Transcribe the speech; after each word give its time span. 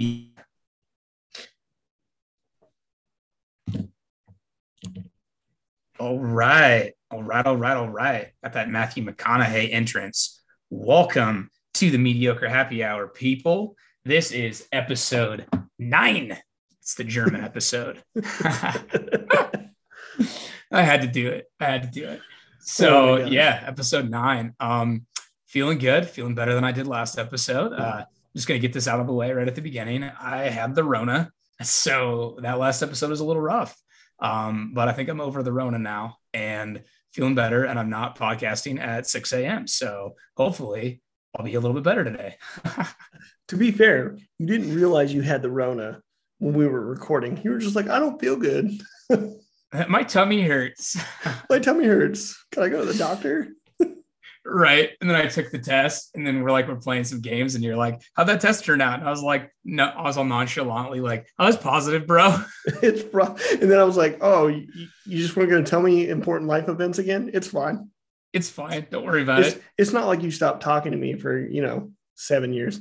All 0.00 0.30
right. 5.98 6.92
All 7.10 7.22
right. 7.22 7.44
All 7.44 7.56
right. 7.56 7.76
All 7.76 7.88
right. 7.88 8.28
Got 8.44 8.52
that 8.52 8.70
Matthew 8.70 9.04
McConaughey 9.04 9.72
entrance. 9.72 10.40
Welcome 10.70 11.50
to 11.74 11.90
the 11.90 11.98
Mediocre 11.98 12.48
Happy 12.48 12.84
Hour, 12.84 13.08
people. 13.08 13.74
This 14.04 14.30
is 14.30 14.68
episode 14.70 15.46
nine. 15.80 16.38
It's 16.80 16.94
the 16.94 17.02
German 17.02 17.42
episode. 17.42 18.00
I 18.14 19.72
had 20.70 21.02
to 21.02 21.08
do 21.08 21.28
it. 21.30 21.46
I 21.58 21.64
had 21.64 21.82
to 21.82 21.90
do 21.90 22.06
it. 22.06 22.20
So, 22.60 23.14
oh 23.14 23.26
yeah, 23.26 23.64
episode 23.66 24.08
nine. 24.08 24.54
Um, 24.60 25.06
feeling 25.48 25.78
good, 25.78 26.08
feeling 26.08 26.36
better 26.36 26.54
than 26.54 26.62
I 26.62 26.70
did 26.70 26.86
last 26.86 27.18
episode. 27.18 27.72
Uh, 27.72 28.04
just 28.34 28.48
gonna 28.48 28.60
get 28.60 28.72
this 28.72 28.88
out 28.88 29.00
of 29.00 29.06
the 29.06 29.12
way 29.12 29.32
right 29.32 29.48
at 29.48 29.54
the 29.54 29.62
beginning. 29.62 30.04
I 30.04 30.48
had 30.48 30.74
the 30.74 30.84
Rona, 30.84 31.30
so 31.62 32.38
that 32.42 32.58
last 32.58 32.82
episode 32.82 33.10
was 33.10 33.20
a 33.20 33.24
little 33.24 33.42
rough. 33.42 33.76
Um, 34.20 34.72
but 34.74 34.88
I 34.88 34.92
think 34.92 35.08
I'm 35.08 35.20
over 35.20 35.42
the 35.42 35.52
Rona 35.52 35.78
now 35.78 36.16
and 36.34 36.82
feeling 37.12 37.34
better, 37.34 37.64
and 37.64 37.78
I'm 37.78 37.90
not 37.90 38.18
podcasting 38.18 38.80
at 38.80 39.06
6 39.06 39.32
a.m. 39.32 39.66
So 39.66 40.14
hopefully, 40.36 41.02
I'll 41.36 41.44
be 41.44 41.54
a 41.54 41.60
little 41.60 41.74
bit 41.74 41.84
better 41.84 42.04
today. 42.04 42.36
to 43.48 43.56
be 43.56 43.70
fair, 43.70 44.16
you 44.38 44.46
didn't 44.46 44.74
realize 44.74 45.12
you 45.12 45.22
had 45.22 45.42
the 45.42 45.50
Rona 45.50 46.00
when 46.38 46.54
we 46.54 46.66
were 46.66 46.84
recording. 46.84 47.40
You 47.42 47.52
were 47.52 47.58
just 47.58 47.76
like, 47.76 47.88
I 47.88 47.98
don't 47.98 48.20
feel 48.20 48.36
good. 48.36 48.70
My 49.88 50.02
tummy 50.02 50.42
hurts. 50.42 50.96
My 51.50 51.58
tummy 51.58 51.84
hurts. 51.84 52.42
Can 52.52 52.62
I 52.62 52.68
go 52.68 52.80
to 52.80 52.90
the 52.90 52.98
doctor? 52.98 53.48
Right. 54.48 54.90
And 55.00 55.08
then 55.08 55.16
I 55.16 55.26
took 55.26 55.50
the 55.50 55.58
test, 55.58 56.10
and 56.14 56.26
then 56.26 56.42
we're 56.42 56.50
like, 56.50 56.68
we're 56.68 56.76
playing 56.76 57.04
some 57.04 57.20
games, 57.20 57.54
and 57.54 57.62
you're 57.62 57.76
like, 57.76 58.00
how'd 58.14 58.28
that 58.28 58.40
test 58.40 58.64
turn 58.64 58.80
out? 58.80 58.98
And 58.98 59.08
I 59.08 59.10
was 59.10 59.22
like, 59.22 59.50
no, 59.64 59.84
I 59.84 60.02
was 60.02 60.16
all 60.16 60.24
nonchalantly 60.24 61.00
like, 61.00 61.26
I 61.38 61.46
was 61.46 61.56
positive, 61.56 62.06
bro. 62.06 62.36
it's 62.82 63.02
bro. 63.02 63.36
And 63.52 63.70
then 63.70 63.78
I 63.78 63.84
was 63.84 63.96
like, 63.96 64.18
oh, 64.20 64.46
you, 64.46 64.66
you 65.06 65.18
just 65.18 65.36
weren't 65.36 65.50
going 65.50 65.64
to 65.64 65.70
tell 65.70 65.82
me 65.82 66.08
important 66.08 66.48
life 66.48 66.68
events 66.68 66.98
again? 66.98 67.30
It's 67.32 67.48
fine. 67.48 67.90
It's 68.32 68.50
fine. 68.50 68.86
Don't 68.90 69.06
worry 69.06 69.22
about 69.22 69.40
it's, 69.40 69.56
it. 69.56 69.62
It's 69.78 69.92
not 69.92 70.06
like 70.06 70.22
you 70.22 70.30
stopped 70.30 70.62
talking 70.62 70.92
to 70.92 70.98
me 70.98 71.14
for, 71.14 71.38
you 71.38 71.62
know, 71.62 71.92
seven 72.14 72.52
years. 72.52 72.80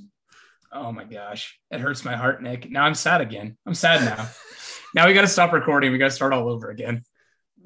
Oh 0.71 0.91
my 0.91 1.05
gosh. 1.05 1.57
It 1.71 1.79
hurts 1.79 2.03
my 2.03 2.15
heart, 2.15 2.43
Nick. 2.43 2.69
Now 2.69 2.83
I'm 2.83 2.95
sad 2.95 3.21
again. 3.21 3.57
I'm 3.65 3.73
sad 3.73 4.03
now. 4.03 4.27
now 4.95 5.07
we 5.07 5.13
got 5.13 5.21
to 5.21 5.27
stop 5.27 5.53
recording. 5.53 5.91
We 5.91 5.97
got 5.97 6.05
to 6.05 6.11
start 6.11 6.33
all 6.33 6.49
over 6.49 6.69
again. 6.69 7.03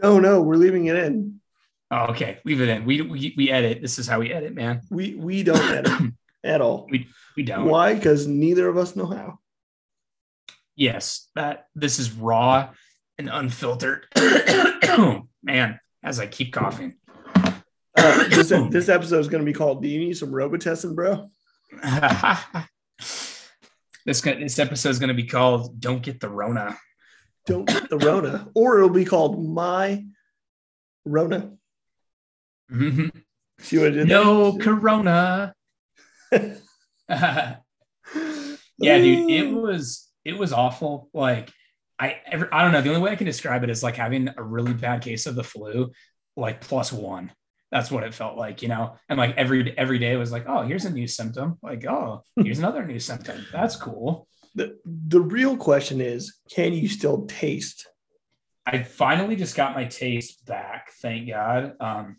No, 0.02 0.20
no, 0.20 0.42
we're 0.42 0.56
leaving 0.56 0.86
it 0.86 0.96
in. 0.96 1.41
Oh, 1.92 2.06
okay. 2.11 2.39
Leave 2.45 2.61
it 2.61 2.70
in. 2.70 2.86
We, 2.86 3.02
we 3.02 3.34
we 3.36 3.52
edit. 3.52 3.81
This 3.81 4.00
is 4.00 4.08
how 4.08 4.22
we 4.22 4.31
edit, 4.31 4.56
man. 4.56 4.81
We 4.89 5.16
we 5.16 5.44
don't 5.44 5.59
edit 5.59 5.92
at 6.44 6.61
all. 6.61 6.88
We 6.89 7.09
we 7.36 7.44
don't. 7.44 7.66
Why? 7.66 7.94
Because 7.94 8.28
neither 8.28 8.70
of 8.70 8.78
us 8.78 8.95
know 8.95 9.08
how. 9.08 9.39
Yes, 10.78 11.28
that 11.36 11.67
this 11.75 12.00
is 12.00 12.14
raw 12.14 12.69
and 13.17 13.30
unfiltered. 13.30 14.06
man, 15.44 15.80
as 16.02 16.19
I 16.19 16.28
keep 16.28 16.53
coughing. 16.53 16.95
Uh, 17.97 18.30
this, 18.30 18.50
this 18.72 18.88
episode 18.88 19.19
is 19.19 19.28
going 19.28 19.42
to 19.42 19.45
be 19.45 19.53
called 19.53 19.81
"Do 19.81 19.89
you 19.89 20.00
need 20.00 20.16
some 20.17 20.31
Robitussin, 20.31 20.95
bro?" 20.95 21.30
this 24.06 24.22
this 24.22 24.59
episode 24.59 24.89
is 24.89 25.00
going 25.00 25.09
to 25.09 25.14
be 25.14 25.25
called 25.25 25.78
"Don't 25.80 26.02
Get 26.02 26.22
the 26.22 26.30
Rona." 26.30 26.78
Don't 27.47 27.67
get 27.67 27.89
the 27.89 27.97
Rona, 27.97 28.47
or 28.56 28.78
it'll 28.78 28.89
be 28.89 29.03
called 29.03 29.44
"My 29.44 30.06
Rona." 31.03 31.52
Mm-hmm. 32.72 33.78
What 33.78 34.00
I? 34.00 34.04
No? 34.04 34.58
Corona. 34.58 35.54
yeah, 36.32 37.58
dude, 38.78 39.30
it 39.30 39.54
was 39.54 40.10
it 40.24 40.38
was 40.38 40.54
awful. 40.54 41.10
Like 41.14 41.52
I 42.00 42.20
ever, 42.26 42.50
I 42.54 42.64
don't 42.64 42.72
know. 42.72 42.82
The 42.82 42.90
only 42.90 43.02
way 43.02 43.12
I 43.12 43.16
can 43.16 43.28
describe 43.28 43.64
it 43.64 43.70
is 43.70 43.84
like 43.84 43.96
having 43.96 44.30
a 44.36 44.42
really 44.42 44.74
bad 44.74 45.02
case 45.02 45.26
of 45.26 45.36
the 45.36 45.44
flu, 45.44 45.92
like 46.36 46.62
plus 46.62 46.92
one. 46.92 47.31
That's 47.72 47.92
what 47.92 48.04
it 48.04 48.14
felt 48.14 48.38
like, 48.38 48.62
you 48.62 48.68
know. 48.68 48.98
And 49.08 49.20
like 49.20 49.38
every 49.38 49.78
every 49.78 50.00
day 50.00 50.16
was 50.16 50.31
like, 50.31 50.46
oh, 50.48 50.64
here's 50.64 50.86
a 50.86 50.90
new 50.90 51.08
symptom. 51.08 51.58
Like, 51.62 51.86
oh, 51.86 52.24
here's 52.36 52.60
another 52.60 52.86
new 52.86 53.00
symptom. 53.00 53.46
That's 53.52 53.76
cool. 53.76 54.28
The 54.56 54.78
the 54.86 55.22
real 55.22 55.58
question 55.58 56.02
is, 56.02 56.40
can 56.54 56.74
you 56.74 56.88
still 56.88 57.26
taste? 57.28 57.88
I 58.66 58.84
finally 58.84 59.36
just 59.36 59.56
got 59.56 59.76
my 59.76 59.86
taste 59.86 60.46
back, 60.46 60.92
thank 61.02 61.30
God. 61.30 61.74
Um, 61.80 62.18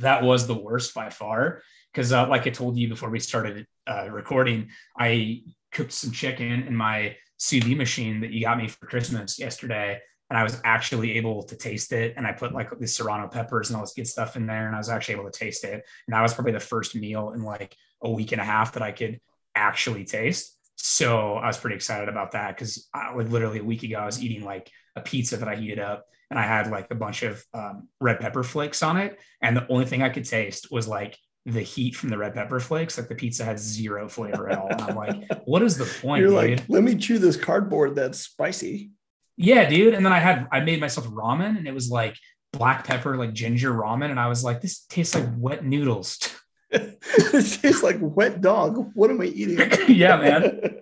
that 0.00 0.22
was 0.22 0.46
the 0.46 0.54
worst 0.54 0.94
by 0.94 1.10
far. 1.10 1.62
Because 1.92 2.12
uh, 2.12 2.28
like 2.28 2.46
i 2.46 2.50
told 2.50 2.76
you 2.76 2.88
before 2.88 3.10
we 3.10 3.18
started 3.18 3.66
uh, 3.86 4.08
recording 4.10 4.68
i 4.98 5.42
cooked 5.72 5.92
some 5.92 6.12
chicken 6.12 6.64
in 6.64 6.76
my 6.76 7.16
sous 7.38 7.64
vide 7.64 7.76
machine 7.76 8.20
that 8.20 8.30
you 8.30 8.42
got 8.42 8.58
me 8.58 8.68
for 8.68 8.86
christmas 8.86 9.38
yesterday 9.38 9.98
and 10.28 10.38
i 10.38 10.42
was 10.42 10.60
actually 10.64 11.12
able 11.12 11.42
to 11.42 11.56
taste 11.56 11.92
it 11.92 12.14
and 12.16 12.26
i 12.26 12.32
put 12.32 12.52
like 12.52 12.70
the 12.78 12.86
serrano 12.86 13.26
peppers 13.26 13.70
and 13.70 13.76
all 13.76 13.82
this 13.82 13.94
good 13.94 14.06
stuff 14.06 14.36
in 14.36 14.46
there 14.46 14.66
and 14.66 14.74
i 14.74 14.78
was 14.78 14.90
actually 14.90 15.14
able 15.14 15.30
to 15.30 15.38
taste 15.38 15.64
it. 15.64 15.84
And 16.06 16.14
that 16.14 16.20
was 16.20 16.34
probably 16.34 16.52
the 16.52 16.60
first 16.60 16.94
meal 16.94 17.30
in 17.30 17.42
like 17.42 17.74
a 18.02 18.10
week 18.10 18.32
and 18.32 18.40
a 18.40 18.44
half 18.44 18.74
that 18.74 18.82
i 18.82 18.92
could 18.92 19.20
actually 19.54 20.04
taste. 20.04 20.56
So 20.76 21.34
i 21.34 21.46
was 21.46 21.58
pretty 21.58 21.76
excited 21.76 22.08
about 22.08 22.32
that 22.32 22.54
because 22.54 22.88
like 22.94 23.28
literally 23.28 23.58
a 23.60 23.64
week 23.64 23.82
ago 23.82 23.96
i 23.96 24.06
was 24.06 24.22
eating 24.22 24.44
like 24.44 24.70
a 24.94 25.00
pizza 25.00 25.36
that 25.38 25.48
i 25.48 25.56
heated 25.56 25.78
up 25.80 26.06
and 26.30 26.38
I 26.38 26.42
had 26.42 26.70
like 26.70 26.90
a 26.90 26.94
bunch 26.94 27.22
of 27.22 27.44
um, 27.54 27.88
red 28.00 28.20
pepper 28.20 28.42
flakes 28.42 28.82
on 28.82 28.96
it. 28.96 29.18
And 29.42 29.56
the 29.56 29.66
only 29.68 29.86
thing 29.86 30.02
I 30.02 30.10
could 30.10 30.24
taste 30.24 30.70
was 30.70 30.86
like 30.86 31.16
the 31.46 31.62
heat 31.62 31.96
from 31.96 32.10
the 32.10 32.18
red 32.18 32.34
pepper 32.34 32.60
flakes. 32.60 32.98
Like 32.98 33.08
the 33.08 33.14
pizza 33.14 33.44
had 33.44 33.58
zero 33.58 34.08
flavor 34.08 34.50
at 34.50 34.58
all. 34.58 34.68
And 34.68 34.80
I'm 34.82 34.96
like, 34.96 35.24
what 35.46 35.62
is 35.62 35.78
the 35.78 35.86
point? 36.02 36.20
You're 36.20 36.30
dude? 36.30 36.58
like, 36.60 36.68
let 36.68 36.82
me 36.82 36.96
chew 36.96 37.18
this 37.18 37.36
cardboard 37.36 37.94
that's 37.94 38.20
spicy. 38.20 38.90
Yeah, 39.36 39.68
dude. 39.68 39.94
And 39.94 40.04
then 40.04 40.12
I 40.12 40.18
had, 40.18 40.46
I 40.52 40.60
made 40.60 40.80
myself 40.80 41.06
ramen 41.08 41.56
and 41.56 41.66
it 41.66 41.72
was 41.72 41.90
like 41.90 42.16
black 42.52 42.84
pepper, 42.84 43.16
like 43.16 43.32
ginger 43.32 43.72
ramen. 43.72 44.10
And 44.10 44.20
I 44.20 44.28
was 44.28 44.44
like, 44.44 44.60
this 44.60 44.80
tastes 44.80 45.14
like 45.14 45.28
wet 45.36 45.64
noodles. 45.64 46.18
it 46.70 47.00
tastes 47.00 47.82
like 47.82 47.96
wet 48.00 48.42
dog. 48.42 48.90
What 48.94 49.10
am 49.10 49.20
I 49.22 49.26
eating? 49.26 49.70
yeah, 49.88 50.16
man. 50.16 50.80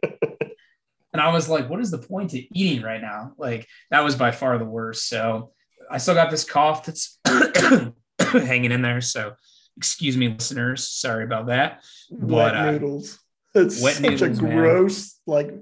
And 1.16 1.22
I 1.22 1.32
was 1.32 1.48
like, 1.48 1.70
what 1.70 1.80
is 1.80 1.90
the 1.90 1.96
point 1.96 2.34
of 2.34 2.40
eating 2.52 2.82
right 2.82 3.00
now? 3.00 3.32
Like 3.38 3.66
that 3.90 4.04
was 4.04 4.16
by 4.16 4.32
far 4.32 4.58
the 4.58 4.66
worst. 4.66 5.08
So 5.08 5.52
I 5.90 5.96
still 5.96 6.12
got 6.12 6.30
this 6.30 6.44
cough 6.44 6.84
that's 6.84 7.18
hanging 8.18 8.70
in 8.70 8.82
there. 8.82 9.00
So 9.00 9.32
excuse 9.78 10.14
me, 10.14 10.28
listeners. 10.28 10.86
Sorry 10.86 11.24
about 11.24 11.46
that. 11.46 11.82
Wet 12.10 12.52
but, 12.52 12.54
uh, 12.54 12.70
noodles. 12.70 13.18
It's 13.54 13.80
wet 13.80 13.94
such 13.94 14.02
noodles, 14.02 14.38
a 14.38 14.42
gross, 14.42 15.18
man. 15.26 15.34
like 15.34 15.54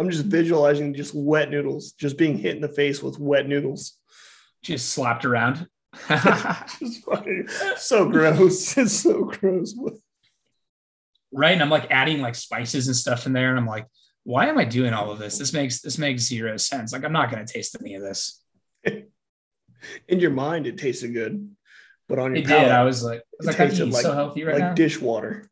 I'm 0.00 0.08
just 0.08 0.24
visualizing 0.24 0.94
just 0.94 1.14
wet 1.14 1.50
noodles, 1.50 1.92
just 1.92 2.16
being 2.16 2.38
hit 2.38 2.56
in 2.56 2.62
the 2.62 2.68
face 2.70 3.02
with 3.02 3.18
wet 3.18 3.46
noodles. 3.46 3.98
Just 4.62 4.94
slapped 4.94 5.26
around. 5.26 5.66
just 6.08 7.04
fucking 7.04 7.48
so 7.76 8.08
gross. 8.08 8.74
It's 8.78 8.94
so 8.94 9.24
gross. 9.24 9.74
Right. 11.30 11.52
And 11.52 11.60
I'm 11.60 11.68
like 11.68 11.90
adding 11.90 12.22
like 12.22 12.34
spices 12.34 12.86
and 12.86 12.96
stuff 12.96 13.26
in 13.26 13.34
there. 13.34 13.50
And 13.50 13.58
I'm 13.58 13.66
like, 13.66 13.86
why 14.24 14.46
am 14.46 14.58
I 14.58 14.64
doing 14.64 14.92
all 14.92 15.10
of 15.10 15.18
this? 15.18 15.38
This 15.38 15.52
makes 15.52 15.80
this 15.80 15.98
makes 15.98 16.22
zero 16.22 16.56
sense. 16.56 16.92
Like 16.92 17.04
I'm 17.04 17.12
not 17.12 17.30
going 17.30 17.44
to 17.44 17.52
taste 17.52 17.76
any 17.80 17.94
of 17.94 18.02
this. 18.02 18.42
In 18.84 20.20
your 20.20 20.30
mind, 20.30 20.66
it 20.66 20.78
tasted 20.78 21.12
good, 21.12 21.50
but 22.08 22.20
on 22.20 22.36
your 22.36 22.44
it 22.44 22.46
palate, 22.46 22.66
did. 22.66 22.72
I 22.72 22.84
was 22.84 23.02
like, 23.02 23.18
I 23.18 23.22
was 23.38 23.46
like, 23.48 23.56
tasted 23.56 23.90
like 23.90 24.02
so 24.02 24.14
healthy 24.14 24.44
right 24.44 24.54
like 24.54 24.62
now. 24.62 24.74
dishwater, 24.74 25.50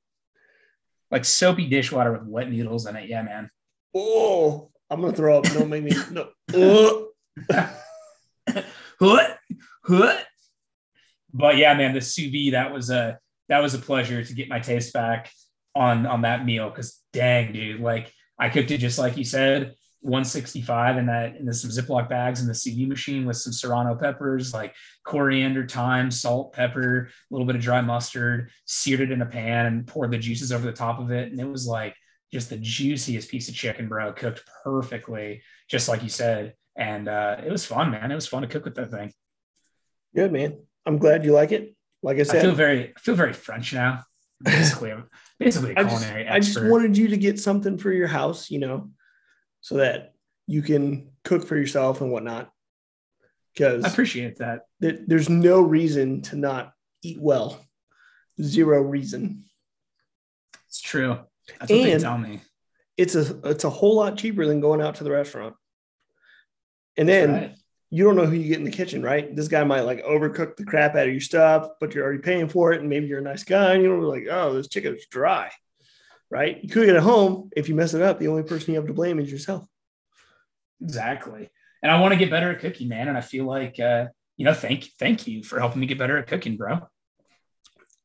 like 1.10 1.24
soapy 1.24 1.68
dishwater 1.68 2.12
with 2.12 2.22
wet 2.22 2.48
noodles 2.48 2.86
in 2.86 2.94
it. 2.94 3.08
Yeah, 3.08 3.22
man. 3.22 3.50
Oh, 3.92 4.70
I'm 4.88 5.00
gonna 5.00 5.12
throw 5.12 5.38
up. 5.38 5.44
Don't 5.44 5.68
make 5.68 5.82
me 5.82 5.96
no. 6.10 6.28
what? 8.98 9.38
What? 9.86 10.26
But 11.32 11.56
yeah, 11.56 11.74
man, 11.74 11.94
the 11.94 12.00
sous 12.00 12.30
vide 12.30 12.52
that 12.54 12.72
was 12.72 12.90
a 12.90 13.18
that 13.48 13.58
was 13.58 13.74
a 13.74 13.78
pleasure 13.78 14.22
to 14.22 14.34
get 14.34 14.48
my 14.48 14.60
taste 14.60 14.92
back 14.92 15.32
on 15.74 16.06
on 16.06 16.22
that 16.22 16.44
meal 16.44 16.68
because 16.68 17.00
dang, 17.12 17.52
dude, 17.52 17.80
like 17.80 18.12
I 18.40 18.48
cooked 18.48 18.70
it 18.70 18.78
just 18.78 18.98
like 18.98 19.18
you 19.18 19.24
said, 19.24 19.74
165 20.00 20.96
in 20.96 21.06
that 21.06 21.36
in 21.36 21.44
the, 21.44 21.52
some 21.52 21.70
Ziploc 21.70 22.08
bags 22.08 22.40
in 22.40 22.46
the 22.46 22.54
vide 22.54 22.88
machine 22.88 23.26
with 23.26 23.36
some 23.36 23.52
serrano 23.52 23.94
peppers, 23.94 24.54
like 24.54 24.74
coriander, 25.04 25.68
thyme, 25.68 26.10
salt, 26.10 26.54
pepper, 26.54 27.10
a 27.10 27.34
little 27.34 27.46
bit 27.46 27.56
of 27.56 27.60
dry 27.60 27.82
mustard, 27.82 28.50
seared 28.64 29.02
it 29.02 29.10
in 29.10 29.20
a 29.20 29.26
pan 29.26 29.66
and 29.66 29.86
poured 29.86 30.10
the 30.10 30.18
juices 30.18 30.52
over 30.52 30.64
the 30.64 30.72
top 30.72 30.98
of 30.98 31.10
it. 31.10 31.30
And 31.30 31.38
it 31.38 31.44
was 31.44 31.66
like 31.66 31.94
just 32.32 32.48
the 32.48 32.56
juiciest 32.56 33.30
piece 33.30 33.50
of 33.50 33.54
chicken, 33.54 33.88
bro, 33.88 34.12
cooked 34.14 34.42
perfectly, 34.64 35.42
just 35.68 35.86
like 35.86 36.02
you 36.02 36.08
said. 36.08 36.54
And 36.76 37.08
uh, 37.08 37.36
it 37.44 37.52
was 37.52 37.66
fun, 37.66 37.90
man. 37.90 38.10
It 38.10 38.14
was 38.14 38.26
fun 38.26 38.40
to 38.40 38.48
cook 38.48 38.64
with 38.64 38.76
that 38.76 38.90
thing. 38.90 39.12
Good, 40.14 40.32
man. 40.32 40.60
I'm 40.86 40.96
glad 40.96 41.26
you 41.26 41.32
like 41.32 41.52
it. 41.52 41.76
Like 42.02 42.18
I 42.18 42.22
said, 42.22 42.38
I 42.38 42.40
feel 42.40 42.54
very, 42.54 42.94
I 42.96 43.00
feel 43.00 43.16
very 43.16 43.34
French 43.34 43.74
now 43.74 44.04
basically 44.42 44.92
basically 45.38 45.76
I 45.76 45.82
just, 45.82 46.06
I 46.06 46.40
just 46.40 46.62
wanted 46.64 46.96
you 46.96 47.08
to 47.08 47.16
get 47.16 47.38
something 47.38 47.78
for 47.78 47.92
your 47.92 48.08
house, 48.08 48.50
you 48.50 48.58
know, 48.58 48.90
so 49.60 49.76
that 49.76 50.14
you 50.46 50.62
can 50.62 51.10
cook 51.24 51.46
for 51.46 51.56
yourself 51.56 52.00
and 52.00 52.10
whatnot. 52.10 52.50
Because 53.52 53.84
I 53.84 53.88
appreciate 53.88 54.38
that. 54.38 54.62
Th- 54.80 55.00
there's 55.06 55.28
no 55.28 55.60
reason 55.60 56.22
to 56.22 56.36
not 56.36 56.72
eat 57.02 57.20
well. 57.20 57.60
Zero 58.40 58.80
reason. 58.80 59.44
It's 60.68 60.80
true. 60.80 61.18
That's 61.58 61.70
what 61.70 61.80
and, 61.80 61.86
they 61.86 61.98
tell 61.98 62.16
me. 62.16 62.40
it's 62.96 63.16
a 63.16 63.40
it's 63.44 63.64
a 63.64 63.70
whole 63.70 63.96
lot 63.96 64.16
cheaper 64.16 64.46
than 64.46 64.60
going 64.60 64.80
out 64.80 64.96
to 64.96 65.04
the 65.04 65.10
restaurant. 65.10 65.56
And 66.96 67.08
then 67.08 67.32
right. 67.32 67.56
You 67.90 68.04
don't 68.04 68.16
know 68.16 68.26
who 68.26 68.36
you 68.36 68.48
get 68.48 68.58
in 68.58 68.64
the 68.64 68.70
kitchen, 68.70 69.02
right? 69.02 69.34
This 69.34 69.48
guy 69.48 69.64
might 69.64 69.80
like 69.80 70.04
overcook 70.04 70.56
the 70.56 70.64
crap 70.64 70.94
out 70.94 71.06
of 71.06 71.12
your 71.12 71.20
stuff, 71.20 71.68
but 71.80 71.94
you're 71.94 72.04
already 72.04 72.22
paying 72.22 72.48
for 72.48 72.72
it, 72.72 72.80
and 72.80 72.88
maybe 72.88 73.06
you're 73.06 73.18
a 73.18 73.22
nice 73.22 73.42
guy, 73.42 73.74
and 73.74 73.82
you 73.82 73.88
don't 73.88 74.02
like, 74.02 74.26
oh, 74.30 74.54
this 74.54 74.68
chicken 74.68 74.94
is 74.94 75.06
dry, 75.10 75.50
right? 76.30 76.62
You 76.62 76.68
cook 76.68 76.86
it 76.86 76.94
at 76.94 77.02
home. 77.02 77.50
If 77.56 77.68
you 77.68 77.74
mess 77.74 77.94
it 77.94 78.02
up, 78.02 78.18
the 78.18 78.28
only 78.28 78.44
person 78.44 78.72
you 78.72 78.80
have 78.80 78.88
to 78.88 78.94
blame 78.94 79.18
is 79.18 79.30
yourself. 79.30 79.66
Exactly. 80.80 81.50
And 81.82 81.90
I 81.90 82.00
want 82.00 82.12
to 82.12 82.18
get 82.18 82.30
better 82.30 82.50
at 82.50 82.60
cooking, 82.60 82.88
man. 82.88 83.08
And 83.08 83.18
I 83.18 83.22
feel 83.22 83.44
like, 83.44 83.80
uh, 83.80 84.06
you 84.36 84.44
know, 84.44 84.54
thank 84.54 84.88
thank 84.98 85.26
you 85.26 85.42
for 85.42 85.58
helping 85.58 85.80
me 85.80 85.86
get 85.86 85.98
better 85.98 86.16
at 86.16 86.26
cooking, 86.26 86.56
bro. 86.56 86.80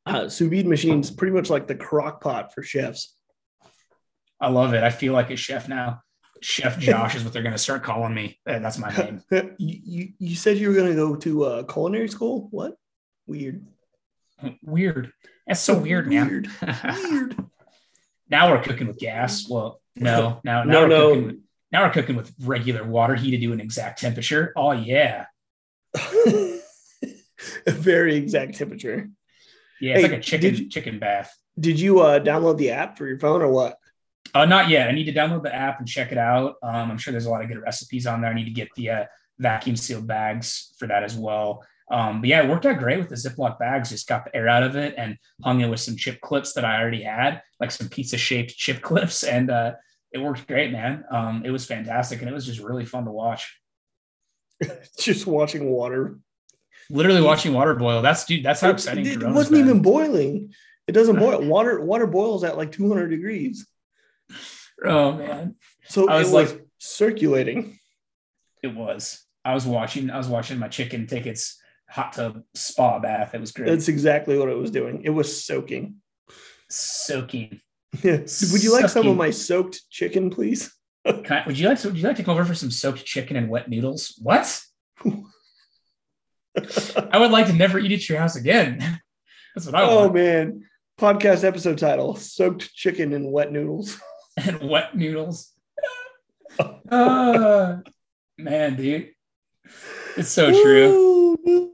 Uh, 0.06 0.30
sous 0.30 0.50
vide 0.50 0.68
machines 0.68 1.12
pretty 1.12 1.34
much 1.34 1.50
like 1.50 1.68
the 1.68 1.76
crock 1.76 2.22
pot 2.22 2.54
for 2.54 2.64
chefs. 2.64 3.16
I 4.40 4.50
love 4.50 4.74
it. 4.74 4.84
I 4.84 4.90
feel 4.90 5.14
like 5.14 5.30
a 5.30 5.36
chef 5.36 5.68
now. 5.70 6.02
Chef 6.42 6.80
Josh 6.80 7.16
is 7.16 7.24
what 7.24 7.34
they're 7.34 7.42
going 7.42 7.54
to 7.54 7.60
start 7.60 7.84
calling 7.84 8.14
me. 8.14 8.40
That's 8.46 8.78
my 8.78 8.96
name. 8.96 9.22
you, 9.32 9.80
you, 9.84 10.14
you 10.20 10.36
said 10.36 10.58
you 10.58 10.70
were 10.70 10.76
going 10.76 10.90
to 10.90 10.96
go 10.96 11.16
to 11.16 11.44
uh, 11.44 11.64
culinary 11.64 12.08
school. 12.08 12.48
What? 12.52 12.78
Weird. 13.28 13.66
Weird. 14.64 15.12
That's 15.48 15.62
so 15.62 15.78
weird, 15.78 16.08
man. 16.08 16.28
Weird. 16.28 16.50
weird. 17.12 17.46
now 18.30 18.52
we're 18.52 18.62
cooking 18.62 18.88
with 18.88 18.98
gas. 18.98 19.48
Well, 19.50 19.82
no, 19.96 20.42
now, 20.44 20.64
now 20.64 20.64
no, 20.64 20.82
we're 20.82 20.88
no. 20.88 21.10
cooking 21.10 21.26
with, 21.28 21.40
now 21.72 21.84
we're 21.84 21.92
cooking 21.92 22.16
with 22.16 22.34
regular 22.42 22.84
water 22.84 23.16
heated 23.16 23.42
to 23.42 23.54
an 23.54 23.60
exact 23.60 24.00
temperature. 24.00 24.54
Oh 24.56 24.72
yeah. 24.72 25.26
a 25.96 26.62
very 27.68 28.16
exact 28.16 28.56
temperature. 28.56 29.10
Yeah, 29.80 29.94
it's 29.94 30.06
hey, 30.06 30.10
like 30.10 30.20
a 30.20 30.22
chicken 30.22 30.54
did, 30.56 30.72
chicken 30.72 31.00
bath. 31.00 31.34
Did 31.60 31.80
you 31.80 32.00
uh, 32.00 32.20
download 32.20 32.58
the 32.58 32.72
app 32.72 32.98
for 32.98 33.08
your 33.08 33.20
phone 33.20 33.42
or 33.42 33.50
what? 33.50 33.78
Uh, 34.36 34.46
not 34.46 34.68
yet. 34.68 34.90
I 34.90 34.92
need 34.92 35.06
to 35.06 35.14
download 35.14 35.44
the 35.44 35.56
app 35.56 35.80
and 35.80 35.88
check 35.88 36.12
it 36.12 36.18
out. 36.18 36.58
Um, 36.62 36.92
I'm 36.92 36.98
sure 36.98 37.12
there's 37.12 37.26
a 37.26 37.30
lot 37.30 37.42
of 37.42 37.48
good 37.48 37.62
recipes 37.62 38.06
on 38.06 38.20
there. 38.20 38.30
I 38.30 38.34
need 38.34 38.46
to 38.46 38.52
get 38.52 38.68
the 38.76 38.90
uh, 38.90 39.06
vacuum 39.40 39.78
sealed 39.78 40.08
bags 40.08 40.74
for 40.78 40.88
that 40.88 41.04
as 41.04 41.16
well. 41.16 41.66
Um, 41.90 42.20
but 42.20 42.30
yeah, 42.30 42.44
it 42.44 42.50
worked 42.50 42.66
out 42.66 42.78
great 42.78 43.00
with 43.00 43.08
the 43.08 43.16
Ziploc 43.16 43.58
bags. 43.60 43.92
Just 43.92 44.10
got 44.10 44.26
the 44.26 44.36
air 44.36 44.50
out 44.50 44.64
of 44.64 44.76
it 44.76 44.96
and 44.98 45.18
hung 45.42 45.62
it 45.62 45.70
with 45.70 45.80
some 45.80 45.96
chip 45.96 46.20
clips 46.20 46.52
that 46.54 46.66
I 46.66 46.82
already 46.82 47.04
had, 47.04 47.44
like 47.62 47.72
some 47.72 47.88
pizza 47.88 48.18
shaped 48.18 48.58
chip 48.58 48.82
clips. 48.82 49.24
And 49.24 49.50
uh, 49.50 49.76
it 50.12 50.18
worked 50.18 50.48
great, 50.48 50.72
man. 50.72 51.06
Um, 51.10 51.44
it 51.46 51.52
was 51.52 51.66
fantastic. 51.66 52.20
And 52.20 52.30
it 52.30 52.34
was 52.34 52.46
just 52.46 52.60
really 52.60 52.86
fun 52.86 53.06
to 53.06 53.12
watch. 53.12 53.58
just 55.00 55.28
watching 55.28 55.70
water. 55.70 56.20
Literally 56.90 57.22
watching 57.22 57.54
water 57.54 57.74
boil. 57.74 58.02
That's 58.02 58.26
dude, 58.26 58.44
that's 58.44 58.60
how 58.60 58.70
exciting 58.70 59.06
it, 59.06 59.24
it 59.24 59.30
wasn't 59.30 59.60
even 59.60 59.82
boiling. 59.82 60.54
It 60.88 60.92
doesn't 60.92 61.16
boil. 61.20 61.42
Water 61.42 61.82
water 61.82 62.06
boils 62.06 62.44
at 62.44 62.58
like 62.58 62.72
200 62.72 63.08
degrees. 63.08 63.66
Oh 64.84 65.14
man. 65.14 65.56
So 65.88 66.10
I 66.10 66.18
was, 66.18 66.30
was 66.30 66.52
like 66.52 66.68
circulating. 66.80 67.80
It 68.62 68.76
was. 68.76 69.26
I 69.46 69.54
was 69.54 69.66
watching. 69.66 70.10
I 70.10 70.18
was 70.18 70.28
watching 70.28 70.60
my 70.60 70.68
chicken 70.68 71.08
take 71.08 71.26
its 71.26 71.58
hot 71.90 72.12
tub 72.12 72.44
spa 72.54 73.00
bath. 73.00 73.34
It 73.34 73.40
was 73.40 73.54
great. 73.54 73.70
That's 73.70 73.88
exactly 73.88 74.38
what 74.38 74.50
it 74.50 74.58
was 74.58 74.72
doing. 74.72 75.04
It 75.04 75.12
was 75.12 75.46
soaking. 75.46 75.96
Soaking. 76.70 77.62
Yeah. 78.04 78.18
Would 78.52 78.64
you 78.64 78.74
like 78.74 78.90
some 78.90 79.08
of 79.08 79.16
my 79.16 79.30
soaked 79.30 79.90
chicken, 79.90 80.30
please? 80.30 80.76
I, 81.06 81.44
would 81.46 81.58
you 81.58 81.70
like? 81.70 81.80
To, 81.80 81.90
Would 81.90 81.98
you 81.98 82.04
like 82.04 82.18
to 82.18 82.24
come 82.24 82.34
over 82.34 82.46
for 82.46 82.56
some 82.56 82.72
soaked 82.72 83.06
chicken 83.06 83.38
and 83.38 83.48
wet 83.48 83.70
noodles? 83.70 84.20
What? 84.22 84.60
I 87.12 87.20
would 87.20 87.32
like 87.32 87.48
to 87.48 87.54
never 87.54 87.78
eat 87.80 87.92
at 87.92 88.10
your 88.10 88.18
house 88.18 88.36
again. 88.36 89.00
That's 89.54 89.68
what 89.68 89.76
I 89.76 89.84
oh, 89.84 89.96
want. 89.96 90.10
Oh 90.10 90.14
man, 90.14 90.64
podcast 90.98 91.44
episode 91.44 91.78
title: 91.78 92.16
soaked 92.16 92.74
chicken 92.74 93.14
and 93.14 93.32
wet 93.32 93.52
noodles. 93.52 94.00
and 94.38 94.70
wet 94.70 94.96
noodles. 94.96 95.52
uh, 96.90 97.78
man, 98.38 98.76
dude, 98.76 99.12
it's 100.18 100.30
so 100.30 100.52
true. 100.52 101.72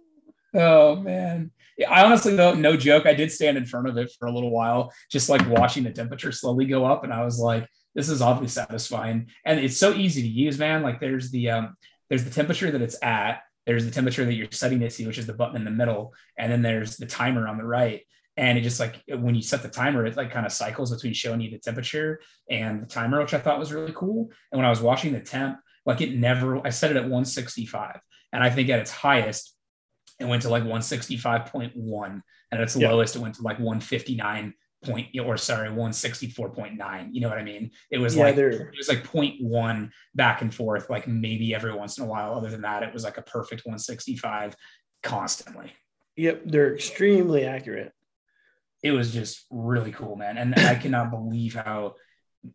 Oh 0.54 0.96
man. 0.98 1.52
I 1.88 2.04
honestly 2.04 2.36
though, 2.36 2.54
no 2.54 2.78
joke, 2.78 3.06
I 3.06 3.13
did 3.13 3.31
stand 3.31 3.58
in 3.58 3.66
front 3.66 3.88
of 3.88 3.98
it 3.98 4.12
for 4.19 4.28
a 4.28 4.31
little 4.31 4.52
while, 4.52 4.94
just 5.10 5.30
like 5.30 5.48
watching 5.48 5.84
the 5.84 5.92
temperature 5.92 6.31
slowly 6.31 6.66
go 6.66 6.86
up, 6.86 7.04
and 7.04 7.13
I 7.13 7.24
was 7.24 7.40
like, 7.40 7.68
"This 7.96 8.10
is 8.10 8.22
oddly 8.22 8.48
satisfying." 8.48 9.30
And 9.46 9.60
it's 9.60 9.78
so 9.78 9.94
easy 9.94 10.22
to 10.22 10.28
use, 10.28 10.60
man. 10.60 10.84
Like, 10.84 11.00
there's 11.00 11.31
the 11.31 11.50
um, 11.50 11.75
there's 12.10 12.24
the 12.24 12.30
temperature 12.30 12.69
that 12.69 12.81
it's 12.81 13.02
at, 13.02 13.42
there's 13.66 13.86
the 13.86 13.92
temperature 13.92 14.25
that 14.25 14.34
you're 14.34 14.52
setting 14.52 14.81
it 14.81 14.92
to, 14.92 15.07
which 15.07 15.18
is 15.18 15.28
the 15.28 15.34
button 15.34 15.56
in 15.56 15.66
the 15.66 15.72
middle, 15.72 16.14
and 16.38 16.52
then 16.52 16.62
there's 16.62 16.98
the 16.98 17.06
timer 17.06 17.48
on 17.48 17.57
the 17.57 17.64
right. 17.64 18.02
And 18.38 18.57
it 18.57 18.62
just 18.62 18.80
like 18.80 19.01
when 19.07 19.36
you 19.36 19.42
set 19.42 19.62
the 19.62 19.69
timer, 19.69 20.06
it 20.06 20.16
like 20.16 20.31
kind 20.31 20.45
of 20.45 20.51
cycles 20.51 20.94
between 20.94 21.13
showing 21.13 21.42
you 21.42 21.51
the 21.51 21.60
temperature 21.60 22.22
and 22.50 22.81
the 22.81 22.86
timer, 22.86 23.19
which 23.19 23.33
I 23.33 23.39
thought 23.39 23.60
was 23.60 23.74
really 23.74 23.94
cool. 23.94 24.31
And 24.51 24.60
when 24.60 24.66
I 24.66 24.69
was 24.69 24.81
watching 24.81 25.13
the 25.13 25.19
temp, 25.19 25.60
like 25.86 26.01
it 26.01 26.16
never, 26.16 26.66
I 26.66 26.69
set 26.69 26.92
it 26.92 26.98
at 26.98 27.04
165. 27.04 28.00
And 28.33 28.44
I 28.44 28.50
think 28.50 28.69
at 28.69 28.80
its 28.80 28.92
highest, 28.92 29.56
it 30.19 30.25
went 30.25 30.44
to 30.44 30.50
like 30.50 30.63
165.1. 30.63 31.74
And 31.74 32.24
at 32.51 32.62
its 32.62 32.75
yeah. 32.75 32.89
lowest, 32.89 33.16
it 33.16 33.19
went 33.19 33.36
to 33.36 33.42
like 33.42 33.60
159 33.60 34.54
point 34.83 35.07
or 35.24 35.38
sorry 35.38 35.69
164.9 35.69 37.10
you 37.12 37.22
know 37.22 37.30
what 37.30 37.38
i 37.38 37.44
mean 37.44 37.69
it 37.92 38.00
was 38.00 38.16
yeah, 38.16 38.24
like 38.24 38.36
they're... 38.36 38.50
it 38.50 38.78
was 38.78 38.89
like 38.89 39.04
0.1 39.04 39.89
back 40.16 40.42
and 40.42 40.54
forth 40.54 40.89
like 40.89 41.07
maybe 41.07 41.54
every 41.54 41.74
once 41.74 41.98
in 41.98 42.04
a 42.04 42.07
while 42.07 42.33
other 42.33 42.50
than 42.50 42.62
that 42.62 42.81
it 42.81 42.94
was 42.94 43.04
like 43.04 43.18
a 43.18 43.22
perfect 43.22 43.62
165 43.63 44.56
constantly 45.04 45.72
yep 46.16 46.42
they're 46.45 46.74
extremely 46.74 47.45
accurate 47.45 47.94
it 48.83 48.92
was 48.92 49.13
just 49.13 49.45
really 49.50 49.92
cool, 49.92 50.16
man. 50.16 50.38
And 50.38 50.56
I 50.56 50.75
cannot 50.75 51.12
believe 51.12 51.56
how 51.56 51.95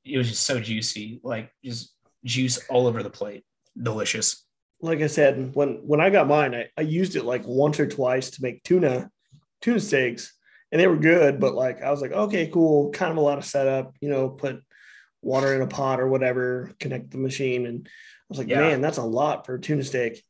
it 0.05 0.19
was 0.19 0.29
just 0.29 0.45
so 0.45 0.61
juicy, 0.61 1.21
like 1.23 1.53
just 1.65 1.95
juice 2.25 2.59
all 2.69 2.87
over 2.87 3.03
the 3.03 3.11
plate. 3.11 3.45
Delicious. 3.81 4.45
Like 4.81 5.01
I 5.01 5.07
said, 5.07 5.55
when 5.55 5.81
when 5.87 6.01
I 6.01 6.11
got 6.11 6.29
mine, 6.29 6.55
I, 6.55 6.69
I 6.77 6.83
used 6.83 7.17
it 7.17 7.25
like 7.25 7.43
once 7.47 7.81
or 7.81 7.87
twice 7.87 8.31
to 8.31 8.43
make 8.43 8.63
tuna, 8.63 9.11
tuna 9.63 9.81
steaks, 9.81 10.35
and 10.73 10.81
they 10.81 10.87
were 10.87 10.97
good, 10.97 11.41
but 11.41 11.55
like 11.55 11.83
I 11.83 11.91
was 11.91 12.03
like, 12.03 12.13
okay, 12.13 12.49
cool, 12.49 12.91
kind 12.91 13.13
of 13.13 13.19
a 13.19 13.23
lot 13.23 13.39
of 13.39 13.45
setup, 13.45 13.95
you 14.01 14.09
know, 14.09 14.29
put 14.29 14.63
water 15.23 15.55
in 15.55 15.63
a 15.63 15.67
pot 15.67 16.01
or 16.01 16.09
whatever, 16.09 16.73
connect 16.79 17.11
the 17.11 17.19
machine. 17.19 17.67
And 17.67 17.87
I 17.87 17.91
was 18.29 18.39
like, 18.39 18.49
yeah. 18.49 18.61
man, 18.61 18.81
that's 18.81 18.99
a 18.99 19.03
lot 19.03 19.47
for 19.47 19.55
a 19.55 19.61
tuna 19.61 19.85
steak. 19.85 20.23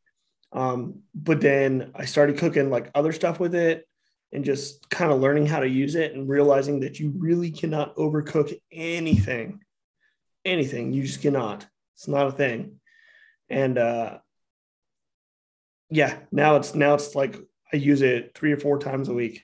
Um, 0.52 1.00
but 1.14 1.40
then 1.40 1.90
I 1.94 2.04
started 2.04 2.38
cooking 2.38 2.70
like 2.70 2.90
other 2.94 3.12
stuff 3.12 3.40
with 3.40 3.54
it 3.54 3.86
and 4.36 4.44
just 4.44 4.90
kind 4.90 5.10
of 5.10 5.18
learning 5.18 5.46
how 5.46 5.60
to 5.60 5.68
use 5.68 5.94
it 5.94 6.12
and 6.12 6.28
realizing 6.28 6.80
that 6.80 7.00
you 7.00 7.10
really 7.16 7.50
cannot 7.50 7.96
overcook 7.96 8.54
anything. 8.70 9.60
Anything. 10.44 10.92
You 10.92 11.04
just 11.04 11.22
cannot. 11.22 11.66
It's 11.94 12.06
not 12.06 12.26
a 12.26 12.32
thing. 12.32 12.78
And 13.48 13.78
uh 13.78 14.18
yeah, 15.88 16.18
now 16.30 16.56
it's 16.56 16.74
now 16.74 16.94
it's 16.94 17.14
like 17.14 17.36
I 17.72 17.78
use 17.78 18.02
it 18.02 18.32
three 18.34 18.52
or 18.52 18.58
four 18.58 18.78
times 18.78 19.08
a 19.08 19.14
week. 19.14 19.42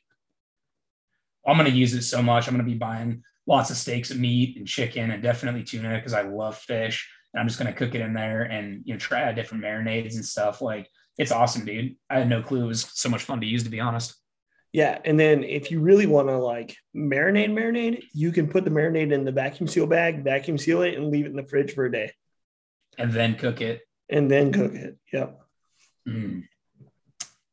I'm 1.46 1.56
gonna 1.56 1.70
use 1.70 1.94
it 1.94 2.02
so 2.02 2.22
much. 2.22 2.46
I'm 2.46 2.52
gonna 2.52 2.62
be 2.62 2.75
buying 2.75 3.22
lots 3.46 3.70
of 3.70 3.78
steaks 3.78 4.11
of 4.11 4.18
meat 4.20 4.58
and 4.58 4.68
chicken 4.68 5.11
and 5.11 5.22
definitely 5.22 5.64
tuna 5.64 5.96
because 5.96 6.12
I 6.12 6.20
love 6.20 6.58
fish. 6.58 7.11
And 7.32 7.40
I'm 7.40 7.49
just 7.49 7.58
gonna 7.58 7.72
cook 7.72 7.94
it 7.94 8.02
in 8.02 8.12
there 8.12 8.42
and 8.42 8.82
you 8.84 8.92
know 8.92 8.99
try 8.99 9.22
out 9.22 9.37
different 9.37 9.64
marinades 9.64 10.16
and 10.16 10.25
stuff. 10.25 10.61
Like 10.61 10.87
it's 11.16 11.32
awesome, 11.32 11.64
dude. 11.64 11.96
I 12.11 12.18
had 12.18 12.28
no 12.28 12.42
clue 12.42 12.64
it 12.64 12.68
was 12.68 12.82
so 12.92 13.08
much 13.08 13.22
fun 13.22 13.40
to 13.40 13.46
use, 13.46 13.64
to 13.64 13.70
be 13.70 13.80
honest. 13.80 14.16
Yeah, 14.73 14.99
and 15.05 15.21
then 15.21 15.45
if 15.45 15.71
you 15.71 15.81
really 15.81 16.07
want 16.07 16.29
to 16.29 16.38
like 16.38 16.76
marinate, 16.97 17.50
marinate, 17.50 18.05
you 18.14 18.33
can 18.33 18.49
put 18.49 18.64
the 18.64 18.71
marinade 18.71 19.12
in 19.12 19.25
the 19.25 19.33
vacuum 19.33 19.69
seal 19.69 19.87
bag, 19.87 20.25
vacuum 20.25 20.57
seal 20.57 20.81
it, 20.81 20.95
and 20.95 21.11
leave 21.11 21.26
it 21.26 21.31
in 21.31 21.37
the 21.37 21.45
fridge 21.45 21.75
for 21.75 21.85
a 21.85 21.93
day, 21.93 22.12
and 22.97 23.12
then 23.12 23.35
cook 23.35 23.61
it. 23.61 23.83
And 24.09 24.31
then 24.31 24.52
cook 24.52 24.73
it. 24.73 24.97
Yep. 25.12 25.41
Mm. 26.09 26.45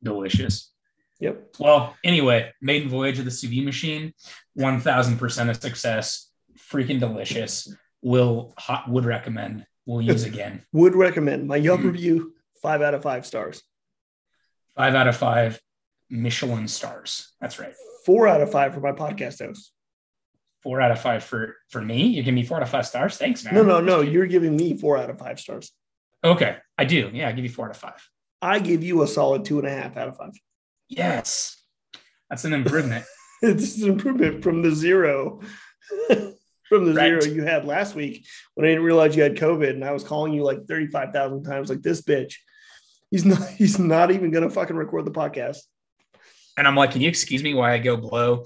Delicious. 0.02 0.72
Yep. 1.20 1.56
Well, 1.60 1.96
anyway, 2.06 2.54
maiden 2.62 2.90
voyage 2.90 3.20
of 3.20 3.26
the 3.26 3.32
sous 3.32 3.50
vide 3.50 3.66
machine, 3.66 4.14
one 4.54 4.80
thousand 4.80 5.18
percent 5.18 5.50
of 5.50 5.62
success. 5.62 6.32
Freaking 6.58 7.02
delicious. 7.02 7.74
Will 8.02 8.54
hot 8.58 8.90
would 8.90 9.04
recommend. 9.04 9.66
We'll 9.86 10.02
use 10.02 10.24
again. 10.26 10.64
would 10.72 10.96
recommend. 10.96 11.50
My 11.50 11.58
Yelp 11.58 11.82
mm. 11.82 11.92
review, 11.92 12.34
five 12.62 12.82
out 12.82 12.94
of 12.94 13.04
five 13.04 13.26
stars. 13.26 13.62
Five 14.78 14.96
out 14.96 15.10
of 15.10 15.18
five 15.18 15.60
Michelin 16.10 16.68
stars. 16.68 17.34
That's 17.39 17.60
right. 17.60 17.74
Four 18.06 18.28
out 18.28 18.42
of 18.42 18.51
five 18.51 18.74
for 18.74 18.80
my 18.80 18.92
podcast 18.92 19.46
host. 19.46 19.72
Four 20.63 20.82
out 20.82 20.92
of 20.92 21.00
five 21.00 21.24
for 21.24 21.56
for 21.70 21.82
me. 21.82 22.08
You 22.08 22.24
give 22.24 22.34
me 22.34 22.44
four 22.44 22.58
out 22.58 22.63
of 22.63 22.70
five 22.70 22.86
stars. 22.86 23.18
Thanks, 23.18 23.46
man. 23.46 23.54
No, 23.54 23.63
no, 23.63 23.80
no. 23.80 24.01
You're 24.01 24.28
giving 24.28 24.56
me 24.56 24.78
four 24.78 24.98
out 24.98 25.10
of 25.10 25.18
five 25.18 25.39
stars. 25.39 25.72
Okay, 26.24 26.58
I 26.78 26.86
do. 26.86 27.10
Yeah, 27.13 27.30
I 27.30 27.32
give 27.32 27.46
you 27.46 27.51
four 27.51 27.66
out 27.66 27.72
of 27.72 27.78
five. 27.78 28.10
I 28.42 28.60
give 28.60 28.84
you 28.84 29.01
a 29.01 29.08
solid 29.08 29.46
two 29.46 29.60
and 29.60 29.68
a 29.68 29.72
half 29.72 29.96
out 29.96 30.10
of 30.10 30.18
five. 30.18 30.32
Yes, 30.89 31.62
that's 32.30 32.44
an 32.44 32.54
improvement. 32.54 33.06
this 33.42 33.78
is 33.78 33.84
an 33.84 33.92
improvement 33.92 34.44
from 34.44 34.62
the 34.62 34.72
zero. 34.72 35.42
from 36.70 36.86
the 36.86 36.94
right. 36.94 37.22
zero 37.22 37.36
you 37.36 37.44
had 37.44 37.66
last 37.66 37.96
week 37.96 38.25
when 38.54 38.66
I 38.66 38.70
didn't 38.70 38.84
realize 38.84 39.16
you 39.16 39.24
had 39.24 39.36
COVID 39.36 39.72
and 39.72 39.84
I 39.84 39.92
was 39.92 40.04
calling 40.04 40.34
you 40.34 40.44
like 40.44 40.68
35,000 40.68 41.44
times 41.44 41.70
like 41.70 41.82
this 41.82 42.01
bitch. 42.01 42.36
He's 43.12 43.25
not 43.25 43.48
he's 43.58 43.80
not 43.80 44.12
even 44.12 44.32
gonna 44.32 44.50
fucking 44.50 44.75
record 44.75 45.06
the 45.06 45.12
podcast. 45.12 45.58
And 46.60 46.68
I'm 46.68 46.75
like, 46.75 46.92
can 46.92 47.00
you 47.01 47.08
excuse 47.08 47.42
me 47.42 47.54
why 47.54 47.74
I 47.74 47.78
go 47.78 47.96
blow 47.96 48.46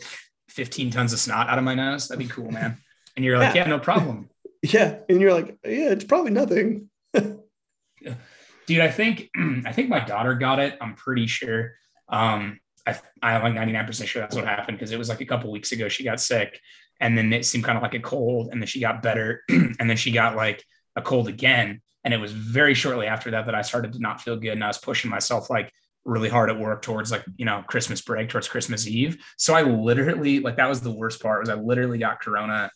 15 0.49 0.91
tons 0.91 1.13
of 1.13 1.19
snot 1.19 1.49
out 1.49 1.57
of 1.57 1.63
my 1.63 1.73
nose? 1.73 2.07
That'd 2.07 2.25
be 2.25 2.31
cool, 2.31 2.51
man. 2.51 2.77
And 3.15 3.25
you're 3.25 3.39
like, 3.39 3.55
yeah, 3.55 3.63
yeah 3.63 3.69
no 3.69 3.79
problem. 3.79 4.29
Yeah, 4.65 4.99
and 5.09 5.19
you're 5.19 5.33
like, 5.33 5.57
yeah, 5.65 5.89
it's 5.89 6.05
probably 6.05 6.31
nothing. 6.31 6.89
Dude, 7.13 8.79
I 8.79 8.89
think 8.89 9.29
I 9.65 9.73
think 9.73 9.89
my 9.89 9.99
daughter 9.99 10.35
got 10.35 10.59
it. 10.59 10.77
I'm 10.79 10.95
pretty 10.95 11.27
sure. 11.27 11.73
Um, 12.07 12.61
I, 12.87 12.97
I'm 13.21 13.43
like 13.43 13.55
99% 13.55 14.07
sure 14.07 14.21
that's 14.21 14.37
what 14.37 14.45
happened 14.45 14.77
because 14.77 14.93
it 14.93 14.97
was 14.97 15.09
like 15.09 15.19
a 15.19 15.25
couple 15.25 15.51
weeks 15.51 15.73
ago 15.73 15.89
she 15.89 16.05
got 16.05 16.21
sick 16.21 16.61
and 17.01 17.17
then 17.17 17.33
it 17.33 17.45
seemed 17.45 17.65
kind 17.65 17.77
of 17.77 17.81
like 17.81 17.93
a 17.93 17.99
cold 17.99 18.49
and 18.53 18.61
then 18.61 18.67
she 18.67 18.79
got 18.79 19.01
better 19.01 19.41
and 19.49 19.89
then 19.89 19.97
she 19.97 20.11
got 20.11 20.37
like 20.37 20.63
a 20.95 21.01
cold 21.01 21.27
again 21.27 21.81
and 22.05 22.13
it 22.13 22.21
was 22.21 22.31
very 22.31 22.73
shortly 22.73 23.07
after 23.07 23.31
that 23.31 23.47
that 23.47 23.55
I 23.55 23.63
started 23.63 23.91
to 23.93 23.99
not 23.99 24.21
feel 24.21 24.37
good 24.37 24.53
and 24.53 24.63
I 24.63 24.67
was 24.67 24.77
pushing 24.77 25.11
myself 25.11 25.49
like 25.49 25.73
really 26.05 26.29
hard 26.29 26.49
at 26.49 26.59
work 26.59 26.81
towards 26.81 27.11
like 27.11 27.23
you 27.37 27.45
know 27.45 27.63
Christmas 27.67 28.01
break 28.01 28.29
towards 28.29 28.47
Christmas 28.47 28.87
Eve 28.87 29.17
so 29.37 29.53
I 29.53 29.61
literally 29.61 30.39
like 30.39 30.57
that 30.57 30.67
was 30.67 30.81
the 30.81 30.91
worst 30.91 31.21
part 31.21 31.41
was 31.41 31.49
I 31.49 31.55
literally 31.55 31.97
got 31.97 32.21
corona 32.21 32.69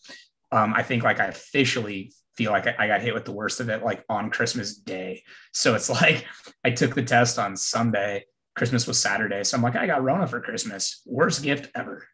um 0.51 0.73
I 0.73 0.83
think 0.83 1.03
like 1.03 1.19
I 1.19 1.25
officially 1.25 2.13
feel 2.35 2.51
like 2.51 2.67
I, 2.67 2.75
I 2.79 2.87
got 2.87 3.01
hit 3.01 3.13
with 3.13 3.25
the 3.25 3.33
worst 3.33 3.59
of 3.59 3.69
it 3.69 3.83
like 3.83 4.05
on 4.07 4.29
Christmas 4.29 4.77
Day 4.77 5.23
so 5.51 5.75
it's 5.75 5.89
like 6.01 6.25
I 6.63 6.71
took 6.71 6.95
the 6.95 7.03
test 7.03 7.37
on 7.37 7.57
Sunday 7.57 8.23
Christmas 8.57 8.87
was 8.87 8.99
Saturday. 8.99 9.43
So 9.43 9.55
I'm 9.55 9.63
like, 9.63 9.75
I 9.75 9.85
got 9.85 10.03
Rona 10.03 10.25
for 10.25 10.41
Christmas. 10.41 11.01
Worst 11.05 11.43
gift 11.43 11.69
ever. 11.75 12.07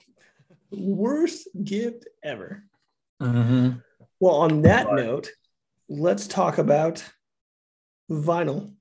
Worst 0.70 1.48
gift 1.62 2.06
ever. 2.22 2.64
Mm-hmm. 3.20 3.78
Well, 4.20 4.36
on 4.36 4.62
that 4.62 4.86
but, 4.86 4.94
note, 4.94 5.28
let's 5.88 6.28
talk 6.28 6.58
about 6.58 7.04
vinyl. 8.08 8.72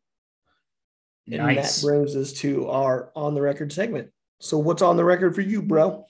Nice. 1.28 1.40
And 1.40 1.58
that 1.58 1.82
brings 1.82 2.16
us 2.16 2.34
to 2.40 2.68
our 2.70 3.12
on 3.16 3.36
the 3.36 3.42
record 3.42 3.72
segment. 3.72 4.10
So, 4.40 4.58
what's 4.58 4.82
on 4.82 4.98
the 4.98 5.06
record 5.06 5.36
for 5.36 5.42
you, 5.42 5.62
bro? 5.62 6.06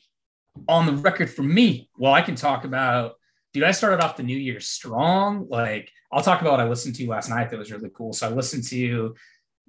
On 0.67 0.85
the 0.85 0.93
record 0.93 1.29
for 1.29 1.43
me, 1.43 1.89
well, 1.97 2.13
I 2.13 2.21
can 2.21 2.35
talk 2.35 2.63
about, 2.63 3.15
dude, 3.53 3.63
I 3.63 3.71
started 3.71 4.03
off 4.03 4.17
the 4.17 4.23
new 4.23 4.37
year 4.37 4.59
strong. 4.59 5.47
Like, 5.49 5.91
I'll 6.11 6.23
talk 6.23 6.41
about 6.41 6.51
what 6.51 6.59
I 6.59 6.67
listened 6.67 6.95
to 6.95 7.07
last 7.07 7.29
night 7.29 7.49
that 7.49 7.59
was 7.59 7.71
really 7.71 7.91
cool. 7.93 8.13
So, 8.13 8.27
I 8.27 8.31
listened 8.31 8.63
to 8.65 9.15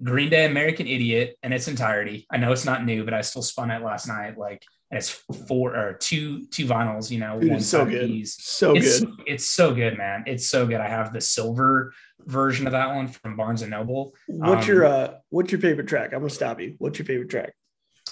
Green 0.03 0.31
Day 0.31 0.47
American 0.47 0.87
Idiot 0.87 1.37
in 1.43 1.53
its 1.53 1.69
entirety. 1.69 2.27
I 2.31 2.37
know 2.37 2.53
it's 2.53 2.65
not 2.65 2.85
new, 2.85 3.05
but 3.05 3.15
I 3.15 3.21
still 3.21 3.43
spun 3.43 3.71
it 3.71 3.83
last 3.83 4.07
night. 4.07 4.39
Like, 4.39 4.65
and 4.91 4.99
it's 4.99 5.11
four 5.49 5.75
or 5.77 5.95
two 5.95 6.47
two 6.47 6.67
vinyls, 6.67 7.11
you 7.11 7.19
know, 7.19 7.41
Dude, 7.41 7.51
one 7.51 7.61
so 7.61 7.85
good. 7.85 8.29
So 8.29 8.77
it's, 8.77 9.01
good. 9.01 9.15
It's 9.27 9.47
so 9.47 9.75
good, 9.75 9.97
man. 9.97 10.25
It's 10.27 10.49
so 10.49 10.67
good. 10.67 10.81
I 10.81 10.89
have 10.89 11.13
the 11.13 11.21
silver 11.21 11.95
version 12.21 12.67
of 12.67 12.73
that 12.73 12.95
one 12.95 13.09
from 13.09 13.37
Barnes 13.37 13.63
and 13.63 13.71
Noble. 13.71 14.15
What's 14.27 14.69
um, 14.69 14.75
your 14.75 14.85
uh 14.85 15.15
what's 15.31 15.51
your 15.51 15.61
favorite 15.61 15.89
track? 15.89 16.13
I'm 16.13 16.21
gonna 16.21 16.31
stop 16.31 16.61
you. 16.61 16.75
What's 16.79 16.99
your 16.99 17.07
favorite 17.07 17.31
track? 17.31 17.55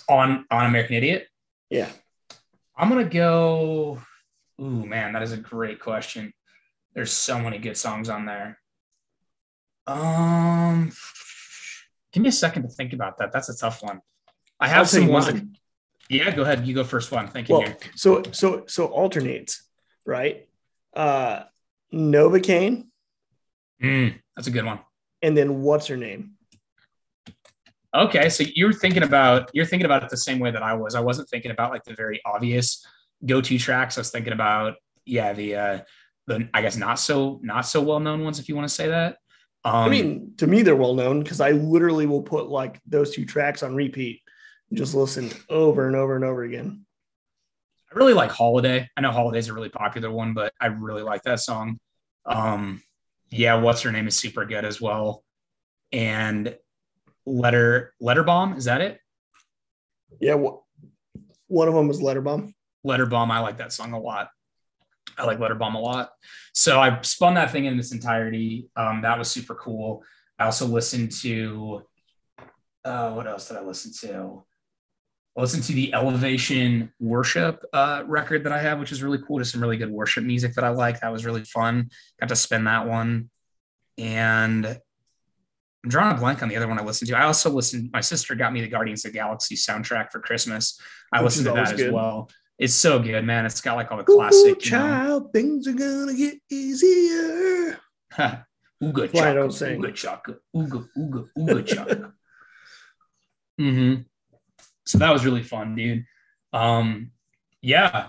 On 0.08 0.46
on 0.50 0.66
American 0.66 0.96
Idiot? 0.96 1.28
Yeah. 1.68 1.88
I'm 2.76 2.88
gonna 2.88 3.04
go. 3.04 4.00
Ooh, 4.60 4.86
man, 4.86 5.12
that 5.12 5.22
is 5.22 5.32
a 5.32 5.36
great 5.36 5.80
question. 5.80 6.32
There's 6.94 7.12
so 7.12 7.38
many 7.40 7.58
good 7.58 7.76
songs 7.76 8.08
on 8.08 8.26
there. 8.26 8.58
Um 9.86 10.92
Give 12.12 12.22
me 12.22 12.28
a 12.28 12.32
second 12.32 12.62
to 12.62 12.68
think 12.68 12.92
about 12.92 13.18
that. 13.18 13.32
That's 13.32 13.48
a 13.48 13.56
tough 13.56 13.82
one. 13.82 14.00
I 14.58 14.68
have 14.68 14.88
some 14.88 15.06
ones. 15.06 15.26
That, 15.26 15.42
yeah, 16.08 16.34
go 16.34 16.42
ahead. 16.42 16.66
You 16.66 16.74
go 16.74 16.84
first 16.84 17.12
one. 17.12 17.28
Thank 17.28 17.48
you. 17.48 17.58
Well, 17.58 17.74
so 17.94 18.22
so 18.32 18.64
so 18.66 18.86
alternates, 18.86 19.62
right? 20.04 20.48
Uh 20.94 21.44
Novocaine. 21.92 22.86
Mm, 23.82 24.20
that's 24.36 24.48
a 24.48 24.50
good 24.50 24.64
one. 24.64 24.80
And 25.22 25.36
then 25.36 25.62
what's 25.62 25.86
her 25.86 25.96
name? 25.96 26.32
Okay, 27.94 28.28
so 28.28 28.44
you're 28.54 28.72
thinking 28.72 29.02
about 29.02 29.50
you're 29.52 29.64
thinking 29.64 29.86
about 29.86 30.02
it 30.02 30.10
the 30.10 30.16
same 30.16 30.38
way 30.38 30.50
that 30.50 30.62
I 30.62 30.74
was. 30.74 30.94
I 30.94 31.00
wasn't 31.00 31.28
thinking 31.28 31.50
about 31.50 31.70
like 31.70 31.84
the 31.84 31.94
very 31.94 32.20
obvious 32.24 32.86
go-to 33.24 33.58
tracks. 33.58 33.96
I 33.96 34.00
was 34.00 34.10
thinking 34.10 34.32
about 34.32 34.74
yeah 35.04 35.32
the 35.32 35.56
uh 35.56 35.78
the 36.26 36.48
I 36.54 36.62
guess 36.62 36.76
not 36.76 36.98
so 36.98 37.40
not 37.42 37.62
so 37.62 37.80
well 37.82 38.00
known 38.00 38.22
ones 38.22 38.38
if 38.38 38.48
you 38.48 38.56
want 38.56 38.68
to 38.68 38.74
say 38.74 38.88
that. 38.88 39.16
Um, 39.64 39.74
I 39.74 39.88
mean, 39.88 40.32
to 40.38 40.46
me, 40.46 40.62
they're 40.62 40.76
well 40.76 40.94
known 40.94 41.22
because 41.22 41.40
I 41.40 41.50
literally 41.50 42.06
will 42.06 42.22
put 42.22 42.48
like 42.48 42.80
those 42.86 43.14
two 43.14 43.26
tracks 43.26 43.62
on 43.62 43.74
repeat 43.74 44.22
and 44.70 44.78
just 44.78 44.94
listen 44.94 45.30
over 45.48 45.86
and 45.86 45.96
over 45.96 46.16
and 46.16 46.24
over 46.24 46.42
again. 46.44 46.86
I 47.92 47.98
really 47.98 48.14
like 48.14 48.30
Holiday. 48.30 48.88
I 48.96 49.00
know 49.00 49.10
Holiday's 49.10 49.48
a 49.48 49.52
really 49.52 49.68
popular 49.68 50.10
one, 50.10 50.32
but 50.32 50.52
I 50.60 50.66
really 50.66 51.02
like 51.02 51.22
that 51.24 51.40
song. 51.40 51.78
Um, 52.24 52.82
yeah, 53.30 53.56
what's 53.56 53.82
her 53.82 53.92
name 53.92 54.06
is 54.06 54.16
super 54.16 54.44
good 54.44 54.64
as 54.64 54.80
well. 54.80 55.24
And 55.92 56.56
letter 57.26 57.92
letter 58.00 58.22
bomb 58.22 58.54
is 58.54 58.64
that 58.64 58.80
it? 58.80 59.00
Yeah, 60.20 60.34
one 61.46 61.68
of 61.68 61.74
them 61.74 61.88
was 61.88 62.00
letter 62.00 62.20
bomb. 62.20 62.54
Letter 62.84 63.06
bomb. 63.06 63.30
I 63.30 63.40
like 63.40 63.58
that 63.58 63.72
song 63.72 63.92
a 63.92 64.00
lot. 64.00 64.30
I 65.18 65.24
like 65.24 65.38
Letter 65.38 65.54
Bomb 65.54 65.74
a 65.74 65.80
lot. 65.80 66.10
So 66.52 66.80
I 66.80 67.00
spun 67.02 67.34
that 67.34 67.50
thing 67.50 67.66
in 67.66 67.78
its 67.78 67.92
entirety. 67.92 68.68
Um, 68.76 69.02
that 69.02 69.18
was 69.18 69.30
super 69.30 69.54
cool. 69.54 70.02
I 70.38 70.46
also 70.46 70.66
listened 70.66 71.12
to 71.22 71.82
uh, 72.84 73.12
what 73.12 73.26
else 73.26 73.48
did 73.48 73.58
I 73.58 73.62
listen 73.62 73.92
to? 74.08 74.44
I 75.36 75.40
listened 75.40 75.62
to 75.64 75.72
the 75.72 75.94
Elevation 75.94 76.92
Worship 76.98 77.64
uh, 77.72 78.02
record 78.06 78.44
that 78.44 78.52
I 78.52 78.58
have, 78.58 78.80
which 78.80 78.90
is 78.90 79.02
really 79.02 79.18
cool. 79.26 79.38
Just 79.38 79.52
some 79.52 79.60
really 79.60 79.76
good 79.76 79.90
worship 79.90 80.24
music 80.24 80.54
that 80.54 80.64
I 80.64 80.70
like. 80.70 81.00
That 81.00 81.12
was 81.12 81.24
really 81.24 81.44
fun. 81.44 81.90
Got 82.18 82.30
to 82.30 82.36
spin 82.36 82.64
that 82.64 82.88
one. 82.88 83.30
And 83.96 84.66
I'm 84.66 85.88
drawing 85.88 86.16
a 86.16 86.18
blank 86.18 86.42
on 86.42 86.48
the 86.48 86.56
other 86.56 86.66
one 86.66 86.78
I 86.78 86.82
listened 86.82 87.08
to. 87.08 87.16
I 87.16 87.24
also 87.24 87.50
listened, 87.50 87.90
my 87.92 88.00
sister 88.00 88.34
got 88.34 88.52
me 88.52 88.60
the 88.60 88.68
Guardians 88.68 89.04
of 89.04 89.12
the 89.12 89.18
Galaxy 89.18 89.54
soundtrack 89.54 90.10
for 90.10 90.20
Christmas. 90.20 90.80
I 91.12 91.18
which 91.18 91.36
listened 91.36 91.46
to 91.46 91.52
that 91.52 91.80
as 91.80 91.92
well. 91.92 92.28
It's 92.60 92.74
so 92.74 92.98
good, 92.98 93.24
man. 93.24 93.46
It's 93.46 93.62
got 93.62 93.76
like 93.76 93.90
all 93.90 93.96
the 93.96 94.04
classic. 94.04 94.58
Ooh, 94.58 94.60
child, 94.60 95.24
know. 95.24 95.30
things 95.30 95.66
are 95.66 95.72
gonna 95.72 96.14
get 96.14 96.38
easier. 96.50 97.80
Ooga 98.82 99.12
chaka, 99.12 99.34
don't 99.34 99.50
sing. 99.50 99.80
Ooga 99.80 99.94
chaka, 99.94 100.36
ooga 100.54 100.86
ooga 100.96 101.28
ooga 101.38 101.66
chaka. 101.66 102.12
mm-hmm. 103.60 104.02
So 104.84 104.98
that 104.98 105.10
was 105.10 105.24
really 105.24 105.42
fun, 105.42 105.74
dude. 105.74 106.04
Um, 106.52 107.12
yeah. 107.62 108.08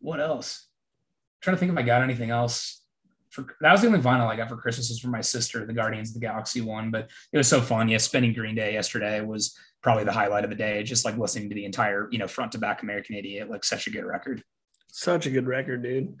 What 0.00 0.20
else? 0.20 0.66
I'm 0.70 1.42
trying 1.42 1.56
to 1.56 1.60
think 1.60 1.72
if 1.72 1.78
I 1.78 1.82
got 1.82 2.02
anything 2.02 2.30
else. 2.30 2.80
For 3.28 3.46
that 3.60 3.72
was 3.72 3.82
the 3.82 3.88
only 3.88 4.00
vinyl 4.00 4.26
I 4.26 4.36
got 4.36 4.48
for 4.48 4.56
Christmas 4.56 4.88
was 4.88 5.00
from 5.00 5.10
my 5.10 5.20
sister, 5.20 5.66
the 5.66 5.72
Guardians 5.72 6.10
of 6.10 6.14
the 6.14 6.20
Galaxy 6.20 6.62
one. 6.62 6.90
But 6.90 7.10
it 7.30 7.36
was 7.36 7.48
so 7.48 7.60
fun. 7.60 7.88
Yeah, 7.88 7.98
spending 7.98 8.32
Green 8.32 8.54
Day 8.54 8.72
yesterday 8.72 9.20
was 9.20 9.54
probably 9.82 10.04
the 10.04 10.12
highlight 10.12 10.44
of 10.44 10.50
the 10.50 10.56
day. 10.56 10.82
Just 10.82 11.04
like 11.04 11.18
listening 11.18 11.48
to 11.48 11.54
the 11.54 11.64
entire, 11.64 12.08
you 12.10 12.18
know, 12.18 12.28
front 12.28 12.52
to 12.52 12.58
back 12.58 12.82
American 12.82 13.16
Idiot, 13.16 13.50
like 13.50 13.64
such 13.64 13.86
a 13.86 13.90
good 13.90 14.04
record. 14.04 14.42
Such 14.90 15.26
a 15.26 15.30
good 15.30 15.46
record, 15.46 15.82
dude. 15.82 16.16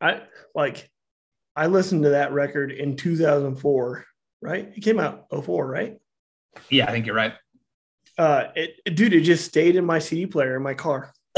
I 0.00 0.22
like 0.54 0.90
I 1.54 1.66
listened 1.66 2.04
to 2.04 2.10
that 2.10 2.32
record 2.32 2.72
in 2.72 2.96
2004, 2.96 4.04
right? 4.40 4.72
It 4.74 4.80
came 4.80 4.98
out 4.98 5.26
04, 5.30 5.66
right? 5.66 5.98
Yeah, 6.68 6.86
I 6.86 6.90
think 6.90 7.06
you're 7.06 7.14
right. 7.14 7.34
Uh 8.18 8.48
it, 8.56 8.94
dude, 8.94 9.14
it 9.14 9.20
just 9.20 9.46
stayed 9.46 9.76
in 9.76 9.84
my 9.84 9.98
CD 9.98 10.26
player 10.26 10.56
in 10.56 10.62
my 10.62 10.74
car. 10.74 11.12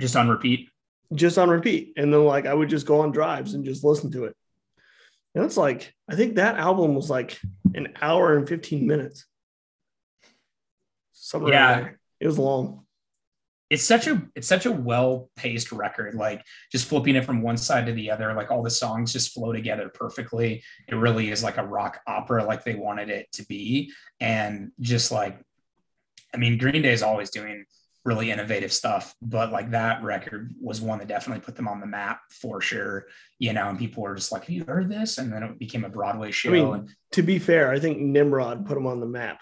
just 0.00 0.16
on 0.16 0.28
repeat. 0.28 0.68
Just 1.14 1.38
on 1.38 1.48
repeat. 1.48 1.94
And 1.96 2.12
then 2.12 2.24
like 2.24 2.46
I 2.46 2.54
would 2.54 2.68
just 2.68 2.86
go 2.86 3.00
on 3.00 3.12
drives 3.12 3.54
and 3.54 3.64
just 3.64 3.84
listen 3.84 4.10
to 4.12 4.24
it. 4.24 4.36
And 5.34 5.44
it's 5.44 5.56
like 5.56 5.94
I 6.10 6.16
think 6.16 6.34
that 6.34 6.58
album 6.58 6.94
was 6.94 7.08
like 7.08 7.40
an 7.74 7.94
hour 8.02 8.36
and 8.36 8.46
15 8.46 8.86
minutes 8.86 9.24
somewhere 11.22 11.52
yeah. 11.52 11.88
it 12.20 12.26
was 12.26 12.38
long. 12.38 12.84
It's 13.70 13.84
such 13.84 14.06
a 14.06 14.20
it's 14.34 14.48
such 14.48 14.66
a 14.66 14.72
well 14.72 15.30
paced 15.34 15.72
record 15.72 16.14
like 16.14 16.44
just 16.70 16.86
flipping 16.86 17.16
it 17.16 17.24
from 17.24 17.40
one 17.40 17.56
side 17.56 17.86
to 17.86 17.92
the 17.92 18.10
other 18.10 18.34
like 18.34 18.50
all 18.50 18.62
the 18.62 18.68
songs 18.68 19.14
just 19.14 19.32
flow 19.32 19.52
together 19.52 19.88
perfectly. 19.88 20.62
It 20.88 20.94
really 20.94 21.30
is 21.30 21.42
like 21.42 21.56
a 21.56 21.64
rock 21.64 22.00
opera 22.06 22.44
like 22.44 22.64
they 22.64 22.74
wanted 22.74 23.08
it 23.08 23.32
to 23.32 23.46
be. 23.46 23.92
And 24.20 24.72
just 24.80 25.10
like 25.10 25.38
i 26.34 26.38
mean 26.38 26.58
green 26.58 26.82
day 26.82 26.92
is 26.92 27.02
always 27.02 27.30
doing 27.30 27.64
really 28.04 28.30
innovative 28.30 28.72
stuff 28.72 29.14
but 29.20 29.52
like 29.52 29.70
that 29.70 30.02
record 30.02 30.54
was 30.60 30.80
one 30.80 30.98
that 30.98 31.08
definitely 31.08 31.42
put 31.42 31.54
them 31.54 31.68
on 31.68 31.78
the 31.78 31.86
map 31.86 32.20
for 32.30 32.60
sure 32.60 33.04
you 33.38 33.52
know 33.52 33.68
and 33.68 33.78
people 33.78 34.02
were 34.02 34.14
just 34.14 34.32
like 34.32 34.42
have 34.42 34.50
you 34.50 34.64
heard 34.64 34.90
this? 34.90 35.18
And 35.18 35.32
then 35.32 35.42
it 35.42 35.58
became 35.58 35.84
a 35.84 35.90
broadway 35.90 36.30
show 36.30 36.48
I 36.48 36.52
mean, 36.52 36.88
to 37.12 37.22
be 37.22 37.38
fair 37.38 37.70
i 37.70 37.78
think 37.78 37.98
nimrod 37.98 38.66
put 38.66 38.74
them 38.74 38.86
on 38.86 38.98
the 38.98 39.06
map 39.06 39.40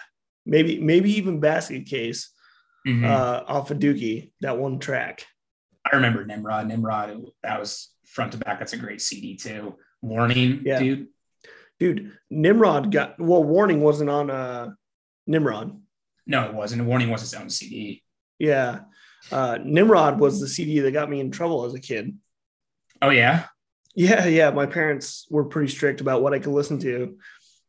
maybe 0.50 0.80
maybe 0.80 1.12
even 1.12 1.40
basket 1.40 1.86
case 1.86 2.30
mm-hmm. 2.86 3.04
uh, 3.04 3.42
off 3.46 3.70
of 3.70 3.78
Dookie, 3.78 4.32
that 4.42 4.58
one 4.58 4.78
track. 4.78 5.24
I 5.90 5.96
remember 5.96 6.26
Nimrod. 6.26 6.66
Nimrod, 6.66 7.22
that 7.42 7.58
was 7.58 7.88
front 8.04 8.32
to 8.32 8.38
back. 8.38 8.58
That's 8.58 8.74
a 8.74 8.76
great 8.76 9.00
CD 9.00 9.36
too. 9.36 9.76
Warning, 10.02 10.62
yeah. 10.66 10.78
dude. 10.78 11.06
Dude, 11.78 12.12
Nimrod 12.28 12.92
got 12.92 13.18
well. 13.18 13.42
Warning 13.42 13.80
wasn't 13.80 14.10
on 14.10 14.30
uh 14.30 14.70
Nimrod. 15.26 15.80
No, 16.26 16.44
it 16.44 16.54
wasn't. 16.54 16.84
Warning 16.84 17.08
was 17.08 17.22
its 17.22 17.32
own 17.32 17.48
CD. 17.48 18.02
Yeah, 18.38 18.80
uh, 19.32 19.58
Nimrod 19.64 20.18
was 20.18 20.40
the 20.40 20.48
CD 20.48 20.80
that 20.80 20.92
got 20.92 21.08
me 21.08 21.20
in 21.20 21.30
trouble 21.30 21.64
as 21.64 21.72
a 21.72 21.80
kid. 21.80 22.18
Oh 23.00 23.10
yeah. 23.10 23.46
Yeah, 23.94 24.26
yeah. 24.26 24.50
My 24.50 24.66
parents 24.66 25.26
were 25.30 25.44
pretty 25.44 25.68
strict 25.68 26.00
about 26.00 26.22
what 26.22 26.34
I 26.34 26.38
could 26.38 26.52
listen 26.52 26.78
to. 26.80 27.16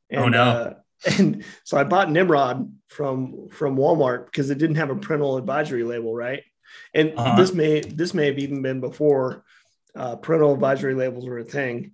And, 0.10 0.22
oh 0.22 0.28
no. 0.28 0.44
Uh, 0.44 0.74
and 1.06 1.44
so 1.64 1.78
I 1.78 1.84
bought 1.84 2.12
Nimrod 2.12 2.72
from 2.88 3.50
from 3.50 3.78
Walmart 3.78 4.26
because 4.26 4.50
it 4.50 4.58
didn't 4.58 4.76
have 4.76 4.90
a 4.90 4.96
parental 4.96 5.38
advisory 5.38 5.84
label, 5.84 6.16
right? 6.16 6.44
And 6.94 7.14
uh-huh. 7.18 7.36
this 7.36 7.54
may 7.54 7.82
this 7.82 8.14
may 8.14 8.28
have 8.28 8.40
even 8.40 8.62
been 8.62 8.80
before 8.80 9.44
uh, 9.96 10.16
parental 10.16 10.54
advisory 10.54 10.94
labels 10.94 11.26
were 11.26 11.40
a 11.40 11.44
thing. 11.44 11.92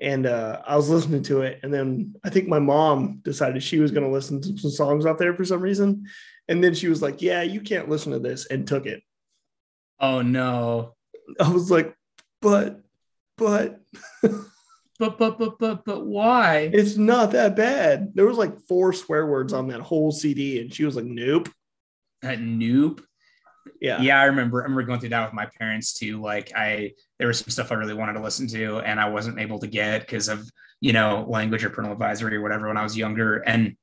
And 0.00 0.26
uh, 0.26 0.60
I 0.66 0.76
was 0.76 0.90
listening 0.90 1.22
to 1.24 1.42
it. 1.42 1.60
And 1.62 1.72
then 1.72 2.14
I 2.24 2.30
think 2.30 2.48
my 2.48 2.58
mom 2.58 3.20
decided 3.22 3.62
she 3.62 3.78
was 3.78 3.90
going 3.90 4.04
to 4.04 4.12
listen 4.12 4.42
to 4.42 4.58
some 4.58 4.70
songs 4.70 5.06
out 5.06 5.18
there 5.18 5.34
for 5.34 5.44
some 5.44 5.60
reason. 5.60 6.06
And 6.48 6.62
then 6.62 6.74
she 6.74 6.88
was 6.88 7.02
like, 7.02 7.22
Yeah, 7.22 7.42
you 7.42 7.60
can't 7.60 7.88
listen 7.88 8.12
to 8.12 8.18
this, 8.18 8.46
and 8.46 8.66
took 8.66 8.86
it. 8.86 9.02
Oh, 9.98 10.22
no. 10.22 10.94
I 11.40 11.48
was 11.48 11.70
like, 11.70 11.94
But, 12.40 12.82
but, 13.38 13.80
but, 14.98 15.18
but, 15.18 15.38
but, 15.38 15.58
but, 15.58 15.84
but 15.84 16.06
why? 16.06 16.70
It's 16.72 16.96
not 16.96 17.32
that 17.32 17.56
bad. 17.56 18.12
There 18.14 18.26
was 18.26 18.38
like 18.38 18.60
four 18.62 18.92
swear 18.92 19.26
words 19.26 19.52
on 19.52 19.68
that 19.68 19.80
whole 19.80 20.12
CD. 20.12 20.60
And 20.60 20.72
she 20.72 20.84
was 20.84 20.96
like, 20.96 21.04
Nope. 21.04 21.48
That 22.22 22.40
nope. 22.40 23.02
Yeah. 23.80 24.00
Yeah, 24.00 24.20
I 24.20 24.24
remember. 24.24 24.60
I 24.60 24.64
remember 24.64 24.82
going 24.84 25.00
through 25.00 25.10
that 25.10 25.26
with 25.26 25.34
my 25.34 25.48
parents 25.58 25.92
too. 25.92 26.20
Like 26.20 26.52
I, 26.56 26.92
there 27.18 27.28
was 27.28 27.38
some 27.38 27.50
stuff 27.50 27.72
I 27.72 27.74
really 27.74 27.94
wanted 27.94 28.14
to 28.14 28.22
listen 28.22 28.46
to, 28.48 28.78
and 28.78 29.00
I 29.00 29.08
wasn't 29.08 29.38
able 29.38 29.58
to 29.58 29.66
get 29.66 30.00
because 30.00 30.28
of 30.28 30.48
you 30.80 30.92
know 30.92 31.26
language 31.28 31.64
or 31.64 31.70
parental 31.70 31.92
advisory 31.92 32.36
or 32.36 32.42
whatever 32.42 32.68
when 32.68 32.76
I 32.76 32.82
was 32.82 32.96
younger. 32.96 33.38
And 33.38 33.76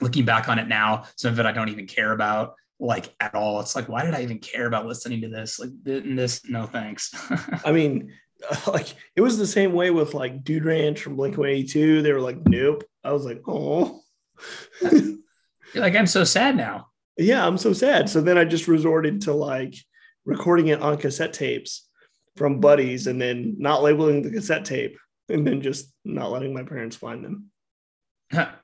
looking 0.00 0.24
back 0.24 0.48
on 0.48 0.58
it 0.58 0.68
now, 0.68 1.04
some 1.16 1.32
of 1.32 1.40
it 1.40 1.46
I 1.46 1.52
don't 1.52 1.70
even 1.70 1.86
care 1.86 2.12
about 2.12 2.54
like 2.78 3.14
at 3.20 3.34
all. 3.34 3.60
It's 3.60 3.76
like, 3.76 3.88
why 3.88 4.04
did 4.04 4.14
I 4.14 4.22
even 4.22 4.38
care 4.38 4.66
about 4.66 4.86
listening 4.86 5.20
to 5.22 5.28
this? 5.28 5.58
Like 5.58 5.70
this, 5.82 6.48
no 6.48 6.66
thanks. 6.66 7.12
I 7.64 7.72
mean, 7.72 8.12
like 8.66 8.94
it 9.16 9.20
was 9.20 9.38
the 9.38 9.46
same 9.46 9.72
way 9.72 9.90
with 9.90 10.14
like 10.14 10.44
Dude 10.44 10.64
Ranch 10.64 11.00
from 11.00 11.16
Blink 11.16 11.36
182. 11.36 12.02
They 12.02 12.12
were 12.12 12.20
like, 12.20 12.38
nope. 12.46 12.84
I 13.04 13.12
was 13.12 13.24
like, 13.24 13.42
oh. 13.46 14.00
like 15.74 15.96
I'm 15.96 16.06
so 16.06 16.24
sad 16.24 16.56
now 16.56 16.88
yeah, 17.16 17.46
I'm 17.46 17.58
so 17.58 17.72
sad. 17.72 18.08
So 18.08 18.20
then 18.20 18.38
I 18.38 18.44
just 18.44 18.68
resorted 18.68 19.22
to 19.22 19.32
like 19.32 19.74
recording 20.24 20.68
it 20.68 20.80
on 20.80 20.96
cassette 20.96 21.32
tapes 21.32 21.88
from 22.36 22.60
buddies 22.60 23.06
and 23.06 23.20
then 23.20 23.56
not 23.58 23.82
labeling 23.82 24.22
the 24.22 24.30
cassette 24.30 24.64
tape 24.64 24.96
and 25.28 25.46
then 25.46 25.60
just 25.60 25.92
not 26.04 26.30
letting 26.30 26.54
my 26.54 26.62
parents 26.62 26.96
find 26.96 27.24
them. 27.24 27.50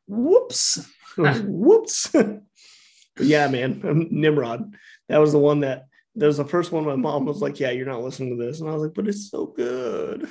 Whoops. 0.06 0.87
Whoops. 1.16 2.14
yeah, 3.20 3.49
man. 3.49 4.08
Nimrod. 4.11 4.75
That 5.08 5.18
was 5.18 5.32
the 5.32 5.38
one 5.38 5.61
that 5.61 5.88
that 6.16 6.26
was 6.26 6.38
the 6.38 6.44
first 6.44 6.72
one 6.72 6.84
my 6.84 6.96
mom 6.96 7.26
was 7.26 7.40
like, 7.40 7.60
Yeah, 7.60 7.70
you're 7.70 7.86
not 7.86 8.02
listening 8.02 8.36
to 8.36 8.44
this. 8.44 8.60
And 8.60 8.68
I 8.68 8.72
was 8.72 8.82
like, 8.82 8.94
But 8.94 9.08
it's 9.08 9.30
so 9.30 9.46
good. 9.46 10.28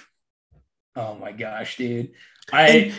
Oh 0.95 1.15
my 1.15 1.31
gosh, 1.31 1.77
dude. 1.77 2.11
I 2.51 2.93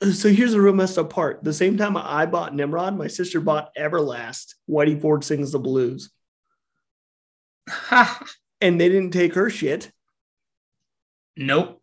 and 0.00 0.14
so 0.14 0.28
here's 0.28 0.52
the 0.52 0.60
real 0.60 0.74
messed 0.74 0.98
up 0.98 1.10
part. 1.10 1.42
The 1.42 1.52
same 1.52 1.76
time 1.76 1.96
I 1.96 2.26
bought 2.26 2.54
Nimrod, 2.54 2.96
my 2.96 3.08
sister 3.08 3.40
bought 3.40 3.74
Everlast. 3.74 4.54
Whitey 4.68 5.00
Ford 5.00 5.24
sings 5.24 5.52
the 5.52 5.58
blues. 5.58 6.10
and 8.60 8.80
they 8.80 8.88
didn't 8.88 9.10
take 9.10 9.34
her 9.34 9.50
shit. 9.50 9.90
Nope. 11.36 11.82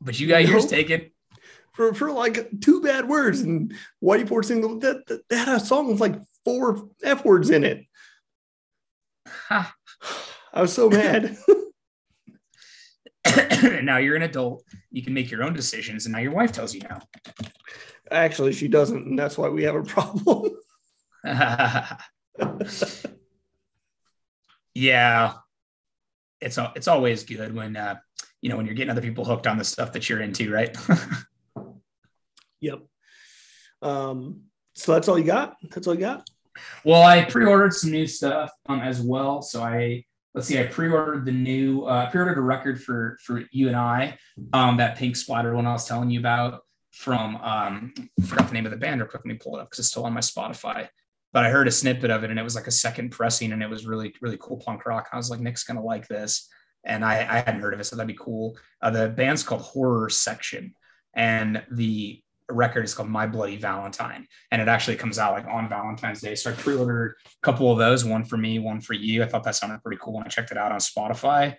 But 0.00 0.18
you 0.18 0.26
got 0.26 0.42
nope. 0.42 0.50
yours 0.50 0.66
taken. 0.66 1.10
For, 1.74 1.94
for 1.94 2.10
like 2.10 2.60
two 2.60 2.82
bad 2.82 3.08
words. 3.08 3.40
And 3.40 3.74
Whitey 4.02 4.28
Ford 4.28 4.44
sings 4.44 4.66
that, 4.80 5.06
that, 5.06 5.28
that 5.28 5.46
had 5.46 5.56
a 5.56 5.60
song 5.60 5.88
with 5.88 6.00
like 6.00 6.16
four 6.44 6.88
F 7.02 7.24
words 7.24 7.50
in 7.50 7.64
it. 7.64 7.84
I 9.50 10.60
was 10.60 10.72
so 10.72 10.88
mad. 10.88 11.36
now 13.82 13.98
you're 13.98 14.16
an 14.16 14.22
adult. 14.22 14.64
You 14.90 15.02
can 15.02 15.14
make 15.14 15.30
your 15.30 15.42
own 15.42 15.54
decisions, 15.54 16.06
and 16.06 16.12
now 16.12 16.18
your 16.18 16.32
wife 16.32 16.52
tells 16.52 16.74
you 16.74 16.82
no. 16.82 16.98
Actually, 18.10 18.52
she 18.52 18.68
doesn't, 18.68 19.06
and 19.06 19.18
that's 19.18 19.38
why 19.38 19.48
we 19.48 19.62
have 19.64 19.74
a 19.74 19.82
problem. 19.82 20.50
yeah, 24.74 25.34
it's 26.40 26.58
it's 26.76 26.88
always 26.88 27.24
good 27.24 27.54
when 27.54 27.76
uh, 27.76 27.96
you 28.40 28.48
know 28.50 28.56
when 28.56 28.66
you're 28.66 28.74
getting 28.74 28.90
other 28.90 29.00
people 29.00 29.24
hooked 29.24 29.46
on 29.46 29.56
the 29.56 29.64
stuff 29.64 29.92
that 29.92 30.08
you're 30.08 30.20
into, 30.20 30.52
right? 30.52 30.76
yep. 32.60 32.80
Um, 33.80 34.42
so 34.74 34.92
that's 34.94 35.08
all 35.08 35.18
you 35.18 35.24
got. 35.24 35.54
That's 35.70 35.86
all 35.86 35.94
you 35.94 36.00
got. 36.00 36.28
Well, 36.84 37.02
I 37.02 37.24
pre-ordered 37.24 37.74
some 37.74 37.90
new 37.90 38.06
stuff 38.06 38.50
um, 38.68 38.80
as 38.80 39.00
well, 39.00 39.42
so 39.42 39.62
I 39.62 40.04
let's 40.34 40.46
see, 40.46 40.58
I 40.58 40.64
pre-ordered 40.64 41.24
the 41.24 41.32
new, 41.32 41.84
uh, 41.84 42.10
pre-ordered 42.10 42.38
a 42.38 42.42
record 42.42 42.82
for 42.82 43.18
for 43.22 43.42
you 43.52 43.68
and 43.68 43.76
I, 43.76 44.16
um, 44.52 44.76
that 44.78 44.96
Pink 44.96 45.16
Splatter 45.16 45.54
one 45.54 45.66
I 45.66 45.72
was 45.72 45.86
telling 45.86 46.10
you 46.10 46.20
about 46.20 46.60
from, 46.90 47.36
um, 47.36 47.94
I 47.98 48.26
forgot 48.26 48.48
the 48.48 48.54
name 48.54 48.66
of 48.66 48.72
the 48.72 48.78
band. 48.78 49.00
Or 49.00 49.06
quick, 49.06 49.22
let 49.24 49.32
me 49.32 49.38
pull 49.38 49.56
it 49.56 49.60
up 49.60 49.70
because 49.70 49.80
it's 49.80 49.88
still 49.88 50.04
on 50.04 50.12
my 50.12 50.20
Spotify. 50.20 50.88
But 51.32 51.44
I 51.44 51.50
heard 51.50 51.68
a 51.68 51.70
snippet 51.70 52.10
of 52.10 52.24
it 52.24 52.30
and 52.30 52.38
it 52.38 52.42
was 52.42 52.54
like 52.54 52.66
a 52.66 52.72
second 52.72 53.10
pressing 53.10 53.52
and 53.52 53.62
it 53.62 53.70
was 53.70 53.86
really 53.86 54.14
really 54.20 54.38
cool 54.40 54.58
punk 54.58 54.84
rock. 54.86 55.08
I 55.12 55.16
was 55.16 55.30
like, 55.30 55.40
Nick's 55.40 55.64
gonna 55.64 55.82
like 55.82 56.08
this, 56.08 56.48
and 56.84 57.04
I, 57.04 57.20
I 57.20 57.36
hadn't 57.40 57.60
heard 57.60 57.74
of 57.74 57.80
it, 57.80 57.84
so 57.84 57.96
that'd 57.96 58.06
be 58.06 58.18
cool. 58.18 58.56
Uh, 58.80 58.90
the 58.90 59.08
band's 59.08 59.42
called 59.42 59.62
Horror 59.62 60.10
Section, 60.10 60.74
and 61.14 61.62
the 61.70 62.22
record 62.52 62.84
is 62.84 62.94
called 62.94 63.08
My 63.08 63.26
Bloody 63.26 63.56
Valentine, 63.56 64.26
and 64.50 64.62
it 64.62 64.68
actually 64.68 64.96
comes 64.96 65.18
out 65.18 65.32
like 65.32 65.46
on 65.46 65.68
Valentine's 65.68 66.20
Day. 66.20 66.34
So 66.34 66.50
I 66.50 66.54
pre-ordered 66.54 67.16
a 67.26 67.30
couple 67.42 67.70
of 67.72 67.78
those, 67.78 68.04
one 68.04 68.24
for 68.24 68.36
me, 68.36 68.58
one 68.58 68.80
for 68.80 68.94
you. 68.94 69.22
I 69.22 69.26
thought 69.26 69.44
that 69.44 69.56
sounded 69.56 69.82
pretty 69.82 69.98
cool 70.00 70.14
when 70.14 70.24
I 70.24 70.28
checked 70.28 70.50
it 70.50 70.56
out 70.56 70.72
on 70.72 70.78
Spotify. 70.78 71.56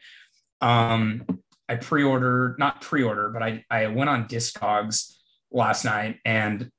Um, 0.61 1.25
I 1.67 1.75
pre-ordered, 1.75 2.57
not 2.59 2.81
pre-order, 2.81 3.29
but 3.29 3.43
I 3.43 3.65
I 3.69 3.87
went 3.87 4.09
on 4.09 4.27
Discogs 4.27 5.13
last 5.51 5.85
night 5.85 6.19
and 6.25 6.69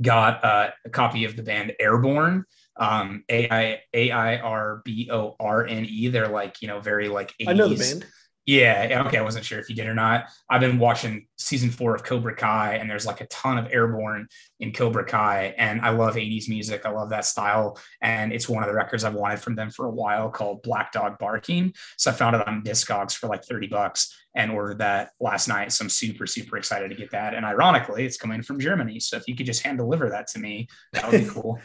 got 0.00 0.44
uh, 0.44 0.70
a 0.84 0.90
copy 0.90 1.24
of 1.24 1.36
the 1.36 1.42
band 1.42 1.72
Airborne. 1.78 2.44
Um, 2.76 3.24
A 3.28 3.48
I 3.50 3.80
A 3.92 4.10
I 4.10 4.36
R 4.38 4.82
B 4.84 5.08
O 5.12 5.36
R 5.38 5.66
N 5.66 5.84
E. 5.84 6.08
They're 6.08 6.28
like 6.28 6.62
you 6.62 6.68
know 6.68 6.80
very 6.80 7.08
like 7.08 7.34
80s. 7.38 7.48
I 7.48 7.52
know 7.52 7.68
the 7.68 7.76
band. 7.76 8.06
Yeah. 8.46 9.04
Okay. 9.06 9.18
I 9.18 9.22
wasn't 9.22 9.44
sure 9.44 9.58
if 9.58 9.68
you 9.68 9.76
did 9.76 9.86
or 9.86 9.94
not. 9.94 10.24
I've 10.48 10.60
been 10.60 10.78
watching 10.78 11.26
season 11.36 11.70
four 11.70 11.94
of 11.94 12.02
Cobra 12.02 12.34
Kai, 12.34 12.76
and 12.76 12.90
there's 12.90 13.06
like 13.06 13.20
a 13.20 13.26
ton 13.26 13.58
of 13.58 13.68
Airborne 13.70 14.28
in 14.58 14.72
Cobra 14.72 15.04
Kai. 15.04 15.54
And 15.58 15.80
I 15.82 15.90
love 15.90 16.16
80s 16.16 16.48
music. 16.48 16.84
I 16.84 16.90
love 16.90 17.10
that 17.10 17.24
style. 17.24 17.78
And 18.00 18.32
it's 18.32 18.48
one 18.48 18.62
of 18.62 18.68
the 18.68 18.74
records 18.74 19.04
I've 19.04 19.14
wanted 19.14 19.40
from 19.40 19.54
them 19.54 19.70
for 19.70 19.86
a 19.86 19.90
while 19.90 20.30
called 20.30 20.62
Black 20.62 20.90
Dog 20.90 21.18
Barking. 21.18 21.74
So 21.96 22.10
I 22.10 22.14
found 22.14 22.34
it 22.34 22.46
on 22.48 22.62
Discogs 22.62 23.14
for 23.14 23.28
like 23.28 23.44
30 23.44 23.68
bucks 23.68 24.16
and 24.34 24.50
ordered 24.50 24.78
that 24.78 25.10
last 25.20 25.46
night. 25.48 25.72
So 25.72 25.84
I'm 25.84 25.90
super, 25.90 26.26
super 26.26 26.56
excited 26.56 26.88
to 26.88 26.94
get 26.96 27.10
that. 27.10 27.34
And 27.34 27.44
ironically, 27.44 28.04
it's 28.04 28.16
coming 28.16 28.42
from 28.42 28.58
Germany. 28.58 29.00
So 29.00 29.16
if 29.16 29.28
you 29.28 29.36
could 29.36 29.46
just 29.46 29.62
hand 29.62 29.78
deliver 29.78 30.08
that 30.10 30.28
to 30.28 30.38
me, 30.38 30.66
that 30.92 31.10
would 31.10 31.20
be 31.20 31.26
cool. 31.30 31.58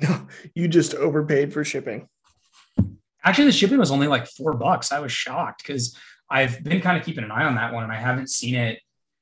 no, 0.00 0.26
you 0.54 0.66
just 0.66 0.94
overpaid 0.94 1.52
for 1.52 1.62
shipping. 1.62 2.08
Actually, 3.24 3.44
the 3.44 3.52
shipping 3.52 3.78
was 3.78 3.92
only 3.92 4.08
like 4.08 4.26
four 4.26 4.52
bucks. 4.54 4.90
I 4.90 4.98
was 4.98 5.12
shocked 5.12 5.62
because 5.64 5.96
I've 6.32 6.64
been 6.64 6.80
kind 6.80 6.96
of 6.96 7.04
keeping 7.04 7.24
an 7.24 7.30
eye 7.30 7.44
on 7.44 7.56
that 7.56 7.74
one 7.74 7.84
and 7.84 7.92
I 7.92 7.96
haven't 7.96 8.30
seen 8.30 8.54
it. 8.54 8.80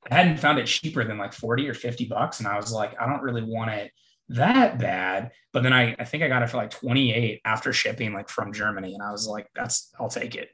I 0.09 0.15
hadn't 0.15 0.39
found 0.39 0.61
it 0.61 0.67
cheaper 0.67 1.05
than 1.05 1.19
like 1.19 1.33
40 1.33 1.69
or 1.69 1.75
50 1.75 2.07
bucks. 2.07 2.39
And 2.39 2.49
I 2.49 2.57
was 2.57 2.73
like, 2.73 2.99
I 3.01 3.07
don't 3.07 3.23
really 3.23 3.43
want 3.43 3.71
it 3.73 3.91
that 4.29 4.79
bad. 4.79 5.33
But 5.53 5.65
then 5.65 5.73
I, 5.73 5.97
I 5.99 6.05
think 6.05 6.23
I 6.23 6.29
got 6.29 6.43
it 6.43 6.49
for 6.49 6.57
like 6.57 6.71
28 6.71 7.41
after 7.45 7.73
shipping, 7.73 8.15
like 8.15 8.29
from 8.29 8.53
Germany. 8.53 8.95
And 8.95 9.03
I 9.03 9.11
was 9.11 9.27
like, 9.27 9.49
that's, 9.57 9.93
I'll 9.99 10.09
take 10.09 10.37
it. 10.37 10.51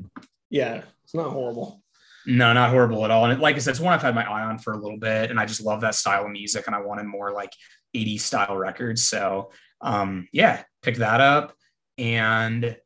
Yeah. 0.49 0.83
It's 1.05 1.15
not 1.15 1.31
horrible. 1.31 1.83
No, 2.27 2.55
not 2.55 2.71
horrible 2.71 3.05
at 3.05 3.11
all. 3.11 3.25
And 3.25 3.35
it, 3.35 3.39
like 3.39 3.57
I 3.57 3.59
said, 3.59 3.73
it's 3.73 3.81
one 3.81 3.93
I've 3.93 4.03
had 4.03 4.15
my 4.15 4.29
eye 4.29 4.45
on 4.45 4.59
for 4.59 4.73
a 4.73 4.79
little 4.79 4.99
bit. 4.99 5.31
And 5.31 5.39
I 5.39 5.45
just 5.45 5.61
love 5.61 5.83
that 5.83 5.95
style 5.95 6.25
of 6.25 6.33
music. 6.33 6.67
And 6.67 6.75
I 6.75 6.81
wanted 6.81 7.05
more 7.05 7.33
like 7.33 7.53
80s 7.95 8.21
style 8.21 8.57
records. 8.57 9.03
So 9.03 9.51
um, 9.83 10.27
yeah, 10.33 10.63
pick 10.83 10.97
that 10.97 11.21
up. 11.21 11.53
And 11.99 12.77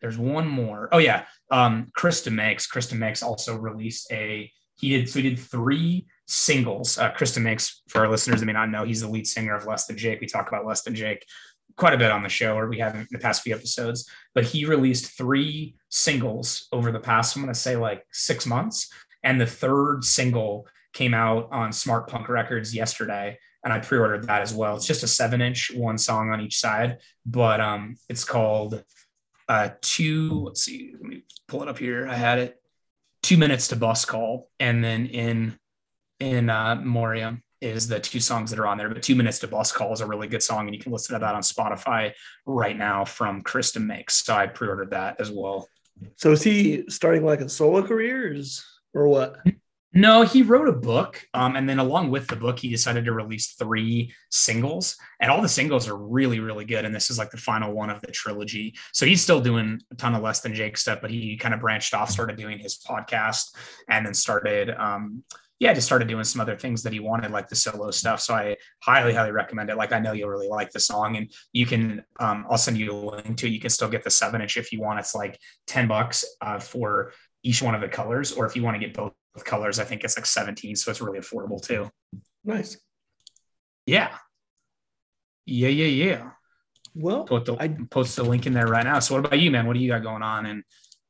there's 0.00 0.18
one 0.18 0.48
more. 0.48 0.88
Oh 0.92 0.98
yeah, 0.98 1.24
um, 1.50 1.88
Chris 1.94 2.26
DeMakes. 2.26 2.68
Chris 2.68 2.92
DeMakes 2.92 3.22
also 3.22 3.56
released 3.56 4.10
a. 4.12 4.50
He 4.76 4.90
did 4.90 5.08
so. 5.08 5.20
He 5.20 5.28
did 5.28 5.38
three 5.38 6.06
singles. 6.26 6.98
Uh, 6.98 7.10
Chris 7.10 7.36
DeMakes, 7.36 7.80
for 7.88 8.00
our 8.00 8.08
listeners 8.08 8.40
that 8.40 8.46
may 8.46 8.52
not 8.52 8.70
know, 8.70 8.84
he's 8.84 9.00
the 9.00 9.08
lead 9.08 9.26
singer 9.26 9.54
of 9.54 9.66
Less 9.66 9.86
Than 9.86 9.96
Jake. 9.96 10.20
We 10.20 10.26
talk 10.26 10.48
about 10.48 10.66
Less 10.66 10.82
Than 10.82 10.94
Jake 10.94 11.24
quite 11.76 11.94
a 11.94 11.98
bit 11.98 12.10
on 12.10 12.22
the 12.22 12.28
show, 12.28 12.56
or 12.56 12.68
we 12.68 12.78
have 12.78 12.94
in 12.94 13.06
the 13.10 13.18
past 13.18 13.42
few 13.42 13.54
episodes. 13.54 14.08
But 14.34 14.44
he 14.44 14.64
released 14.64 15.16
three 15.16 15.76
singles 15.90 16.66
over 16.72 16.90
the 16.90 17.00
past. 17.00 17.36
I'm 17.36 17.42
going 17.42 17.54
to 17.54 17.58
say 17.58 17.76
like 17.76 18.04
six 18.12 18.46
months, 18.46 18.92
and 19.22 19.40
the 19.40 19.46
third 19.46 20.04
single 20.04 20.66
came 20.92 21.14
out 21.14 21.48
on 21.52 21.72
Smart 21.72 22.08
Punk 22.08 22.28
Records 22.28 22.74
yesterday 22.74 23.38
and 23.64 23.72
I 23.72 23.80
pre-ordered 23.80 24.26
that 24.26 24.42
as 24.42 24.54
well. 24.54 24.76
It's 24.76 24.86
just 24.86 25.02
a 25.02 25.08
seven 25.08 25.40
inch, 25.40 25.70
one 25.74 25.98
song 25.98 26.30
on 26.30 26.40
each 26.40 26.58
side, 26.58 26.98
but 27.26 27.60
um, 27.60 27.96
it's 28.08 28.24
called 28.24 28.82
uh, 29.48 29.70
two, 29.80 30.44
let's 30.44 30.62
see, 30.62 30.92
let 30.92 31.02
me 31.02 31.22
pull 31.46 31.62
it 31.62 31.68
up 31.68 31.78
here. 31.78 32.06
I 32.06 32.14
had 32.14 32.38
it 32.38 32.60
two 33.22 33.36
minutes 33.36 33.68
to 33.68 33.76
bus 33.76 34.04
call. 34.04 34.50
And 34.60 34.84
then 34.84 35.06
in, 35.06 35.58
in 36.20 36.50
uh, 36.50 36.76
Morium 36.76 37.42
is 37.60 37.88
the 37.88 37.98
two 37.98 38.20
songs 38.20 38.50
that 38.50 38.58
are 38.58 38.66
on 38.66 38.78
there, 38.78 38.88
but 38.88 39.02
two 39.02 39.16
minutes 39.16 39.40
to 39.40 39.48
bus 39.48 39.72
call 39.72 39.92
is 39.92 40.00
a 40.00 40.06
really 40.06 40.28
good 40.28 40.42
song. 40.42 40.66
And 40.66 40.74
you 40.74 40.80
can 40.80 40.92
listen 40.92 41.14
to 41.14 41.20
that 41.20 41.34
on 41.34 41.42
Spotify 41.42 42.12
right 42.46 42.76
now 42.76 43.04
from 43.04 43.42
Chris 43.42 43.76
makes. 43.78 44.24
So 44.24 44.34
I 44.34 44.46
pre-ordered 44.46 44.90
that 44.90 45.20
as 45.20 45.30
well. 45.30 45.68
So 46.16 46.32
is 46.32 46.42
he 46.42 46.84
starting 46.88 47.24
like 47.24 47.40
a 47.40 47.48
solo 47.48 47.82
career 47.82 48.36
or 48.94 49.08
what? 49.08 49.38
No, 49.94 50.22
he 50.22 50.42
wrote 50.42 50.68
a 50.68 50.72
book, 50.72 51.24
um, 51.32 51.56
and 51.56 51.66
then 51.66 51.78
along 51.78 52.10
with 52.10 52.26
the 52.26 52.36
book, 52.36 52.58
he 52.58 52.68
decided 52.68 53.06
to 53.06 53.12
release 53.12 53.54
three 53.54 54.12
singles, 54.30 54.96
and 55.18 55.30
all 55.30 55.40
the 55.40 55.48
singles 55.48 55.88
are 55.88 55.96
really, 55.96 56.40
really 56.40 56.66
good. 56.66 56.84
And 56.84 56.94
this 56.94 57.08
is 57.08 57.16
like 57.16 57.30
the 57.30 57.38
final 57.38 57.72
one 57.72 57.88
of 57.88 58.02
the 58.02 58.12
trilogy. 58.12 58.74
So 58.92 59.06
he's 59.06 59.22
still 59.22 59.40
doing 59.40 59.80
a 59.90 59.94
ton 59.94 60.14
of 60.14 60.22
less 60.22 60.40
than 60.40 60.54
Jake 60.54 60.76
stuff, 60.76 60.98
but 61.00 61.10
he 61.10 61.38
kind 61.38 61.54
of 61.54 61.60
branched 61.60 61.94
off, 61.94 62.10
started 62.10 62.36
doing 62.36 62.58
his 62.58 62.76
podcast, 62.78 63.54
and 63.88 64.04
then 64.04 64.12
started, 64.12 64.70
um, 64.70 65.24
yeah, 65.58 65.72
just 65.72 65.86
started 65.86 66.06
doing 66.06 66.22
some 66.22 66.42
other 66.42 66.56
things 66.56 66.82
that 66.82 66.92
he 66.92 67.00
wanted, 67.00 67.30
like 67.30 67.48
the 67.48 67.56
solo 67.56 67.90
stuff. 67.90 68.20
So 68.20 68.34
I 68.34 68.58
highly, 68.82 69.14
highly 69.14 69.32
recommend 69.32 69.70
it. 69.70 69.76
Like 69.76 69.92
I 69.92 70.00
know 70.00 70.12
you'll 70.12 70.28
really 70.28 70.48
like 70.48 70.70
the 70.70 70.80
song, 70.80 71.16
and 71.16 71.32
you 71.54 71.64
can, 71.64 72.04
um, 72.20 72.44
I'll 72.50 72.58
send 72.58 72.76
you 72.76 72.92
a 72.92 72.94
link 72.94 73.38
to. 73.38 73.46
it. 73.46 73.52
You 73.52 73.58
can 73.58 73.70
still 73.70 73.88
get 73.88 74.04
the 74.04 74.10
seven 74.10 74.42
inch 74.42 74.58
if 74.58 74.70
you 74.70 74.80
want. 74.82 74.98
It's 74.98 75.14
like 75.14 75.38
ten 75.66 75.88
bucks 75.88 76.26
uh, 76.42 76.58
for 76.58 77.12
each 77.42 77.62
one 77.62 77.74
of 77.74 77.80
the 77.80 77.88
colors, 77.88 78.32
or 78.32 78.44
if 78.44 78.54
you 78.54 78.62
want 78.62 78.74
to 78.74 78.86
get 78.86 78.94
both 78.94 79.14
colors, 79.44 79.78
I 79.78 79.84
think 79.84 80.04
it's 80.04 80.16
like 80.16 80.26
17. 80.26 80.76
So 80.76 80.90
it's 80.90 81.00
really 81.00 81.18
affordable 81.18 81.62
too. 81.62 81.90
Nice. 82.44 82.78
Yeah. 83.86 84.16
Yeah, 85.46 85.68
yeah, 85.68 86.04
yeah. 86.04 86.30
Well, 86.94 87.24
Put 87.24 87.44
the, 87.44 87.54
I 87.54 87.68
post 87.90 88.16
the 88.16 88.24
link 88.24 88.46
in 88.46 88.52
there 88.52 88.66
right 88.66 88.84
now. 88.84 88.98
So 88.98 89.14
what 89.14 89.24
about 89.24 89.38
you, 89.38 89.50
man? 89.50 89.66
What 89.66 89.74
do 89.74 89.80
you 89.80 89.88
got 89.88 90.02
going 90.02 90.22
on 90.22 90.46
in, 90.46 90.64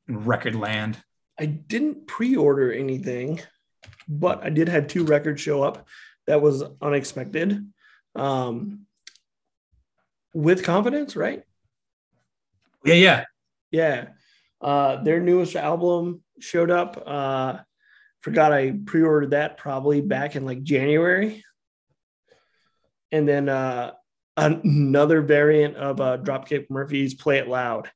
in 0.09 0.25
record 0.25 0.55
land? 0.55 0.99
I 1.38 1.47
didn't 1.47 2.07
pre-order 2.07 2.73
anything, 2.73 3.41
but 4.09 4.43
I 4.43 4.51
did 4.51 4.69
have 4.69 4.87
two 4.87 5.05
records 5.05 5.41
show 5.41 5.62
up. 5.62 5.87
That 6.27 6.43
was 6.43 6.62
unexpected. 6.81 7.73
Um, 8.14 8.87
with 10.35 10.64
confidence, 10.64 11.17
right? 11.17 11.43
Yeah, 12.85 12.95
yeah. 12.95 13.25
Yeah. 13.71 14.09
Uh, 14.61 15.03
their 15.03 15.21
newest 15.21 15.57
album 15.57 16.23
showed 16.41 16.71
up. 16.71 17.03
Uh, 17.07 17.59
forgot 18.29 18.53
I 18.53 18.75
pre-ordered 18.85 19.31
that 19.31 19.57
probably 19.57 20.01
back 20.01 20.37
in 20.37 20.45
like 20.45 20.62
January. 20.62 21.45
And 23.11 23.27
then 23.27 23.49
uh, 23.49 23.93
another 24.37 25.23
variant 25.23 25.77
of 25.77 26.01
uh, 26.01 26.19
Dropkick 26.19 26.69
Murphys 26.69 27.14
"Play 27.14 27.38
It 27.38 27.49
Loud." 27.49 27.91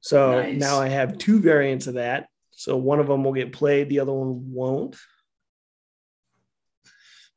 So 0.00 0.40
Nice. 0.40 0.58
now 0.58 0.80
I 0.80 0.88
have 0.88 1.18
two 1.18 1.40
variants 1.40 1.86
of 1.86 1.94
that. 1.94 2.28
So 2.52 2.76
one 2.76 3.00
of 3.00 3.06
them 3.06 3.22
will 3.22 3.34
get 3.34 3.52
played, 3.52 3.88
the 3.90 4.00
other 4.00 4.12
one 4.12 4.52
won't. 4.52 4.96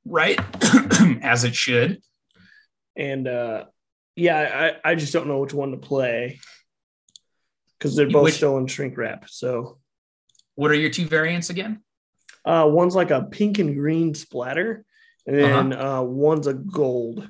Right. 0.06 0.40
As 1.22 1.44
it 1.44 1.56
should. 1.56 2.02
And 2.96 3.28
uh, 3.28 3.66
yeah, 4.16 4.72
I, 4.86 4.92
I 4.92 4.96
just 4.96 5.12
don't 5.12 5.28
know 5.28 5.40
which 5.40 5.54
one 5.54 5.72
to 5.72 5.78
play 5.78 6.40
because 7.78 7.96
they're 7.96 8.10
both 8.10 8.24
wish- 8.26 8.38
still 8.38 8.58
in 8.58 8.68
shrink 8.68 8.98
wrap. 8.98 9.30
So 9.30 9.80
What 10.60 10.72
are 10.72 10.76
your 10.76 10.90
two 10.90 11.06
variants 11.06 11.50
again? 11.50 11.82
uh, 12.44 12.68
one's 12.68 12.94
like 12.94 13.12
a 13.12 13.24
pink 13.24 13.60
and 13.60 13.76
green 13.76 14.14
splatter, 14.14 14.84
and 15.26 15.38
then 15.38 15.74
uh 15.74 16.02
one's 16.02 16.48
a 16.48 16.54
gold. 16.54 17.26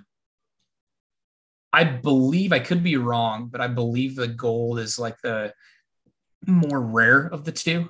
I 1.72 1.84
believe 1.84 2.52
I 2.52 2.60
could 2.60 2.82
be 2.82 2.98
wrong, 2.98 3.50
but 3.52 3.62
I 3.62 3.68
believe 3.68 4.16
the 4.16 4.28
gold 4.28 4.80
is 4.80 4.98
like 4.98 5.22
the 5.22 5.54
more 6.48 6.82
rare 6.82 7.28
of 7.28 7.46
the 7.46 7.52
two. 7.52 7.90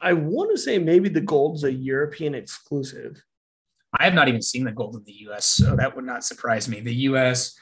I 0.00 0.12
want 0.12 0.52
to 0.52 0.58
say 0.58 0.78
maybe 0.78 1.08
the 1.08 1.20
gold's 1.20 1.64
a 1.64 1.72
European 1.72 2.36
exclusive. 2.36 3.20
I 3.92 4.04
have 4.04 4.14
not 4.14 4.28
even 4.28 4.42
seen 4.42 4.62
the 4.62 4.70
gold 4.70 4.94
in 4.94 5.02
the 5.04 5.30
US, 5.30 5.46
so 5.46 5.74
that 5.74 5.96
would 5.96 6.06
not 6.06 6.24
surprise 6.24 6.68
me. 6.68 6.80
The 6.80 6.94
US, 7.10 7.56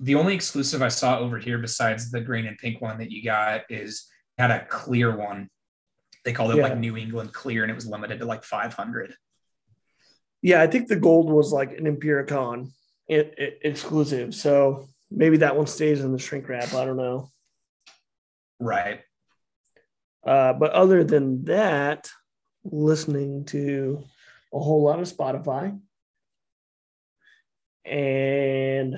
the 0.00 0.16
only 0.16 0.34
exclusive 0.34 0.82
I 0.82 0.88
saw 0.88 1.20
over 1.20 1.38
here 1.38 1.58
besides 1.58 2.10
the 2.10 2.20
green 2.20 2.46
and 2.46 2.58
pink 2.58 2.80
one 2.80 2.98
that 2.98 3.12
you 3.12 3.22
got 3.22 3.62
is 3.70 4.08
had 4.36 4.50
a 4.50 4.66
clear 4.66 5.16
one. 5.16 5.48
They 6.24 6.32
called 6.32 6.52
it 6.52 6.58
Yeah. 6.58 6.64
like 6.64 6.78
New 6.78 6.96
England 6.96 7.32
clear 7.32 7.62
and 7.62 7.70
it 7.70 7.74
was 7.74 7.86
limited 7.86 8.20
to 8.20 8.24
like 8.26 8.44
500. 8.44 9.14
Yeah, 10.40 10.60
I 10.62 10.66
think 10.66 10.88
the 10.88 10.96
gold 10.96 11.30
was 11.30 11.52
like 11.52 11.72
an 11.72 11.84
Impericon 11.84 12.70
it, 13.08 13.34
it, 13.38 13.58
exclusive. 13.62 14.34
So 14.34 14.88
maybe 15.10 15.38
that 15.38 15.56
one 15.56 15.66
stays 15.66 16.00
in 16.00 16.12
the 16.12 16.18
shrink 16.18 16.48
wrap. 16.48 16.72
I 16.74 16.84
don't 16.84 16.96
know. 16.96 17.28
Right. 18.60 19.00
Uh, 20.24 20.52
but 20.52 20.70
other 20.72 21.02
than 21.04 21.44
that, 21.44 22.08
listening 22.64 23.44
to 23.46 24.04
a 24.54 24.58
whole 24.60 24.82
lot 24.84 25.00
of 25.00 25.08
Spotify. 25.08 25.78
And 27.84 28.96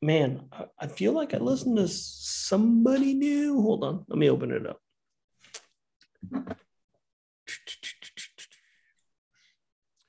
man, 0.00 0.48
I- 0.52 0.66
I 0.78 0.86
feel 0.86 1.12
like 1.12 1.34
I 1.34 1.38
listened 1.38 1.76
to 1.78 1.88
somebody 1.88 3.14
new. 3.14 3.60
Hold 3.62 3.82
on, 3.84 4.04
let 4.08 4.18
me 4.18 4.30
open 4.30 4.52
it 4.52 4.66
up. 4.66 4.80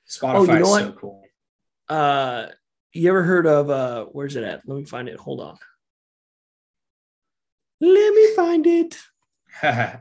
Spotify 0.08 0.34
Oh, 0.34 0.42
you 0.44 0.48
know 0.48 0.62
is 0.62 0.68
what? 0.68 0.82
so 0.84 0.92
cool. 0.92 1.22
Uh, 1.88 2.46
you 2.92 3.08
ever 3.08 3.22
heard 3.22 3.46
of 3.46 3.70
uh, 3.70 4.04
where's 4.06 4.36
it 4.36 4.44
at? 4.44 4.62
Let 4.66 4.76
me 4.78 4.84
find 4.84 5.08
it. 5.08 5.18
Hold 5.18 5.40
on. 5.40 5.58
Let 7.80 8.14
me 8.14 8.34
find 8.34 8.66
it. 8.66 8.98
oh 9.62 10.00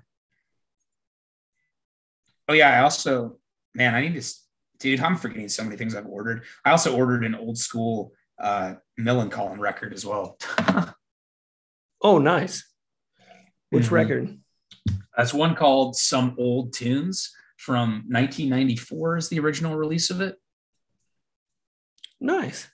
yeah, 2.53 2.77
I 2.77 2.81
also 2.81 3.37
man, 3.73 3.93
I 3.95 4.01
need 4.01 4.21
to 4.21 4.33
dude, 4.79 4.99
I'm 5.01 5.17
forgetting 5.17 5.49
so 5.49 5.63
many 5.63 5.75
things 5.75 5.95
I've 5.95 6.05
ordered. 6.07 6.43
I 6.63 6.71
also 6.71 6.95
ordered 6.95 7.25
an 7.25 7.35
old 7.35 7.57
school 7.57 8.13
uh 8.39 8.75
Millencolin 8.99 9.59
record 9.59 9.93
as 9.93 10.05
well. 10.05 10.37
Oh, 12.01 12.19
nice. 12.19 12.63
Which 13.71 13.85
Mhm. 13.85 13.91
record? 13.91 14.39
That's 15.17 15.33
one 15.33 15.55
called 15.55 15.95
Same 15.95 16.35
Old 16.37 16.73
Tunes 16.73 17.33
from 17.57 18.03
1994 18.09 19.17
is 19.17 19.29
the 19.29 19.39
original 19.39 19.75
release 19.75 20.09
of 20.09 20.21
it. 20.21 20.35
Nice. 22.19 22.69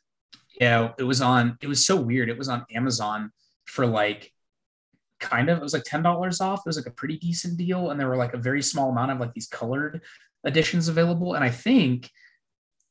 Yeah, 0.60 0.92
it 0.98 1.04
was 1.04 1.22
on. 1.22 1.58
It 1.62 1.68
was 1.68 1.86
so 1.86 1.96
weird. 1.96 2.30
It 2.30 2.38
was 2.38 2.50
on 2.50 2.66
Amazon 2.74 3.32
for 3.66 3.86
like 3.86 4.32
kind 5.20 5.50
of. 5.50 5.58
It 5.58 5.64
was 5.64 5.74
like 5.74 5.84
ten 5.84 6.04
dollars 6.04 6.42
off. 6.42 6.60
It 6.60 6.70
was 6.70 6.78
like 6.78 6.86
a 6.86 6.92
pretty 6.92 7.18
decent 7.18 7.58
deal, 7.58 7.90
and 7.90 8.00
there 8.00 8.08
were 8.08 8.18
like 8.18 8.34
a 8.34 8.38
very 8.38 8.62
small 8.62 8.92
amount 8.92 9.12
of 9.12 9.20
like 9.20 9.34
these 9.34 9.48
colored 9.48 10.02
editions 10.46 10.88
available. 10.88 11.34
And 11.34 11.44
I 11.44 11.50
think 11.50 12.10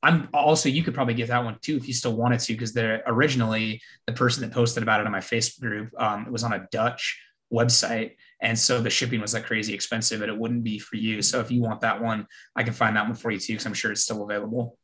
I'm 0.03 0.29
also 0.33 0.69
you 0.69 0.83
could 0.83 0.95
probably 0.95 1.15
get 1.15 1.29
that 1.29 1.45
one 1.45 1.59
too 1.61 1.77
if 1.77 1.87
you 1.87 1.95
still 1.95 2.17
wanted 2.17 2.41
to, 2.41 2.55
because 2.55 2.73
they're 2.73 3.03
originally 3.07 3.83
the 4.07 4.13
person 4.13 4.43
that 4.43 4.53
posted 4.53 4.83
about 4.83 5.01
it 5.01 5.07
on 5.07 5.13
my 5.13 5.21
Facebook 5.21 5.61
group. 5.61 5.91
Um, 5.97 6.27
it 6.27 6.33
was 6.33 6.43
on 6.43 6.53
a 6.53 6.67
Dutch 6.73 7.21
website, 7.53 8.17
and 8.43 8.59
so 8.59 8.81
the 8.81 8.91
shipping 8.91 9.21
was 9.21 9.35
like 9.35 9.47
crazy 9.47 9.75
expensive, 9.75 10.23
and 10.23 10.31
it 10.31 10.39
wouldn't 10.39 10.65
be 10.65 10.79
for 10.79 10.97
you. 10.97 11.23
So 11.23 11.41
if 11.41 11.51
you 11.51 11.61
want 11.61 11.81
that 11.83 12.03
one, 12.03 12.27
I 12.57 12.63
can 12.63 12.73
find 12.73 12.97
that 12.97 13.07
one 13.07 13.15
for 13.15 13.31
you 13.31 13.39
too, 13.39 13.55
because 13.55 13.67
I'm 13.67 13.75
sure 13.75 13.93
it's 13.93 14.03
still 14.03 14.23
available. 14.23 14.79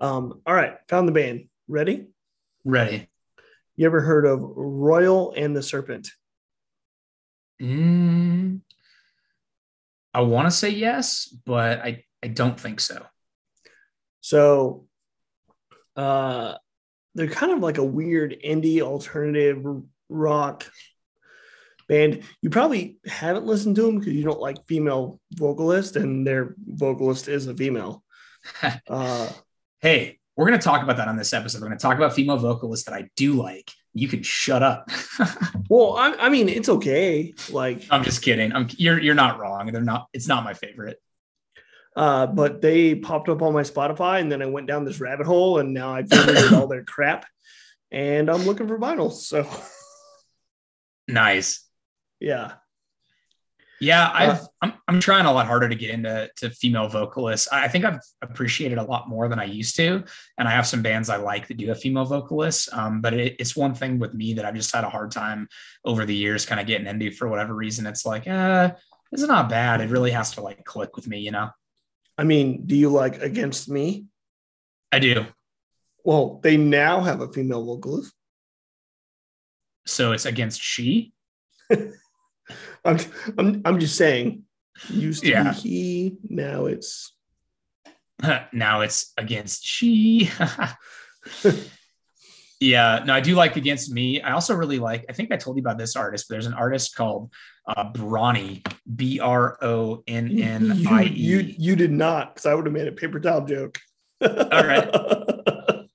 Um, 0.00 0.40
all 0.46 0.54
right, 0.54 0.76
found 0.88 1.08
the 1.08 1.12
band. 1.12 1.48
Ready? 1.68 2.06
Ready. 2.64 3.08
You 3.76 3.86
ever 3.86 4.00
heard 4.00 4.26
of 4.26 4.40
Royal 4.40 5.32
and 5.36 5.56
the 5.56 5.62
Serpent? 5.62 6.08
Mm, 7.60 8.60
I 10.12 10.20
want 10.20 10.46
to 10.46 10.50
say 10.50 10.70
yes, 10.70 11.28
but 11.46 11.80
I, 11.80 12.04
I 12.22 12.28
don't 12.28 12.58
think 12.58 12.80
so. 12.80 13.04
So 14.20 14.86
uh 15.96 16.54
they're 17.14 17.28
kind 17.28 17.52
of 17.52 17.60
like 17.60 17.78
a 17.78 17.84
weird 17.84 18.36
indie 18.44 18.80
alternative 18.80 19.64
rock 20.08 20.68
band. 21.88 22.22
You 22.42 22.50
probably 22.50 22.96
haven't 23.06 23.46
listened 23.46 23.76
to 23.76 23.82
them 23.82 23.98
because 23.98 24.14
you 24.14 24.24
don't 24.24 24.40
like 24.40 24.66
female 24.66 25.20
vocalists, 25.32 25.96
and 25.96 26.26
their 26.26 26.54
vocalist 26.66 27.28
is 27.28 27.46
a 27.46 27.54
female. 27.54 28.02
Uh 28.88 29.28
Hey, 29.80 30.18
we're 30.34 30.46
going 30.46 30.58
to 30.58 30.64
talk 30.64 30.82
about 30.82 30.96
that 30.96 31.08
on 31.08 31.16
this 31.16 31.32
episode. 31.34 31.60
We're 31.60 31.68
going 31.68 31.78
to 31.78 31.82
talk 31.82 31.96
about 31.96 32.14
female 32.14 32.38
vocalists 32.38 32.86
that 32.86 32.94
I 32.94 33.10
do 33.16 33.34
like. 33.34 33.70
You 33.92 34.08
can 34.08 34.22
shut 34.22 34.62
up. 34.62 34.88
well, 35.68 35.94
I, 35.96 36.14
I 36.18 36.28
mean, 36.30 36.48
it's 36.48 36.68
okay. 36.70 37.34
Like, 37.50 37.82
I'm 37.90 38.02
just 38.02 38.22
kidding. 38.22 38.52
I'm 38.52 38.66
you're 38.78 38.98
you're 38.98 39.14
not 39.14 39.38
wrong. 39.38 39.70
They're 39.70 39.82
not. 39.82 40.08
It's 40.14 40.26
not 40.26 40.42
my 40.42 40.54
favorite. 40.54 41.00
uh, 41.96 42.26
but 42.26 42.60
they 42.62 42.94
popped 42.94 43.28
up 43.28 43.42
on 43.42 43.52
my 43.52 43.62
Spotify, 43.62 44.20
and 44.20 44.32
then 44.32 44.40
I 44.42 44.46
went 44.46 44.66
down 44.66 44.84
this 44.84 45.00
rabbit 45.00 45.26
hole, 45.26 45.58
and 45.58 45.74
now 45.74 45.94
I've 45.94 46.08
figured 46.08 46.52
all 46.54 46.66
their 46.66 46.82
crap, 46.84 47.26
and 47.92 48.30
I'm 48.30 48.42
looking 48.44 48.66
for 48.66 48.78
vinyls. 48.78 49.20
So, 49.22 49.46
Nice. 51.08 51.63
Yeah, 52.24 52.52
Yeah, 53.80 54.10
I've, 54.14 54.40
Uh, 54.40 54.46
I'm 54.62 54.72
I'm 54.88 55.00
trying 55.00 55.26
a 55.26 55.32
lot 55.32 55.46
harder 55.46 55.68
to 55.68 55.74
get 55.74 55.90
into 55.90 56.30
to 56.36 56.50
female 56.50 56.88
vocalists. 56.88 57.48
I 57.52 57.64
I 57.64 57.68
think 57.68 57.84
I've 57.84 58.00
appreciated 58.22 58.78
a 58.78 58.82
lot 58.82 59.08
more 59.08 59.28
than 59.28 59.38
I 59.38 59.44
used 59.44 59.76
to, 59.76 60.04
and 60.38 60.48
I 60.48 60.52
have 60.52 60.66
some 60.66 60.82
bands 60.82 61.10
I 61.10 61.16
like 61.16 61.48
that 61.48 61.56
do 61.58 61.68
have 61.68 61.80
female 61.80 62.04
vocalists. 62.06 62.68
Um, 62.72 63.00
but 63.02 63.12
it, 63.14 63.36
it's 63.38 63.54
one 63.56 63.74
thing 63.74 63.98
with 63.98 64.14
me 64.14 64.34
that 64.34 64.44
I've 64.44 64.54
just 64.54 64.74
had 64.74 64.84
a 64.84 64.90
hard 64.90 65.10
time 65.10 65.48
over 65.84 66.06
the 66.06 66.14
years, 66.14 66.46
kind 66.46 66.60
of 66.60 66.66
getting 66.66 66.86
into 66.86 67.10
for 67.10 67.28
whatever 67.28 67.54
reason. 67.54 67.86
It's 67.86 68.06
like, 68.06 68.26
uh, 68.26 68.72
it's 69.12 69.22
not 69.22 69.48
bad. 69.50 69.80
It 69.80 69.90
really 69.90 70.12
has 70.12 70.32
to 70.32 70.40
like 70.40 70.64
click 70.64 70.96
with 70.96 71.06
me, 71.06 71.18
you 71.20 71.30
know. 71.32 71.50
I 72.16 72.24
mean, 72.24 72.66
do 72.66 72.76
you 72.76 72.88
like 72.90 73.20
Against 73.20 73.68
Me? 73.68 74.06
I 74.92 74.98
do. 75.00 75.26
Well, 76.04 76.40
they 76.42 76.56
now 76.56 77.00
have 77.02 77.20
a 77.20 77.32
female 77.32 77.64
vocalist. 77.64 78.12
So 79.86 80.12
it's 80.12 80.24
against 80.26 80.62
she. 80.62 81.12
I'm, 82.84 82.98
I'm, 83.38 83.62
I'm 83.64 83.80
just 83.80 83.96
saying, 83.96 84.42
Used 84.88 85.22
to 85.22 85.30
Yeah. 85.30 85.52
be 85.52 85.58
he, 85.58 86.16
now 86.28 86.66
it's 86.66 87.14
now 88.52 88.80
it's 88.80 89.12
against 89.16 89.64
she. 89.64 90.28
yeah, 92.60 93.02
no, 93.04 93.14
I 93.14 93.20
do 93.20 93.34
like 93.34 93.56
against 93.56 93.92
me. 93.92 94.20
I 94.20 94.32
also 94.32 94.54
really 94.54 94.78
like, 94.78 95.04
I 95.08 95.12
think 95.12 95.32
I 95.32 95.36
told 95.36 95.56
you 95.56 95.60
about 95.62 95.78
this 95.78 95.96
artist, 95.96 96.26
but 96.28 96.34
there's 96.34 96.46
an 96.46 96.54
artist 96.54 96.94
called 96.96 97.30
uh, 97.68 97.90
Bronnie, 97.92 98.62
B 98.94 99.20
R 99.20 99.58
O 99.62 100.02
N 100.06 100.38
N 100.40 100.86
I 100.88 101.02
You, 101.02 101.38
you 101.38 101.40
E. 101.40 101.56
you 101.58 101.76
did 101.76 101.92
not, 101.92 102.34
because 102.34 102.46
I 102.46 102.54
would 102.54 102.66
have 102.66 102.72
made 102.72 102.88
a 102.88 102.92
paper 102.92 103.20
towel 103.20 103.44
joke. 103.44 103.78
All 104.20 104.28
right. 104.64 104.90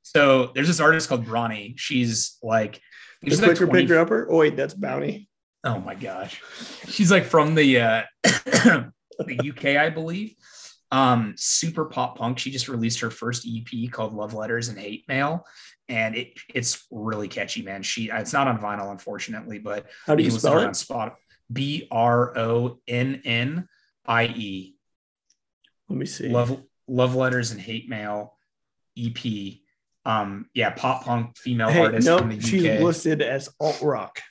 So 0.01 0.49
there's 0.55 0.65
this 0.65 0.79
artist 0.79 1.07
called 1.07 1.27
Bronnie. 1.27 1.75
She's 1.77 2.37
like, 2.41 2.81
the 3.21 3.29
she's 3.29 3.41
like 3.41 3.51
quicker 3.51 3.67
20 3.67 3.83
picker 3.83 3.99
upper. 3.99 4.27
Oh 4.31 4.37
wait, 4.37 4.55
that's 4.55 4.73
bounty. 4.73 5.28
Oh 5.63 5.79
my 5.79 5.95
gosh. 5.95 6.41
She's 6.87 7.11
like 7.11 7.25
from 7.25 7.55
the 7.55 7.79
uh 7.79 8.03
the 8.23 9.49
UK, 9.49 9.65
I 9.77 9.89
believe. 9.89 10.35
Um, 10.91 11.35
super 11.37 11.85
pop 11.85 12.17
punk. 12.17 12.39
She 12.39 12.49
just 12.49 12.67
released 12.67 13.01
her 13.01 13.11
first 13.11 13.47
EP 13.47 13.91
called 13.91 14.13
Love 14.13 14.33
Letters 14.33 14.69
and 14.69 14.79
Hate 14.79 15.07
Mail. 15.07 15.45
And 15.87 16.15
it 16.15 16.39
it's 16.53 16.85
really 16.91 17.27
catchy, 17.27 17.61
man. 17.61 17.83
She 17.83 18.09
it's 18.09 18.33
not 18.33 18.47
on 18.47 18.59
vinyl, 18.59 18.91
unfortunately, 18.91 19.59
but 19.59 19.87
How 20.05 20.15
do 20.15 20.23
you 20.23 20.31
spell 20.31 20.53
her 20.53 20.59
on 20.59 20.71
it? 20.71 20.75
spot 20.75 21.15
B 21.51 21.87
R 21.91 22.37
O 22.37 22.79
N 22.87 23.21
N 23.25 23.67
I 24.05 24.25
E. 24.25 24.75
Let 25.89 25.97
me 25.97 26.05
see. 26.05 26.29
Love 26.29 26.61
Love 26.87 27.15
Letters 27.15 27.51
and 27.51 27.59
Hate 27.59 27.89
Mail 27.89 28.37
EP. 28.97 29.17
Um, 30.05 30.47
yeah, 30.53 30.71
pop 30.71 31.03
punk 31.03 31.37
female 31.37 31.69
hey, 31.69 31.81
artist 31.81 32.07
from 32.07 32.29
no, 32.29 32.35
the 32.35 32.41
she's 32.41 32.63
listed 32.81 33.21
as 33.21 33.49
alt 33.59 33.81
rock. 33.81 34.21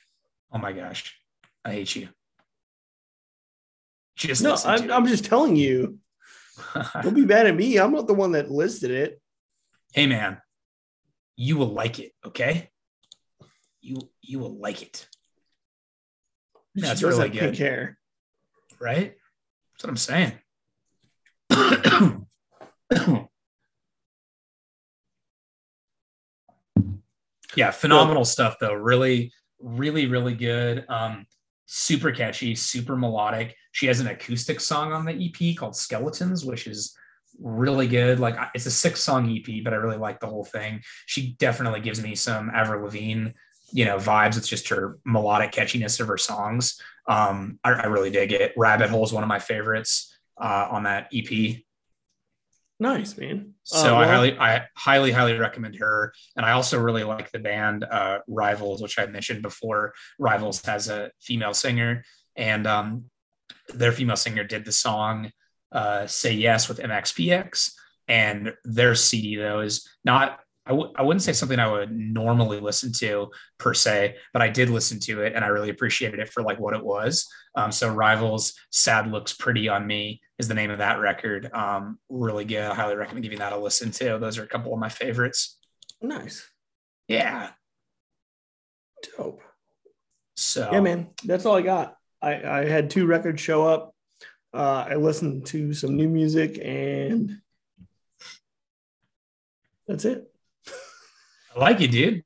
Oh 0.51 0.57
my 0.57 0.73
gosh. 0.73 1.18
I 1.69 1.73
hate 1.73 1.95
you. 1.95 2.09
Just 4.15 4.41
No, 4.41 4.57
I'm, 4.65 4.91
I'm 4.91 5.05
just 5.05 5.23
telling 5.25 5.55
you. 5.55 5.99
Don't 7.03 7.13
be 7.13 7.25
mad 7.25 7.45
at 7.45 7.55
me. 7.55 7.77
I'm 7.77 7.91
not 7.91 8.07
the 8.07 8.13
one 8.15 8.31
that 8.33 8.49
listed 8.51 8.89
it. 8.91 9.21
hey 9.93 10.07
man, 10.07 10.41
you 11.35 11.57
will 11.57 11.71
like 11.73 11.99
it, 11.99 12.11
okay? 12.25 12.69
You 13.81 13.99
you 14.21 14.39
will 14.39 14.57
like 14.59 14.81
it, 14.81 15.07
That's 16.75 16.99
does 16.99 17.17
really 17.17 17.29
good. 17.29 17.57
hair. 17.57 17.97
right? 18.79 19.15
That's 19.73 19.83
what 19.83 19.89
I'm 19.89 19.97
saying. 19.97 20.33
yeah, 27.55 27.71
phenomenal 27.71 28.25
stuff 28.25 28.57
though. 28.59 28.73
Really, 28.73 29.31
really, 29.61 30.07
really 30.07 30.33
good. 30.33 30.85
Um, 30.89 31.25
super 31.71 32.11
catchy, 32.11 32.55
super 32.55 32.97
melodic. 32.97 33.55
She 33.73 33.85
has 33.85 33.99
an 33.99 34.07
acoustic 34.07 34.59
song 34.59 34.91
on 34.91 35.05
the 35.05 35.13
EP 35.13 35.55
called 35.55 35.75
Skeletons, 35.75 36.43
which 36.43 36.65
is 36.65 36.97
really 37.39 37.87
good. 37.87 38.19
Like 38.19 38.35
it's 38.55 38.65
a 38.65 38.71
six 38.71 39.03
song 39.03 39.29
EP, 39.29 39.63
but 39.63 39.71
I 39.71 39.75
really 39.75 39.97
like 39.97 40.19
the 40.19 40.25
whole 40.25 40.43
thing. 40.43 40.81
She 41.05 41.35
definitely 41.37 41.79
gives 41.81 42.01
me 42.01 42.15
some 42.15 42.49
Avril 42.49 42.85
Lavigne, 42.85 43.29
you 43.71 43.85
know, 43.85 43.97
vibes. 43.97 44.35
It's 44.35 44.47
just 44.47 44.67
her 44.69 44.97
melodic 45.05 45.51
catchiness 45.51 45.99
of 45.99 46.07
her 46.07 46.17
songs. 46.17 46.81
Um, 47.07 47.59
I, 47.63 47.73
I 47.73 47.85
really 47.85 48.09
dig 48.09 48.31
it. 48.31 48.51
Rabbit 48.57 48.89
Hole 48.89 49.05
is 49.05 49.13
one 49.13 49.23
of 49.23 49.29
my 49.29 49.39
favorites 49.39 50.11
uh, 50.41 50.67
on 50.71 50.83
that 50.83 51.07
EP. 51.13 51.57
Nice, 52.79 53.17
man. 53.17 53.55
So 53.63 53.95
Uh, 53.95 53.99
I 53.99 54.07
highly, 54.07 54.39
I 54.39 54.65
highly, 54.75 55.11
highly 55.11 55.33
recommend 55.37 55.75
her. 55.79 56.13
And 56.37 56.45
I 56.45 56.51
also 56.51 56.79
really 56.79 57.03
like 57.03 57.29
the 57.31 57.39
band 57.39 57.83
uh, 57.83 58.19
Rivals, 58.27 58.81
which 58.81 58.97
I 58.97 59.05
mentioned 59.05 59.41
before. 59.41 59.93
Rivals 60.17 60.63
has 60.65 60.87
a 60.87 61.11
female 61.21 61.53
singer, 61.53 62.03
and 62.37 62.65
um, 62.65 63.05
their 63.73 63.91
female 63.91 64.15
singer 64.15 64.45
did 64.45 64.63
the 64.63 64.71
song 64.71 65.31
uh, 65.73 66.07
"Say 66.07 66.33
Yes" 66.33 66.69
with 66.69 66.79
MXPX. 66.79 67.71
And 68.07 68.53
their 68.63 68.95
CD 68.95 69.35
though 69.35 69.59
is 69.59 69.87
not. 70.05 70.39
I 70.65 70.71
w- 70.71 70.93
I 70.95 71.01
wouldn't 71.01 71.23
say 71.23 71.33
something 71.33 71.59
I 71.59 71.69
would 71.71 71.91
normally 71.91 72.59
listen 72.59 72.93
to 72.93 73.31
per 73.57 73.73
se, 73.73 74.15
but 74.33 74.41
I 74.41 74.49
did 74.49 74.69
listen 74.69 74.99
to 75.01 75.23
it 75.23 75.33
and 75.35 75.43
I 75.43 75.47
really 75.47 75.69
appreciated 75.69 76.19
it 76.19 76.29
for 76.29 76.43
like 76.43 76.59
what 76.59 76.75
it 76.75 76.83
was. 76.83 77.27
Um, 77.55 77.71
so 77.71 77.91
Rivals, 77.91 78.53
Sad 78.71 79.11
Looks 79.11 79.33
Pretty 79.33 79.67
on 79.67 79.87
Me 79.87 80.21
is 80.39 80.47
the 80.47 80.53
name 80.53 80.71
of 80.71 80.79
that 80.79 80.99
record. 80.99 81.51
Um, 81.53 81.99
really 82.09 82.45
good. 82.45 82.63
I 82.63 82.73
highly 82.73 82.95
recommend 82.95 83.23
giving 83.23 83.39
that 83.39 83.53
a 83.53 83.57
listen 83.57 83.91
to. 83.91 84.17
Those 84.17 84.37
are 84.37 84.43
a 84.43 84.47
couple 84.47 84.73
of 84.73 84.79
my 84.79 84.89
favorites. 84.89 85.57
nice. 86.01 86.49
Yeah. 87.07 87.49
Dope. 89.17 89.41
So 90.35 90.69
Yeah, 90.71 90.79
man. 90.79 91.09
That's 91.25 91.45
all 91.45 91.57
I 91.57 91.61
got. 91.61 91.95
I, 92.21 92.43
I 92.43 92.65
had 92.65 92.89
two 92.89 93.05
records 93.05 93.41
show 93.41 93.67
up. 93.67 93.93
Uh, 94.53 94.85
I 94.89 94.95
listened 94.95 95.45
to 95.47 95.73
some 95.73 95.95
new 95.95 96.09
music 96.09 96.59
and 96.63 97.39
that's 99.87 100.05
it. 100.05 100.31
I 101.55 101.59
like 101.59 101.81
it, 101.81 101.91
dude. 101.91 102.23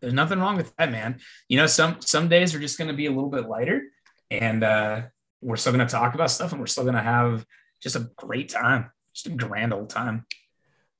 There's 0.00 0.14
nothing 0.14 0.38
wrong 0.38 0.56
with 0.56 0.74
that, 0.76 0.90
man. 0.90 1.18
You 1.48 1.58
know, 1.58 1.66
some 1.66 1.96
some 2.00 2.28
days 2.28 2.54
are 2.54 2.60
just 2.60 2.78
going 2.78 2.88
to 2.88 2.94
be 2.94 3.06
a 3.06 3.10
little 3.10 3.28
bit 3.28 3.48
lighter, 3.48 3.82
and 4.30 4.64
uh, 4.64 5.02
we're 5.40 5.56
still 5.56 5.72
going 5.72 5.86
to 5.86 5.92
talk 5.92 6.14
about 6.14 6.30
stuff, 6.30 6.52
and 6.52 6.60
we're 6.60 6.66
still 6.66 6.84
going 6.84 6.96
to 6.96 7.02
have 7.02 7.44
just 7.82 7.96
a 7.96 8.10
great 8.16 8.48
time, 8.48 8.90
just 9.14 9.26
a 9.26 9.30
grand 9.30 9.72
old 9.72 9.90
time. 9.90 10.26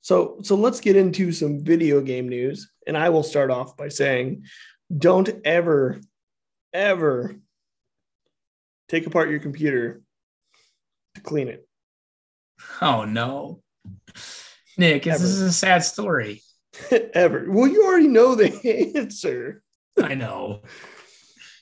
So 0.01 0.39
so 0.41 0.55
let's 0.55 0.81
get 0.81 0.95
into 0.95 1.31
some 1.31 1.63
video 1.63 2.01
game 2.01 2.27
news. 2.27 2.71
And 2.87 2.97
I 2.97 3.09
will 3.09 3.23
start 3.23 3.51
off 3.51 3.77
by 3.77 3.89
saying 3.89 4.45
don't 4.95 5.29
ever, 5.45 6.01
ever 6.73 7.35
take 8.89 9.05
apart 9.05 9.29
your 9.29 9.39
computer 9.39 10.01
to 11.15 11.21
clean 11.21 11.47
it. 11.47 11.67
Oh 12.81 13.05
no, 13.05 13.61
Nick, 14.77 15.03
this 15.03 15.21
is 15.21 15.41
a 15.41 15.53
sad 15.53 15.83
story. 15.83 16.41
ever. 17.13 17.45
Well, 17.49 17.67
you 17.67 17.85
already 17.85 18.07
know 18.07 18.35
the 18.35 18.93
answer. 18.95 19.61
I 20.01 20.15
know. 20.15 20.61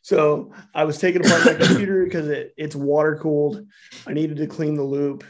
So 0.09 0.53
I 0.73 0.85
was 0.85 0.97
taking 0.97 1.23
apart 1.23 1.45
my 1.45 1.53
computer 1.53 2.03
because 2.05 2.29
it, 2.29 2.55
it's 2.57 2.75
water 2.75 3.15
cooled. 3.21 3.67
I 4.07 4.13
needed 4.13 4.37
to 4.37 4.47
clean 4.47 4.73
the 4.73 4.81
loop. 4.81 5.23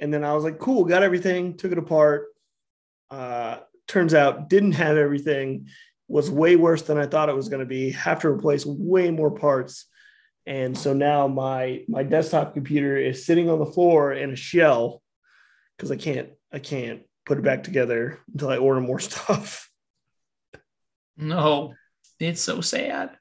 And 0.00 0.12
then 0.12 0.24
I 0.24 0.34
was 0.34 0.42
like, 0.42 0.58
cool, 0.58 0.84
got 0.84 1.04
everything, 1.04 1.56
took 1.56 1.70
it 1.70 1.78
apart. 1.78 2.26
Uh, 3.08 3.58
turns 3.86 4.12
out 4.12 4.50
didn't 4.50 4.72
have 4.72 4.96
everything, 4.96 5.68
was 6.08 6.28
way 6.28 6.56
worse 6.56 6.82
than 6.82 6.98
I 6.98 7.06
thought 7.06 7.28
it 7.28 7.36
was 7.36 7.48
going 7.48 7.60
to 7.60 7.66
be. 7.66 7.92
Have 7.92 8.18
to 8.22 8.28
replace 8.28 8.66
way 8.66 9.12
more 9.12 9.30
parts. 9.30 9.86
And 10.44 10.76
so 10.76 10.92
now 10.92 11.28
my 11.28 11.84
my 11.86 12.02
desktop 12.02 12.52
computer 12.52 12.96
is 12.96 13.24
sitting 13.24 13.48
on 13.48 13.60
the 13.60 13.72
floor 13.72 14.12
in 14.12 14.32
a 14.32 14.36
shell 14.36 15.02
because 15.76 15.92
I 15.92 15.96
can't 15.96 16.30
I 16.52 16.58
can't 16.58 17.02
put 17.26 17.38
it 17.38 17.44
back 17.44 17.62
together 17.62 18.18
until 18.32 18.48
I 18.48 18.56
order 18.56 18.80
more 18.80 18.98
stuff. 19.10 19.70
No, 21.16 21.74
it's 22.18 22.40
so 22.40 22.60
sad. 22.60 23.16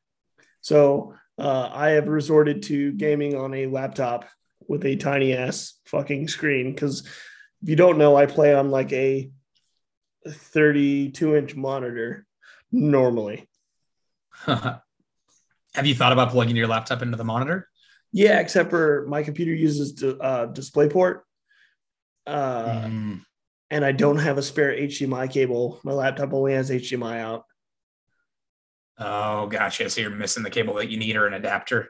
So 0.64 1.14
uh, 1.38 1.70
I 1.72 1.90
have 1.90 2.08
resorted 2.08 2.64
to 2.64 2.94
gaming 2.94 3.36
on 3.36 3.54
a 3.54 3.68
laptop 3.68 4.26
with 4.68 4.86
a 4.86 4.96
tiny 4.96 5.34
ass 5.34 5.74
fucking 5.86 6.30
screen. 6.30 6.74
Because 6.74 7.02
if 7.62 7.70
you 7.70 7.76
don't 7.76 7.98
know, 7.98 8.16
I 8.16 8.26
play 8.26 8.56
on 8.56 8.72
like 8.72 8.92
a 8.94 9.30
32 10.26 11.36
inch 11.36 11.56
monitor 11.56 12.26
normally. 12.72 13.48
Have 14.46 14.82
you 15.84 15.96
thought 15.96 16.14
about 16.14 16.30
plugging 16.32 16.56
your 16.56 16.68
laptop 16.68 17.02
into 17.02 17.18
the 17.18 17.24
monitor? 17.26 17.68
Yeah, 18.14 18.40
except 18.40 18.70
for 18.70 19.06
my 19.08 19.22
computer 19.22 19.54
uses 19.54 19.96
the 19.96 20.18
uh, 20.18 20.48
DisplayPort. 20.48 21.22
Uh, 22.26 22.84
Mm, 22.88 23.22
and 23.70 23.84
I 23.84 23.92
don't 23.92 24.20
have 24.20 24.38
a 24.38 24.42
spare 24.44 24.72
HDMI 24.72 25.30
cable. 25.32 25.82
My 25.84 25.94
laptop 25.94 26.32
only 26.32 26.54
has 26.54 26.70
HDMI 26.70 27.20
out. 27.20 27.46
Oh, 28.98 29.48
gotcha. 29.48 29.90
So 29.90 30.02
you're 30.02 30.10
missing 30.10 30.44
the 30.44 30.50
cable 30.50 30.76
that 30.76 30.90
you 30.90 30.98
need 30.98 31.16
or 31.16 31.28
an 31.28 31.34
adapter. 31.34 31.90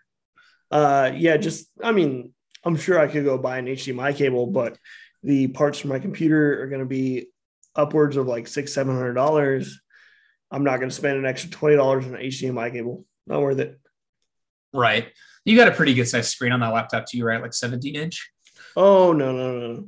Uh, 0.72 1.12
yeah, 1.14 1.38
just 1.38 1.68
I 1.84 1.92
mean, 1.92 2.34
I'm 2.64 2.78
sure 2.78 3.00
I 3.00 3.08
could 3.08 3.26
go 3.26 3.38
buy 3.38 3.58
an 3.58 3.68
HDMI 3.68 4.16
cable, 4.16 4.48
but 4.48 4.78
the 5.22 5.48
parts 5.48 5.80
for 5.80 5.88
my 5.88 6.00
computer 6.00 6.62
are 6.62 6.68
going 6.68 6.80
to 6.80 6.86
be 6.86 7.28
upwards 7.76 8.18
of 8.18 8.28
like 8.28 8.48
six, 8.48 8.74
seven 8.74 8.96
hundred 8.96 9.14
dollars. 9.14 9.80
I'm 10.52 10.64
not 10.64 10.78
going 10.78 10.90
to 10.90 10.96
spend 10.96 11.18
an 11.18 11.26
extra 11.26 11.50
twenty 11.50 11.76
dollars 11.76 12.06
on 12.06 12.16
an 12.16 12.22
HDMI 12.22 12.72
cable. 12.72 13.06
Not 13.28 13.42
worth 13.42 13.60
it. 13.60 13.80
Right. 14.74 15.08
You 15.46 15.58
got 15.58 15.68
a 15.68 15.72
pretty 15.72 15.94
good 15.94 16.08
size 16.08 16.30
screen 16.30 16.52
on 16.52 16.62
that 16.62 16.74
laptop 16.74 17.06
too, 17.06 17.24
right? 17.24 17.42
Like 17.42 17.54
17 17.54 17.96
inch. 17.96 18.32
Oh 18.76 19.14
no, 19.14 19.32
no, 19.32 19.60
no. 19.60 19.88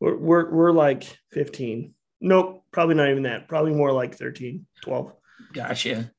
We're 0.00 0.16
we're, 0.16 0.50
we're 0.50 0.72
like 0.72 1.04
15. 1.32 1.94
Nope, 2.20 2.64
probably 2.72 2.96
not 2.96 3.08
even 3.08 3.22
that. 3.24 3.48
Probably 3.48 3.72
more 3.72 3.92
like 3.92 4.16
13, 4.16 4.66
12. 4.82 5.12
Gotcha. 5.52 6.10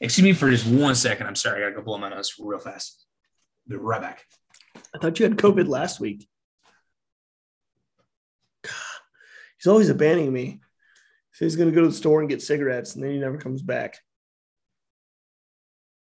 Excuse 0.00 0.24
me 0.24 0.32
for 0.32 0.50
just 0.50 0.66
one 0.66 0.94
second. 0.94 1.26
I'm 1.26 1.34
sorry. 1.34 1.62
I 1.62 1.68
gotta 1.68 1.76
go 1.76 1.82
blow 1.82 1.98
my 1.98 2.08
nose 2.08 2.34
real 2.38 2.58
fast. 2.58 3.04
Be 3.66 3.76
right 3.76 4.00
back. 4.00 4.24
I 4.94 4.98
thought 4.98 5.18
you 5.18 5.26
had 5.26 5.36
COVID 5.36 5.68
last 5.68 6.00
week. 6.00 6.28
God, 8.62 8.72
he's 9.58 9.66
always 9.66 9.88
abandoning 9.90 10.32
me. 10.32 10.60
So 11.32 11.44
he's 11.44 11.54
to 11.54 11.70
go 11.70 11.82
to 11.82 11.88
the 11.88 11.92
store 11.92 12.20
and 12.20 12.28
get 12.28 12.42
cigarettes, 12.42 12.94
and 12.94 13.04
then 13.04 13.12
he 13.12 13.18
never 13.18 13.38
comes 13.38 13.62
back. 13.62 13.98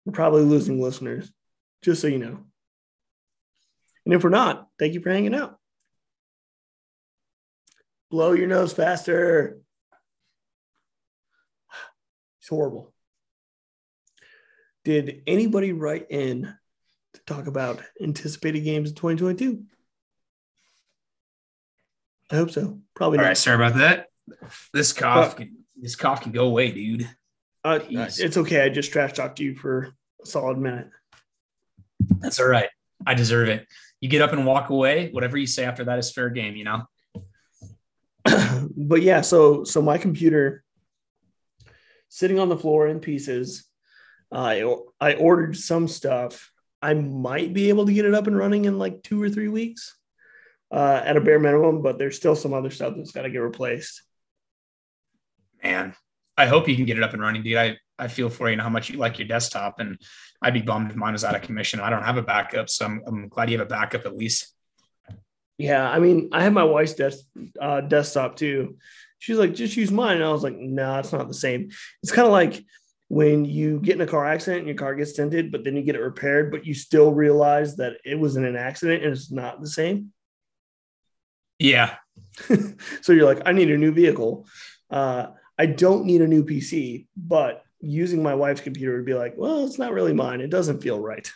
We're 0.04 0.14
probably 0.14 0.42
losing 0.42 0.82
listeners, 0.82 1.32
just 1.84 2.02
so 2.02 2.08
you 2.08 2.18
know. 2.18 2.40
And 4.06 4.16
if 4.16 4.24
we're 4.24 4.32
not, 4.32 4.68
thank 4.80 4.96
you 4.96 5.02
for 5.02 5.12
hanging 5.12 5.36
out. 5.36 5.60
Blow 8.10 8.32
your 8.32 8.48
nose 8.48 8.74
faster. 8.74 9.60
It's 12.40 12.50
horrible. 12.50 12.91
Did 14.84 15.24
anybody 15.28 15.74
write 15.74 16.08
in 16.10 16.54
to 17.14 17.22
talk 17.26 17.48
about 17.48 17.82
anticipated 18.02 18.62
games 18.62 18.90
in 18.90 18.96
2022? 18.96 19.64
I 22.32 22.36
hope 22.36 22.52
so. 22.52 22.80
Probably 22.96 23.18
All 23.20 23.24
not. 23.24 23.30
right, 23.30 23.38
sorry 23.38 23.56
about 23.64 23.78
that. 23.80 24.08
This 24.74 24.94
cough, 24.94 25.34
Uh, 25.34 25.36
can, 25.36 25.58
this 25.76 25.96
cough 25.96 26.22
can 26.22 26.32
go 26.32 26.46
away, 26.46 26.72
dude. 26.72 27.10
Uh, 27.64 27.80
it's 27.90 28.38
okay. 28.38 28.62
I 28.62 28.70
just 28.70 28.92
trash 28.92 29.14
talked 29.14 29.38
to 29.38 29.44
you 29.44 29.56
for 29.56 29.94
a 30.24 30.26
solid 30.26 30.58
minute. 30.58 30.90
That's 32.20 32.40
all 32.40 32.48
right. 32.48 32.70
I 33.06 33.14
deserve 33.14 33.50
it. 33.50 33.68
You 34.00 34.10
get 34.10 34.22
up 34.22 34.34
and 34.34 34.46
walk 34.46 34.70
away. 34.70 35.10
Whatever 35.12 35.38
you 35.38 35.46
say 35.46 35.66
after 35.66 35.84
that 35.84 36.00
is 36.00 36.12
fair 36.12 36.30
game. 36.30 36.56
You 36.56 36.64
know. 36.64 36.84
but 38.76 39.02
yeah, 39.04 39.22
so 39.22 39.64
so 39.64 39.82
my 39.82 39.98
computer 40.00 40.64
sitting 42.10 42.40
on 42.40 42.50
the 42.50 42.58
floor 42.58 42.88
in 42.88 43.00
pieces. 43.00 43.66
I 44.32 44.64
I 45.00 45.14
ordered 45.16 45.58
some 45.58 45.88
stuff. 45.88 46.52
I 46.82 46.94
might 46.94 47.54
be 47.54 47.70
able 47.70 47.86
to 47.86 47.94
get 47.94 48.06
it 48.06 48.14
up 48.14 48.28
and 48.28 48.38
running 48.38 48.66
in 48.66 48.80
like 48.80 49.04
two 49.04 49.22
or 49.22 49.30
three 49.30 49.50
weeks, 49.50 49.96
uh, 50.72 51.02
at 51.04 51.18
a 51.18 51.22
bare 51.22 51.40
minimum. 51.40 51.82
But 51.82 51.98
there's 51.98 52.16
still 52.16 52.36
some 52.36 52.54
other 52.54 52.72
stuff 52.72 52.96
that's 52.96 53.12
got 53.12 53.24
to 53.24 53.30
get 53.30 53.40
replaced. 53.40 54.02
Man, 55.64 55.94
I 56.38 56.48
hope 56.48 56.68
you 56.68 56.76
can 56.76 56.86
get 56.86 56.98
it 56.98 57.04
up 57.04 57.14
and 57.14 57.22
running, 57.22 57.44
dude. 57.44 57.58
I 57.58 57.78
I 58.00 58.08
feel 58.08 58.30
for 58.30 58.48
you 58.48 58.54
and 58.54 58.62
how 58.62 58.70
much 58.70 58.90
you 58.90 58.98
like 58.98 59.20
your 59.20 59.28
desktop, 59.28 59.80
and 59.80 60.00
I'd 60.42 60.56
be 60.56 60.62
bummed 60.62 60.90
if 60.90 60.98
mine 60.98 61.14
was 61.14 61.24
out 61.24 61.36
of 61.36 61.44
commission. 61.44 61.80
I 61.80 61.92
don't 61.92 62.04
have 62.04 62.18
a 62.18 62.24
backup, 62.24 62.70
so 62.70 62.86
I'm, 62.86 63.04
I'm 63.06 63.28
glad 63.28 63.50
you 63.50 63.60
have 63.60 63.68
a 63.68 63.70
backup 63.70 64.06
at 64.06 64.18
least. 64.18 64.52
Yeah, 65.60 65.88
I 65.88 66.00
mean, 66.00 66.30
I 66.32 66.42
have 66.42 66.54
my 66.54 66.64
wife's 66.64 66.96
desk, 66.96 67.20
uh, 67.60 67.82
desktop 67.82 68.36
too. 68.36 68.78
She's 69.20 69.38
like, 69.38 69.54
just 69.54 69.78
use 69.78 69.92
mine. 69.92 70.16
And 70.16 70.26
I 70.26 70.32
was 70.32 70.42
like, 70.42 70.56
no, 70.56 70.84
nah, 70.84 71.00
it's 71.00 71.14
not 71.14 71.28
the 71.28 71.36
same. 71.36 71.70
It's 72.02 72.12
kind 72.12 72.26
of 72.26 72.32
like 72.32 72.66
when 73.12 73.44
you 73.44 73.78
get 73.82 73.96
in 73.96 74.02
a 74.02 74.08
car 74.08 74.26
accident 74.26 74.60
and 74.60 74.68
your 74.70 74.78
car 74.78 74.96
gets 74.96 75.12
tinted, 75.12 75.52
but 75.52 75.66
then 75.66 75.76
you 75.76 75.82
get 75.82 75.96
it 75.96 76.02
repaired, 76.02 76.50
but 76.50 76.66
you 76.66 76.74
still 76.74 77.12
realize 77.14 77.76
that 77.76 77.98
it 78.06 78.18
was 78.18 78.38
in 78.38 78.46
an 78.46 78.56
accident 78.56 79.04
and 79.04 79.12
it's 79.12 79.30
not 79.30 79.60
the 79.60 79.68
same. 79.68 80.14
Yeah, 81.60 81.96
so 83.02 83.12
you're 83.12 83.26
like, 83.26 83.42
I 83.46 83.52
need 83.52 83.70
a 83.70 83.78
new 83.78 83.92
vehicle. 83.92 84.48
Uh, 84.90 85.28
I 85.60 85.66
don't 85.66 86.06
need 86.06 86.22
a 86.22 86.28
new 86.28 86.46
PC, 86.46 87.08
but 87.18 87.64
using 87.82 88.24
my 88.24 88.34
wife's 88.34 88.62
computer 88.62 88.96
would 88.96 89.06
be 89.06 89.14
like, 89.14 89.34
well, 89.36 89.66
it's 89.66 89.78
not 89.78 89.92
really 89.92 90.14
mine. 90.14 90.40
It 90.40 90.50
doesn't 90.50 90.82
feel 90.82 90.98
right. 90.98 91.30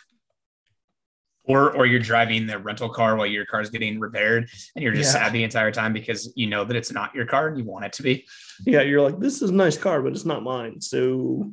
or 1.44 1.76
or 1.76 1.84
you're 1.84 2.00
driving 2.00 2.46
the 2.46 2.58
rental 2.58 2.88
car 2.88 3.16
while 3.16 3.26
your 3.26 3.44
car's 3.44 3.68
getting 3.68 4.00
repaired, 4.00 4.48
and 4.74 4.82
you're 4.82 4.94
just 4.94 5.14
Yeah. 5.14 5.24
sad 5.24 5.32
the 5.34 5.44
entire 5.44 5.72
time 5.72 5.92
because 5.92 6.32
you 6.36 6.46
know 6.46 6.64
that 6.64 6.74
it's 6.74 6.90
not 6.90 7.14
your 7.14 7.26
car 7.26 7.48
and 7.48 7.58
you 7.58 7.64
want 7.64 7.84
it 7.84 7.92
to 7.92 8.02
be. 8.02 8.26
Yeah, 8.64 8.80
you're 8.80 9.02
like, 9.02 9.20
this 9.20 9.42
is 9.42 9.50
a 9.50 9.54
nice 9.54 9.76
car, 9.76 10.00
but 10.00 10.12
it's 10.12 10.24
not 10.24 10.42
mine. 10.42 10.80
So 10.80 11.52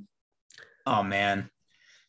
Oh 0.85 1.03
man. 1.03 1.49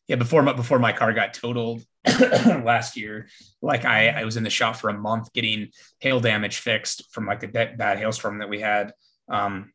Yeah, 0.07 0.17
before 0.17 0.43
my 0.43 0.53
before 0.53 0.79
my 0.79 0.93
car 0.93 1.13
got 1.13 1.35
totaled 1.35 1.83
last 2.07 2.97
year, 2.97 3.29
like 3.63 3.85
I, 3.85 4.09
I 4.09 4.25
was 4.25 4.37
in 4.37 4.45
the 4.45 4.51
shop 4.51 4.77
for 4.77 4.91
a 4.91 4.99
month 4.99 5.33
getting 5.33 5.69
hail 6.01 6.21
damage 6.21 6.59
fixed 6.59 7.11
from 7.13 7.27
like 7.27 7.41
the 7.41 7.49
bad, 7.49 7.79
bad 7.79 7.99
hailstorm 7.99 8.39
that 8.39 8.49
we 8.49 8.61
had 8.61 8.93
um 9.31 9.73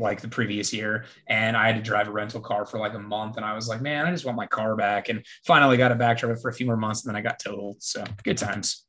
like 0.00 0.20
the 0.20 0.28
previous 0.28 0.72
year. 0.72 1.04
And 1.26 1.56
I 1.56 1.66
had 1.66 1.76
to 1.76 1.82
drive 1.82 2.08
a 2.08 2.12
rental 2.12 2.40
car 2.40 2.64
for 2.64 2.78
like 2.78 2.94
a 2.94 2.98
month. 2.98 3.36
And 3.36 3.44
I 3.44 3.54
was 3.54 3.68
like, 3.68 3.80
man, 3.80 4.06
I 4.06 4.10
just 4.10 4.24
want 4.24 4.36
my 4.36 4.46
car 4.46 4.74
back. 4.74 5.08
And 5.08 5.24
finally 5.46 5.76
got 5.76 5.92
it 5.92 5.98
back, 5.98 6.18
drove 6.18 6.36
it 6.36 6.40
for 6.40 6.48
a 6.48 6.54
few 6.54 6.66
more 6.66 6.76
months, 6.76 7.04
and 7.04 7.10
then 7.10 7.16
I 7.16 7.22
got 7.22 7.38
totaled. 7.38 7.82
So 7.82 8.04
good 8.22 8.38
times. 8.38 8.86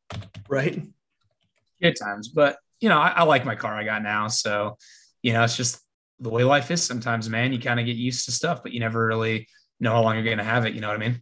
right. 0.50 0.82
Good 1.82 1.95
times. 2.02 2.30
But 2.30 2.58
you 2.80 2.89
know, 2.89 2.97
I, 2.97 3.10
I 3.10 3.24
like 3.24 3.45
my 3.45 3.56
car 3.56 3.76
I 3.76 3.84
got 3.84 4.02
now. 4.02 4.28
So, 4.28 4.78
you 5.21 5.34
know, 5.34 5.43
it's 5.43 5.56
just 5.56 5.80
the 6.21 6.29
way 6.29 6.43
life 6.43 6.71
is 6.71 6.84
sometimes, 6.84 7.29
man. 7.29 7.51
You 7.51 7.60
kind 7.60 7.79
of 7.79 7.86
get 7.86 7.97
used 7.97 8.25
to 8.25 8.31
stuff, 8.31 8.63
but 8.63 8.71
you 8.71 8.79
never 8.79 9.05
really 9.05 9.47
know 9.79 9.91
how 9.91 10.03
long 10.03 10.15
you're 10.15 10.23
gonna 10.23 10.43
have 10.43 10.65
it. 10.65 10.73
You 10.73 10.81
know 10.81 10.88
what 10.88 10.97
I 10.97 10.99
mean? 10.99 11.21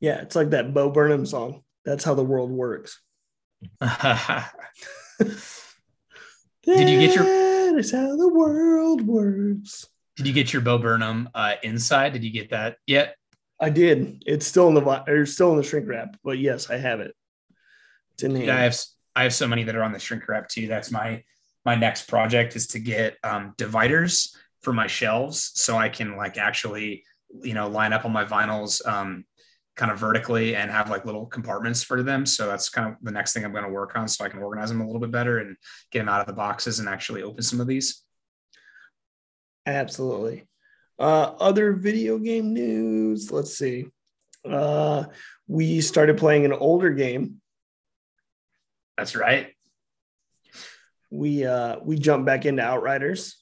Yeah, 0.00 0.20
it's 0.22 0.34
like 0.34 0.50
that 0.50 0.74
Bo 0.74 0.90
Burnham 0.90 1.26
song. 1.26 1.62
That's 1.84 2.04
how 2.04 2.14
the 2.14 2.24
world 2.24 2.50
works. 2.50 3.00
Did 3.80 3.90
you 6.66 6.98
get 6.98 7.14
your- 7.14 7.24
That 7.24 7.74
is 7.78 7.92
how 7.92 8.16
the 8.16 8.28
world 8.28 9.06
works. 9.06 9.86
Did 10.16 10.26
you 10.26 10.32
get 10.32 10.52
your 10.52 10.62
Bo 10.62 10.78
Burnham 10.78 11.28
uh, 11.34 11.54
inside? 11.62 12.12
Did 12.12 12.24
you 12.24 12.30
get 12.30 12.50
that 12.50 12.76
yet? 12.86 13.16
I 13.58 13.70
did. 13.70 14.22
It's 14.26 14.46
still 14.46 14.68
in 14.68 14.74
the 14.74 15.10
or 15.10 15.26
still 15.26 15.50
in 15.50 15.56
the 15.58 15.62
shrink 15.62 15.86
wrap, 15.88 16.16
but 16.24 16.38
yes, 16.38 16.70
I 16.70 16.78
have 16.78 17.00
it. 17.00 17.14
It's 18.14 18.22
in. 18.22 18.34
Yeah, 18.36 18.56
I 18.56 18.60
have 18.62 18.78
I 19.14 19.22
have 19.24 19.34
so 19.34 19.46
many 19.46 19.64
that 19.64 19.76
are 19.76 19.82
on 19.82 19.92
the 19.92 19.98
shrink 19.98 20.26
wrap 20.28 20.48
too. 20.48 20.66
That's 20.66 20.90
my 20.90 21.22
my 21.64 21.74
next 21.74 22.08
project 22.08 22.56
is 22.56 22.68
to 22.68 22.78
get 22.78 23.16
um, 23.22 23.54
dividers 23.56 24.36
for 24.62 24.72
my 24.72 24.86
shelves 24.86 25.52
so 25.54 25.76
I 25.76 25.88
can 25.88 26.16
like 26.16 26.38
actually 26.38 27.04
you 27.42 27.54
know 27.54 27.68
line 27.68 27.92
up 27.92 28.04
all 28.04 28.10
my 28.10 28.24
vinyls 28.24 28.86
um, 28.86 29.24
kind 29.76 29.90
of 29.90 29.98
vertically 29.98 30.56
and 30.56 30.70
have 30.70 30.90
like 30.90 31.06
little 31.06 31.26
compartments 31.26 31.82
for 31.82 32.02
them. 32.02 32.26
So 32.26 32.46
that's 32.46 32.68
kind 32.68 32.88
of 32.88 32.96
the 33.02 33.12
next 33.12 33.32
thing 33.32 33.44
I'm 33.44 33.52
going 33.52 33.64
to 33.64 33.70
work 33.70 33.96
on 33.96 34.08
so 34.08 34.24
I 34.24 34.28
can 34.28 34.40
organize 34.40 34.68
them 34.68 34.80
a 34.80 34.86
little 34.86 35.00
bit 35.00 35.10
better 35.10 35.38
and 35.38 35.56
get 35.90 36.00
them 36.00 36.08
out 36.08 36.20
of 36.20 36.26
the 36.26 36.32
boxes 36.32 36.80
and 36.80 36.88
actually 36.88 37.22
open 37.22 37.42
some 37.42 37.60
of 37.60 37.66
these. 37.66 38.02
Absolutely. 39.64 40.46
Uh, 40.98 41.32
other 41.40 41.72
video 41.72 42.18
game 42.18 42.52
news. 42.52 43.32
Let's 43.32 43.56
see. 43.56 43.86
Uh, 44.44 45.04
we 45.46 45.80
started 45.80 46.18
playing 46.18 46.44
an 46.44 46.52
older 46.52 46.90
game. 46.90 47.40
That's 48.98 49.16
right. 49.16 49.54
We 51.10 51.44
uh, 51.44 51.78
we 51.82 51.98
jumped 51.98 52.26
back 52.26 52.46
into 52.46 52.62
Outriders. 52.62 53.36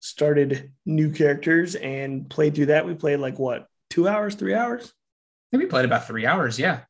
Started 0.00 0.72
new 0.86 1.10
characters 1.10 1.74
and 1.74 2.28
played 2.28 2.54
through 2.54 2.66
that. 2.66 2.86
We 2.86 2.94
played 2.94 3.20
like 3.20 3.38
what 3.38 3.66
two 3.90 4.08
hours, 4.08 4.34
three 4.34 4.54
hours. 4.54 4.84
I 4.84 5.56
think 5.56 5.64
we 5.64 5.70
played 5.70 5.84
about 5.84 6.06
three 6.06 6.26
hours. 6.26 6.58
Yeah. 6.58 6.80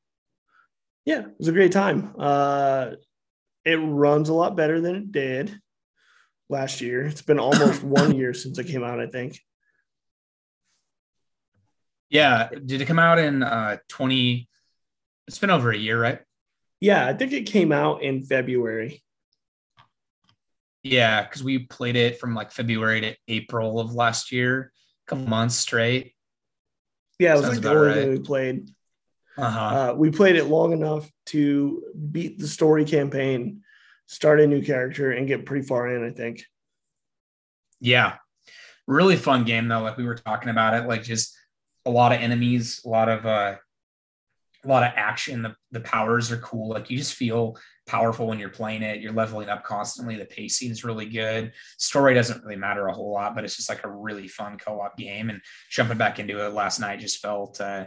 Yeah, 1.05 1.21
it 1.21 1.35
was 1.39 1.49
a 1.49 1.53
great 1.53 1.73
time. 1.73 2.15
Uh, 2.19 2.91
it 3.65 3.77
runs 3.77 4.29
a 4.29 4.35
lot 4.35 4.57
better 4.57 4.81
than 4.81 4.97
it 4.97 5.13
did 5.13 5.59
last 6.49 6.81
year. 6.81 7.05
It's 7.05 7.23
been 7.23 7.41
almost 7.41 7.83
one 7.83 8.15
year 8.15 8.35
since 8.35 8.59
it 8.59 8.67
came 8.67 8.85
out, 8.85 9.01
I 9.01 9.07
think. 9.07 9.41
Yeah. 12.11 12.49
Did 12.51 12.81
it 12.81 12.87
come 12.87 12.99
out 12.99 13.19
in 13.19 13.43
uh 13.43 13.79
20? 13.89 14.49
It's 15.27 15.39
been 15.39 15.51
over 15.51 15.71
a 15.71 15.77
year, 15.77 16.01
right? 16.01 16.21
Yeah, 16.81 17.07
I 17.07 17.13
think 17.13 17.33
it 17.33 17.43
came 17.43 17.73
out 17.73 18.03
in 18.03 18.23
February. 18.23 19.03
Yeah, 20.83 21.23
because 21.23 21.45
we 21.45 21.61
played 21.61 21.97
it 21.97 22.19
from 22.19 22.35
like 22.35 22.53
February 22.53 23.03
to 23.03 23.17
April 23.29 23.81
of 23.81 23.95
last 23.95 24.33
year, 24.33 24.73
a 25.07 25.11
couple 25.11 25.27
months 25.27 25.57
straight. 25.57 26.15
Yeah, 27.19 27.35
it 27.35 27.37
was 27.37 27.43
Sounds 27.43 27.57
like 27.57 27.63
the 27.63 27.71
only 27.71 27.87
right. 27.87 27.95
thing 27.97 28.11
we 28.13 28.19
played. 28.21 28.71
Uh-huh. 29.37 29.61
Uh, 29.61 29.95
we 29.95 30.11
played 30.11 30.37
it 30.37 30.47
long 30.47 30.73
enough 30.73 31.11
to 31.27 31.83
beat 32.11 32.39
the 32.39 32.49
story 32.49 32.87
campaign, 32.87 33.63
start 34.07 34.41
a 34.41 34.47
new 34.47 34.63
character, 34.63 35.13
and 35.13 35.29
get 35.29 35.45
pretty 35.45 35.67
far 35.67 35.95
in. 35.95 36.07
I 36.07 36.13
think. 36.13 36.45
Yeah. 37.81 38.17
Really 38.87 39.17
fun 39.17 39.45
game 39.45 39.69
though. 39.69 39.81
Like 39.81 39.99
we 39.99 40.05
were 40.05 40.17
talking 40.17 40.49
about 40.49 40.75
it, 40.75 40.89
like 40.89 41.03
just 41.03 41.37
a 41.85 41.91
lot 41.91 42.13
of 42.13 42.21
enemies, 42.21 42.81
a 42.85 42.89
lot 42.89 43.09
of 43.09 43.27
uh 43.27 43.57
a 44.65 44.69
lot 44.69 44.83
of 44.83 44.93
action. 44.97 45.43
The 45.43 45.55
the 45.73 45.81
powers 45.81 46.31
are 46.31 46.39
cool. 46.39 46.71
Like 46.71 46.91
you 46.91 46.99
just 46.99 47.15
feel 47.15 47.57
powerful 47.87 48.27
when 48.27 48.39
you're 48.39 48.51
playing 48.51 48.83
it. 48.83 49.01
You're 49.01 49.13
leveling 49.13 49.49
up 49.49 49.65
constantly. 49.65 50.17
The 50.17 50.27
pacing 50.27 50.71
is 50.71 50.85
really 50.85 51.07
good. 51.07 51.53
Story 51.79 52.15
doesn't 52.15 52.43
really 52.45 52.57
matter 52.57 52.87
a 52.87 52.93
whole 52.93 53.13
lot, 53.13 53.35
but 53.35 53.45
it's 53.45 53.57
just 53.57 53.69
like 53.69 53.85
a 53.85 53.91
really 53.91 54.29
fun 54.29 54.59
co-op 54.59 54.97
game. 54.97 55.31
And 55.31 55.41
jumping 55.71 55.99
back 55.99 56.19
into 56.19 56.45
it 56.45 56.53
last 56.53 56.79
night 56.79 57.01
just 57.01 57.21
felt 57.21 57.61
uh 57.61 57.87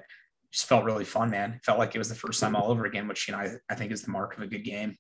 just 0.52 0.68
felt 0.68 0.86
really 0.86 1.06
fun, 1.06 1.32
man. 1.32 1.60
Felt 1.64 1.80
like 1.80 1.96
it 1.96 2.00
was 2.00 2.10
the 2.10 2.16
first 2.16 2.40
time 2.40 2.56
all 2.56 2.72
over 2.72 2.86
again, 2.86 3.08
which 3.08 3.28
you 3.28 3.34
know 3.34 3.40
I, 3.40 3.54
I 3.70 3.76
think 3.76 3.92
is 3.92 4.02
the 4.02 4.12
mark 4.12 4.36
of 4.36 4.44
a 4.44 4.48
good 4.48 4.64
game. 4.64 4.98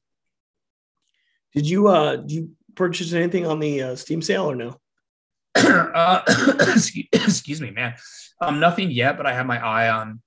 Did 1.54 1.70
you 1.70 1.88
uh 1.88 2.18
did 2.18 2.32
you 2.32 2.52
purchase 2.76 3.14
anything 3.14 3.46
on 3.46 3.60
the 3.60 3.82
uh, 3.82 3.96
Steam 3.96 4.22
sale 4.22 4.50
or 4.50 4.56
no? 4.56 4.78
uh, 5.56 6.22
excuse, 6.60 7.08
excuse 7.14 7.62
me, 7.62 7.72
man. 7.72 7.96
Um, 8.42 8.60
nothing 8.60 8.92
yet, 8.92 9.17
but 9.17 9.26
I 9.26 9.34
have 9.34 9.46
my 9.46 9.63
eye 9.63 9.90
on 9.90 10.21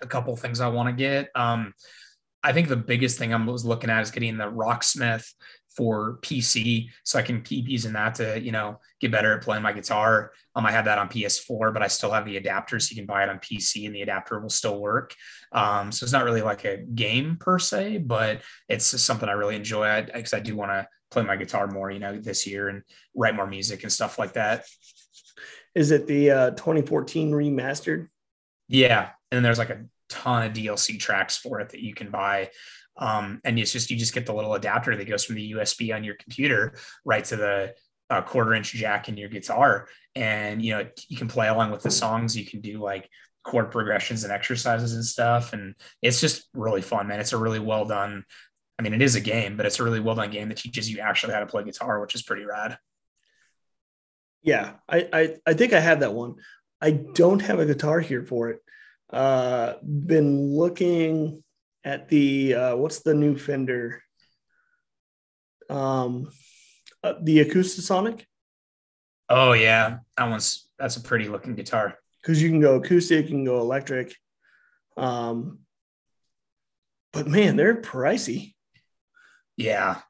a 0.00 0.06
couple 0.06 0.36
things 0.36 0.60
I 0.60 0.68
want 0.68 0.88
to 0.88 0.92
get. 0.92 1.30
Um, 1.34 1.74
I 2.42 2.52
think 2.52 2.68
the 2.68 2.76
biggest 2.76 3.18
thing 3.18 3.34
I 3.34 3.44
was 3.44 3.64
looking 3.64 3.90
at 3.90 4.02
is 4.02 4.10
getting 4.10 4.36
the 4.36 4.44
Rocksmith 4.44 5.26
for 5.76 6.18
PC, 6.22 6.88
so 7.04 7.18
I 7.18 7.22
can 7.22 7.42
keep 7.42 7.68
using 7.68 7.92
that 7.92 8.14
to 8.16 8.40
you 8.40 8.52
know 8.52 8.80
get 9.00 9.10
better 9.10 9.34
at 9.34 9.42
playing 9.42 9.62
my 9.62 9.72
guitar. 9.72 10.32
Um, 10.54 10.64
I 10.64 10.70
have 10.72 10.86
that 10.86 10.98
on 10.98 11.08
PS4, 11.08 11.72
but 11.72 11.82
I 11.82 11.88
still 11.88 12.10
have 12.12 12.24
the 12.24 12.36
adapter, 12.36 12.80
so 12.80 12.92
you 12.92 12.96
can 12.96 13.06
buy 13.06 13.24
it 13.24 13.28
on 13.28 13.38
PC, 13.38 13.86
and 13.86 13.94
the 13.94 14.02
adapter 14.02 14.40
will 14.40 14.48
still 14.48 14.80
work. 14.80 15.14
Um, 15.52 15.92
so 15.92 16.04
it's 16.04 16.12
not 16.12 16.24
really 16.24 16.42
like 16.42 16.64
a 16.64 16.78
game 16.78 17.36
per 17.38 17.58
se, 17.58 17.98
but 17.98 18.42
it's 18.68 18.86
something 19.02 19.28
I 19.28 19.32
really 19.32 19.56
enjoy 19.56 20.06
because 20.14 20.32
I, 20.32 20.40
do 20.40 20.56
want 20.56 20.70
to 20.70 20.88
play 21.10 21.22
my 21.24 21.36
guitar 21.36 21.66
more, 21.66 21.90
you 21.90 21.98
know, 21.98 22.18
this 22.18 22.46
year 22.46 22.68
and 22.68 22.82
write 23.14 23.34
more 23.34 23.46
music 23.46 23.82
and 23.82 23.92
stuff 23.92 24.18
like 24.18 24.34
that. 24.34 24.64
Is 25.74 25.90
it 25.90 26.06
the 26.06 26.30
uh, 26.30 26.50
2014 26.52 27.32
remastered? 27.32 28.08
Yeah, 28.68 29.10
and 29.32 29.44
there's 29.44 29.58
like 29.58 29.70
a 29.70 29.84
ton 30.08 30.46
of 30.46 30.52
DLC 30.52 30.98
tracks 30.98 31.36
for 31.36 31.60
it 31.60 31.70
that 31.70 31.80
you 31.80 31.94
can 31.94 32.10
buy. 32.10 32.50
Um, 32.96 33.40
and 33.44 33.58
it's 33.58 33.72
just 33.72 33.90
you 33.90 33.96
just 33.96 34.14
get 34.14 34.26
the 34.26 34.34
little 34.34 34.54
adapter 34.54 34.96
that 34.96 35.08
goes 35.08 35.24
from 35.24 35.36
the 35.36 35.52
USB 35.52 35.94
on 35.94 36.04
your 36.04 36.14
computer 36.14 36.74
right 37.04 37.24
to 37.24 37.36
the 37.36 37.74
uh, 38.08 38.22
quarter 38.22 38.54
inch 38.54 38.72
jack 38.72 39.08
in 39.08 39.16
your 39.16 39.28
guitar, 39.28 39.88
and 40.14 40.62
you 40.62 40.72
know 40.72 40.86
you 41.08 41.16
can 41.16 41.28
play 41.28 41.48
along 41.48 41.72
with 41.72 41.82
the 41.82 41.90
songs. 41.90 42.36
You 42.36 42.46
can 42.46 42.60
do 42.60 42.78
like 42.78 43.08
chord 43.42 43.70
progressions 43.70 44.24
and 44.24 44.32
exercises 44.32 44.94
and 44.94 45.04
stuff, 45.04 45.52
and 45.52 45.74
it's 46.00 46.20
just 46.20 46.48
really 46.54 46.82
fun, 46.82 47.08
man. 47.08 47.20
It's 47.20 47.32
a 47.32 47.38
really 47.38 47.58
well 47.58 47.84
done. 47.84 48.24
I 48.78 48.82
mean, 48.82 48.94
it 48.94 49.02
is 49.02 49.14
a 49.14 49.20
game, 49.20 49.56
but 49.56 49.66
it's 49.66 49.80
a 49.80 49.84
really 49.84 50.00
well 50.00 50.14
done 50.14 50.30
game 50.30 50.48
that 50.48 50.58
teaches 50.58 50.90
you 50.90 51.00
actually 51.00 51.32
how 51.34 51.40
to 51.40 51.46
play 51.46 51.64
guitar, 51.64 52.00
which 52.00 52.14
is 52.14 52.22
pretty 52.22 52.44
rad. 52.44 52.78
Yeah, 54.42 54.74
I, 54.88 55.08
I 55.12 55.36
I 55.46 55.54
think 55.54 55.72
I 55.72 55.80
have 55.80 56.00
that 56.00 56.14
one. 56.14 56.36
I 56.80 56.92
don't 56.92 57.40
have 57.40 57.58
a 57.58 57.66
guitar 57.66 58.00
here 58.00 58.22
for 58.22 58.50
it. 58.50 58.60
Uh, 59.10 59.74
been 59.82 60.52
looking 60.56 61.42
at 61.84 62.08
the 62.08 62.54
uh, 62.54 62.76
what's 62.76 63.00
the 63.00 63.14
new 63.14 63.36
Fender? 63.36 64.02
Um, 65.70 66.30
uh, 67.02 67.14
the 67.22 67.44
Acoustasonic. 67.44 68.24
Oh 69.28 69.52
yeah, 69.52 69.98
that 70.16 70.28
one's 70.28 70.68
that's 70.78 70.96
a 70.96 71.00
pretty 71.00 71.28
looking 71.28 71.54
guitar. 71.54 71.96
Because 72.22 72.42
you 72.42 72.48
can 72.48 72.60
go 72.60 72.76
acoustic, 72.76 73.26
you 73.26 73.30
can 73.30 73.44
go 73.44 73.60
electric. 73.60 74.14
Um, 74.96 75.60
but 77.12 77.28
man, 77.28 77.56
they're 77.56 77.80
pricey. 77.80 78.54
Yeah, 79.56 80.00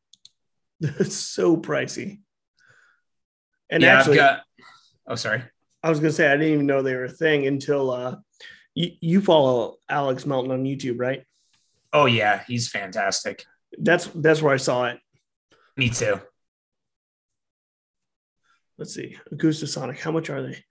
it's 0.81 1.17
so 1.35 1.57
pricey. 1.57 2.21
And 3.71 3.83
yeah, 3.83 3.99
actually, 3.99 4.21
I've 4.21 4.37
got. 4.37 4.43
Oh, 5.07 5.15
sorry. 5.15 5.43
I 5.83 5.91
was 5.91 6.01
gonna 6.01 6.13
say 6.13 6.27
I 6.27 6.37
didn't 6.37 6.55
even 6.55 6.67
know 6.67 6.83
they 6.83 6.95
were 6.95 7.05
a 7.05 7.11
thing 7.11 7.47
until 7.47 7.91
uh, 7.91 8.17
you, 8.77 8.93
you 9.01 9.21
follow 9.23 9.79
Alex 9.89 10.27
Melton 10.27 10.53
on 10.53 10.65
YouTube, 10.65 11.01
right? 11.01 11.25
Oh 11.93 12.05
yeah, 12.05 12.45
he's 12.47 12.69
fantastic. 12.69 13.45
That's 13.79 14.07
that's 14.15 14.43
where 14.43 14.53
I 14.55 14.59
saw 14.59 14.85
it. 14.87 15.01
Me 15.77 15.89
too. 15.89 16.21
Let's 18.79 18.95
see, 18.95 19.17
Acoustasonic. 19.33 19.99
How 19.99 20.13
much 20.13 20.29
are 20.29 20.43
they? 20.43 20.63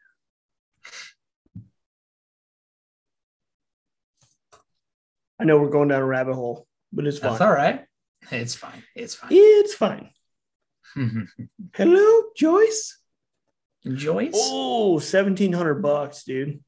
I 5.40 5.44
know 5.44 5.58
we're 5.60 5.70
going 5.70 5.90
down 5.90 6.02
a 6.02 6.06
rabbit 6.06 6.36
hole, 6.36 6.68
but 6.94 7.08
it's 7.08 7.18
fine. 7.18 7.32
That's 7.32 7.42
all 7.42 7.52
right. 7.52 7.86
It's 8.32 8.56
fine. 8.56 8.84
It's 8.96 9.16
fine. 9.16 9.30
It's 9.32 9.74
fine. 9.74 10.12
Hello, 11.74 12.24
Joyce. 12.38 13.00
Joyce. 13.86 14.34
Oh, 14.36 14.94
1700 14.94 15.82
bucks, 15.82 16.24
dude. 16.24 16.64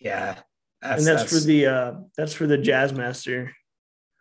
Yeah. 0.00 0.38
and 0.82 1.04
that's, 1.04 1.24
for 1.24 1.40
the 1.44 1.66
uh 1.66 1.92
that's 2.16 2.34
for 2.34 2.46
the 2.46 2.58
Jazzmaster. 2.58 3.50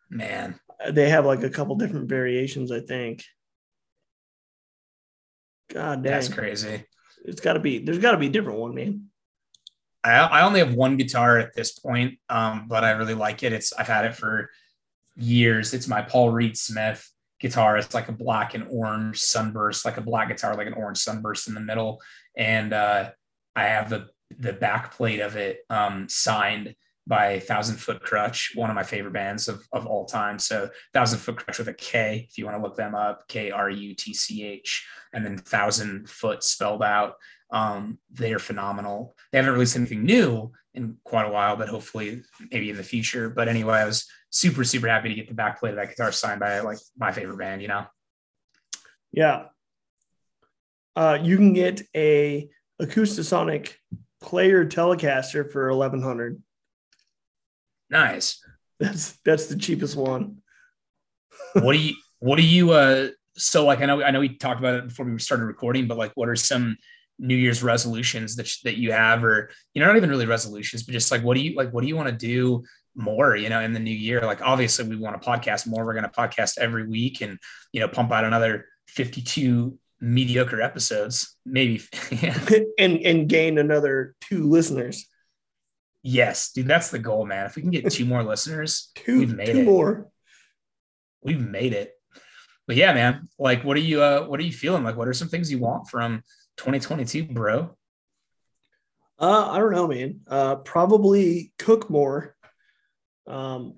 man. 0.10 0.60
They 0.92 1.10
have 1.10 1.26
like 1.26 1.44
a 1.44 1.50
couple 1.50 1.76
different 1.76 2.08
variations, 2.08 2.72
I 2.72 2.82
think. 2.82 3.24
God 5.74 6.04
dang. 6.04 6.14
That's 6.14 6.30
crazy. 6.30 6.86
It's 7.26 7.42
got 7.42 7.54
to 7.54 7.60
be 7.60 7.80
there's 7.80 8.00
got 8.00 8.12
to 8.12 8.18
be 8.18 8.28
a 8.28 8.32
different 8.32 8.60
one, 8.60 8.76
man. 8.76 9.06
I, 10.04 10.12
I 10.12 10.42
only 10.44 10.60
have 10.60 10.74
one 10.74 10.96
guitar 10.98 11.38
at 11.40 11.54
this 11.56 11.78
point, 11.78 12.20
um, 12.30 12.68
but 12.68 12.84
I 12.84 12.92
really 12.92 13.16
like 13.16 13.44
it. 13.44 13.54
It's 13.54 13.74
I've 13.74 13.88
had 13.88 14.06
it 14.06 14.16
for 14.16 14.50
years. 15.16 15.74
It's 15.74 15.88
my 15.88 16.02
Paul 16.02 16.30
Reed 16.30 16.58
Smith 16.58 17.10
guitar. 17.40 17.78
It's 17.78 17.94
like 17.94 18.08
a 18.08 18.14
black 18.14 18.54
and 18.54 18.68
orange 18.70 19.20
sunburst, 19.20 19.84
like 19.84 19.98
a 19.98 20.02
black 20.02 20.30
guitar, 20.30 20.56
like 20.56 20.68
an 20.68 20.74
orange 20.74 21.00
sunburst 21.00 21.48
in 21.48 21.54
the 21.54 21.60
middle. 21.60 22.02
And 22.36 22.72
uh, 22.72 23.12
I 23.56 23.64
have 23.64 23.90
the 23.90 24.08
the 24.38 24.54
back 24.54 24.96
plate 24.96 25.20
of 25.20 25.36
it 25.36 25.60
um, 25.70 26.08
signed 26.10 26.76
by 27.08 27.40
Thousand 27.40 27.78
Foot 27.78 28.04
Krutch, 28.04 28.56
one 28.56 28.70
of 28.70 28.76
my 28.76 28.84
favorite 28.84 29.14
bands 29.14 29.48
of, 29.48 29.66
of 29.72 29.86
all 29.86 30.06
time. 30.06 30.38
So 30.40 30.70
Thousand 30.94 31.20
Foot 31.20 31.38
Krutch 31.38 31.58
with 31.58 31.70
a 31.70 31.74
K, 31.74 32.28
if 32.30 32.38
you 32.38 32.46
want 32.46 32.58
to 32.58 32.62
look 32.62 32.76
them 32.76 32.96
up, 32.96 33.28
K 33.30 33.50
R 33.50 33.70
U 33.70 33.96
T 33.96 34.14
C 34.14 34.44
H, 34.44 34.86
and 35.14 35.26
then 35.26 35.38
Thousand 35.38 36.10
Foot 36.10 36.44
spelled 36.44 36.84
out. 36.84 37.16
Um, 37.50 38.00
they 38.12 38.34
are 38.34 38.40
phenomenal. 38.40 39.16
They 39.32 39.38
haven't 39.38 39.54
released 39.54 39.78
anything 39.78 40.04
new 40.04 40.52
in 40.74 40.98
quite 41.06 41.26
a 41.26 41.32
while, 41.32 41.56
but 41.56 41.70
hopefully 41.70 42.24
maybe 42.52 42.70
in 42.70 42.76
the 42.76 42.84
future. 42.84 43.30
But 43.30 43.48
anyway, 43.48 43.78
I 43.78 43.86
was 43.86 44.06
super, 44.30 44.66
super 44.66 44.88
happy 44.88 45.08
to 45.10 45.16
get 45.16 45.30
the 45.30 45.34
back 45.34 45.60
plate 45.60 45.72
of 45.72 45.76
that 45.78 45.90
guitar 45.90 46.12
signed 46.12 46.42
by 46.42 46.60
like 46.60 46.78
my 46.98 47.14
favorite 47.14 47.38
band, 47.38 47.62
you 47.62 47.70
know? 47.70 47.86
Yeah. 49.14 49.46
Uh, 50.94 51.18
you 51.22 51.38
can 51.38 51.54
get 51.54 51.82
a 51.96 52.50
Acoustasonic 52.82 53.76
player 54.22 54.66
Telecaster 54.66 55.50
for 55.50 55.70
1100 55.70 56.42
Nice. 57.90 58.44
That's 58.80 59.18
that's 59.26 59.48
the 59.48 59.58
cheapest 59.58 59.96
one. 59.96 60.38
what 61.54 61.74
do 61.74 61.80
you 61.80 61.96
what 62.20 62.36
do 62.38 62.44
you 62.44 62.72
uh 62.72 63.10
so 63.36 63.66
like 63.66 63.82
I 63.82 63.86
know 63.86 64.04
I 64.04 64.12
know 64.12 64.20
we 64.20 64.36
talked 64.36 64.60
about 64.60 64.76
it 64.76 64.88
before 64.90 65.06
we 65.06 65.18
started 65.20 65.46
recording, 65.46 65.88
but 65.88 65.98
like 65.98 66.12
what 66.16 66.30
are 66.30 66.36
some 66.36 66.78
New 67.20 67.36
Year's 67.36 67.64
resolutions 67.64 68.36
that 68.36 68.52
that 68.64 68.78
you 68.78 68.92
have, 68.92 69.24
or 69.24 69.50
you 69.74 69.82
know, 69.82 69.88
not 69.88 69.98
even 69.98 70.10
really 70.10 70.26
resolutions, 70.26 70.84
but 70.84 70.92
just 70.92 71.12
like 71.12 71.24
what 71.24 71.36
do 71.36 71.42
you 71.42 71.56
like? 71.56 71.72
What 71.72 71.82
do 71.82 71.88
you 71.88 71.96
want 71.96 72.10
to 72.10 72.16
do 72.16 72.64
more? 72.96 73.36
You 73.36 73.50
know, 73.50 73.62
in 73.62 73.74
the 73.74 73.80
new 73.80 73.96
year, 73.96 74.22
like 74.22 74.42
obviously 74.42 74.88
we 74.88 74.96
want 74.96 75.20
to 75.20 75.28
podcast 75.28 75.68
more. 75.68 75.86
We're 75.86 75.94
going 75.94 76.04
to 76.04 76.10
podcast 76.10 76.58
every 76.60 76.88
week, 76.88 77.22
and 77.22 77.40
you 77.72 77.80
know, 77.80 77.88
pump 77.88 78.12
out 78.12 78.26
another 78.26 78.66
fifty-two 78.88 79.78
mediocre 80.00 80.62
episodes, 80.62 81.36
maybe, 81.46 81.82
and 82.78 82.98
and 82.98 83.30
gain 83.30 83.58
another 83.58 84.16
two 84.22 84.50
listeners. 84.50 85.08
Yes, 86.04 86.52
dude, 86.54 86.68
that's 86.68 86.90
the 86.90 87.00
goal, 87.00 87.26
man. 87.26 87.46
If 87.46 87.56
we 87.56 87.62
can 87.62 87.72
get 87.72 87.92
two 87.92 88.06
more 88.06 88.24
listeners, 88.24 88.92
two, 88.96 89.20
we've 89.20 89.36
made 89.36 89.48
two 89.48 89.60
it. 89.60 89.66
more. 89.66 90.10
We've 91.22 91.42
made 91.42 91.74
it. 91.74 91.94
But 92.68 92.76
yeah, 92.76 92.94
man, 92.94 93.28
like, 93.40 93.64
what 93.64 93.78
are 93.78 93.82
you, 93.82 94.02
uh, 94.02 94.26
what 94.26 94.40
are 94.40 94.44
you 94.44 94.52
feeling? 94.52 94.84
Like, 94.84 94.98
what 94.98 95.08
are 95.08 95.14
some 95.14 95.30
things 95.30 95.52
you 95.52 95.60
want 95.60 95.90
from 95.90 96.22
2022, 96.58 97.24
bro? 97.26 97.76
Uh, 99.20 99.50
I 99.52 99.58
don't 99.58 99.72
know, 99.72 99.88
man. 99.88 100.20
Uh, 100.28 100.56
probably 100.58 101.52
cook 101.58 101.90
more. 101.90 102.36
Um, 103.26 103.78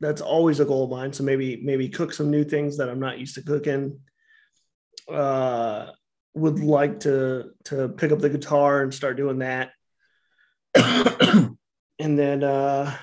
that's 0.00 0.22
always 0.22 0.60
a 0.60 0.64
goal 0.64 0.84
of 0.84 0.90
mine. 0.90 1.12
So 1.12 1.22
maybe 1.22 1.60
maybe 1.62 1.88
cook 1.88 2.12
some 2.12 2.30
new 2.30 2.44
things 2.44 2.78
that 2.78 2.88
I'm 2.88 3.00
not 3.00 3.18
used 3.18 3.34
to 3.34 3.42
cooking. 3.42 4.00
Uh, 5.10 5.92
would 6.34 6.60
like 6.60 7.00
to 7.00 7.50
to 7.64 7.88
pick 7.88 8.12
up 8.12 8.20
the 8.20 8.30
guitar 8.30 8.82
and 8.82 8.94
start 8.94 9.16
doing 9.16 9.38
that. 9.38 9.70
and 10.74 11.56
then 11.98 12.44
uh, 12.44 12.94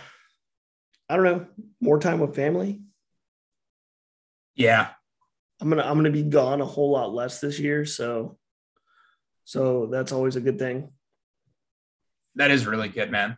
I 1.09 1.15
don't 1.15 1.25
know, 1.25 1.45
more 1.81 1.99
time 1.99 2.19
with 2.19 2.35
family. 2.35 2.81
Yeah, 4.55 4.89
I'm 5.61 5.69
gonna 5.69 5.83
I'm 5.83 5.97
gonna 5.97 6.11
be 6.11 6.23
gone 6.23 6.61
a 6.61 6.65
whole 6.65 6.91
lot 6.91 7.13
less 7.13 7.39
this 7.39 7.59
year, 7.59 7.85
so 7.85 8.37
so 9.43 9.87
that's 9.87 10.11
always 10.11 10.35
a 10.35 10.41
good 10.41 10.59
thing. 10.59 10.89
That 12.35 12.51
is 12.51 12.65
really 12.67 12.89
good, 12.89 13.11
man. 13.11 13.37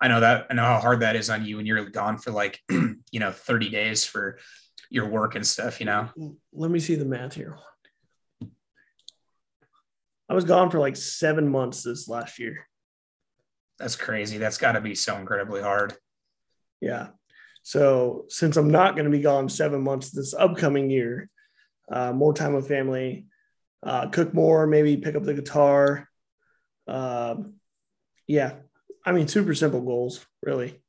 I 0.00 0.08
know 0.08 0.20
that 0.20 0.46
I 0.50 0.54
know 0.54 0.64
how 0.64 0.80
hard 0.80 1.00
that 1.00 1.16
is 1.16 1.30
on 1.30 1.44
you 1.44 1.56
when 1.56 1.66
you're 1.66 1.84
gone 1.86 2.18
for 2.18 2.30
like 2.30 2.60
you 2.70 3.20
know 3.20 3.32
30 3.32 3.70
days 3.70 4.04
for 4.04 4.38
your 4.90 5.08
work 5.08 5.34
and 5.34 5.46
stuff, 5.46 5.80
you 5.80 5.86
know. 5.86 6.08
Let 6.52 6.70
me 6.70 6.80
see 6.80 6.94
the 6.94 7.04
math 7.04 7.34
here. 7.34 7.58
I 10.28 10.34
was 10.34 10.44
gone 10.44 10.70
for 10.70 10.78
like 10.78 10.96
seven 10.96 11.48
months 11.48 11.82
this 11.82 12.08
last 12.08 12.38
year. 12.38 12.66
That's 13.78 13.96
crazy. 13.96 14.38
That's 14.38 14.58
got 14.58 14.72
to 14.72 14.80
be 14.80 14.94
so 14.94 15.16
incredibly 15.16 15.62
hard. 15.62 15.94
Yeah. 16.80 17.08
So 17.62 18.26
since 18.28 18.56
I'm 18.56 18.70
not 18.70 18.94
going 18.94 19.04
to 19.04 19.10
be 19.10 19.22
gone 19.22 19.48
seven 19.48 19.82
months 19.82 20.10
this 20.10 20.34
upcoming 20.34 20.90
year, 20.90 21.28
uh, 21.90 22.12
more 22.12 22.32
time 22.32 22.54
with 22.54 22.68
family, 22.68 23.26
uh, 23.82 24.08
cook 24.08 24.34
more, 24.34 24.66
maybe 24.66 24.96
pick 24.96 25.14
up 25.14 25.22
the 25.22 25.34
guitar. 25.34 26.08
Uh, 26.88 27.36
yeah, 28.26 28.54
I 29.04 29.12
mean, 29.12 29.28
super 29.28 29.54
simple 29.54 29.80
goals, 29.80 30.26
really. 30.42 30.82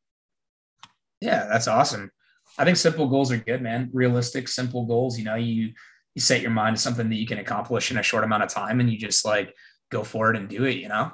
Yeah, 1.22 1.48
that's 1.48 1.68
awesome. 1.68 2.12
I 2.58 2.66
think 2.66 2.78
simple 2.78 3.08
goals 3.08 3.32
are 3.32 3.38
good, 3.38 3.62
man. 3.62 3.90
Realistic, 3.94 4.48
simple 4.48 4.86
goals. 4.86 5.18
You 5.18 5.26
know, 5.26 5.36
you 5.36 5.74
you 6.16 6.22
set 6.22 6.42
your 6.42 6.52
mind 6.52 6.76
to 6.76 6.82
something 6.82 7.10
that 7.10 7.16
you 7.16 7.28
can 7.28 7.38
accomplish 7.38 7.92
in 7.92 7.98
a 7.98 8.04
short 8.04 8.24
amount 8.24 8.44
of 8.44 8.50
time, 8.50 8.80
and 8.80 8.90
you 8.90 8.98
just 8.98 9.26
like 9.26 9.54
go 9.90 10.04
for 10.04 10.32
it 10.32 10.38
and 10.38 10.50
do 10.50 10.64
it. 10.66 10.78
You 10.78 10.90
know. 10.90 11.12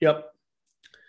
Yep. 0.00 0.30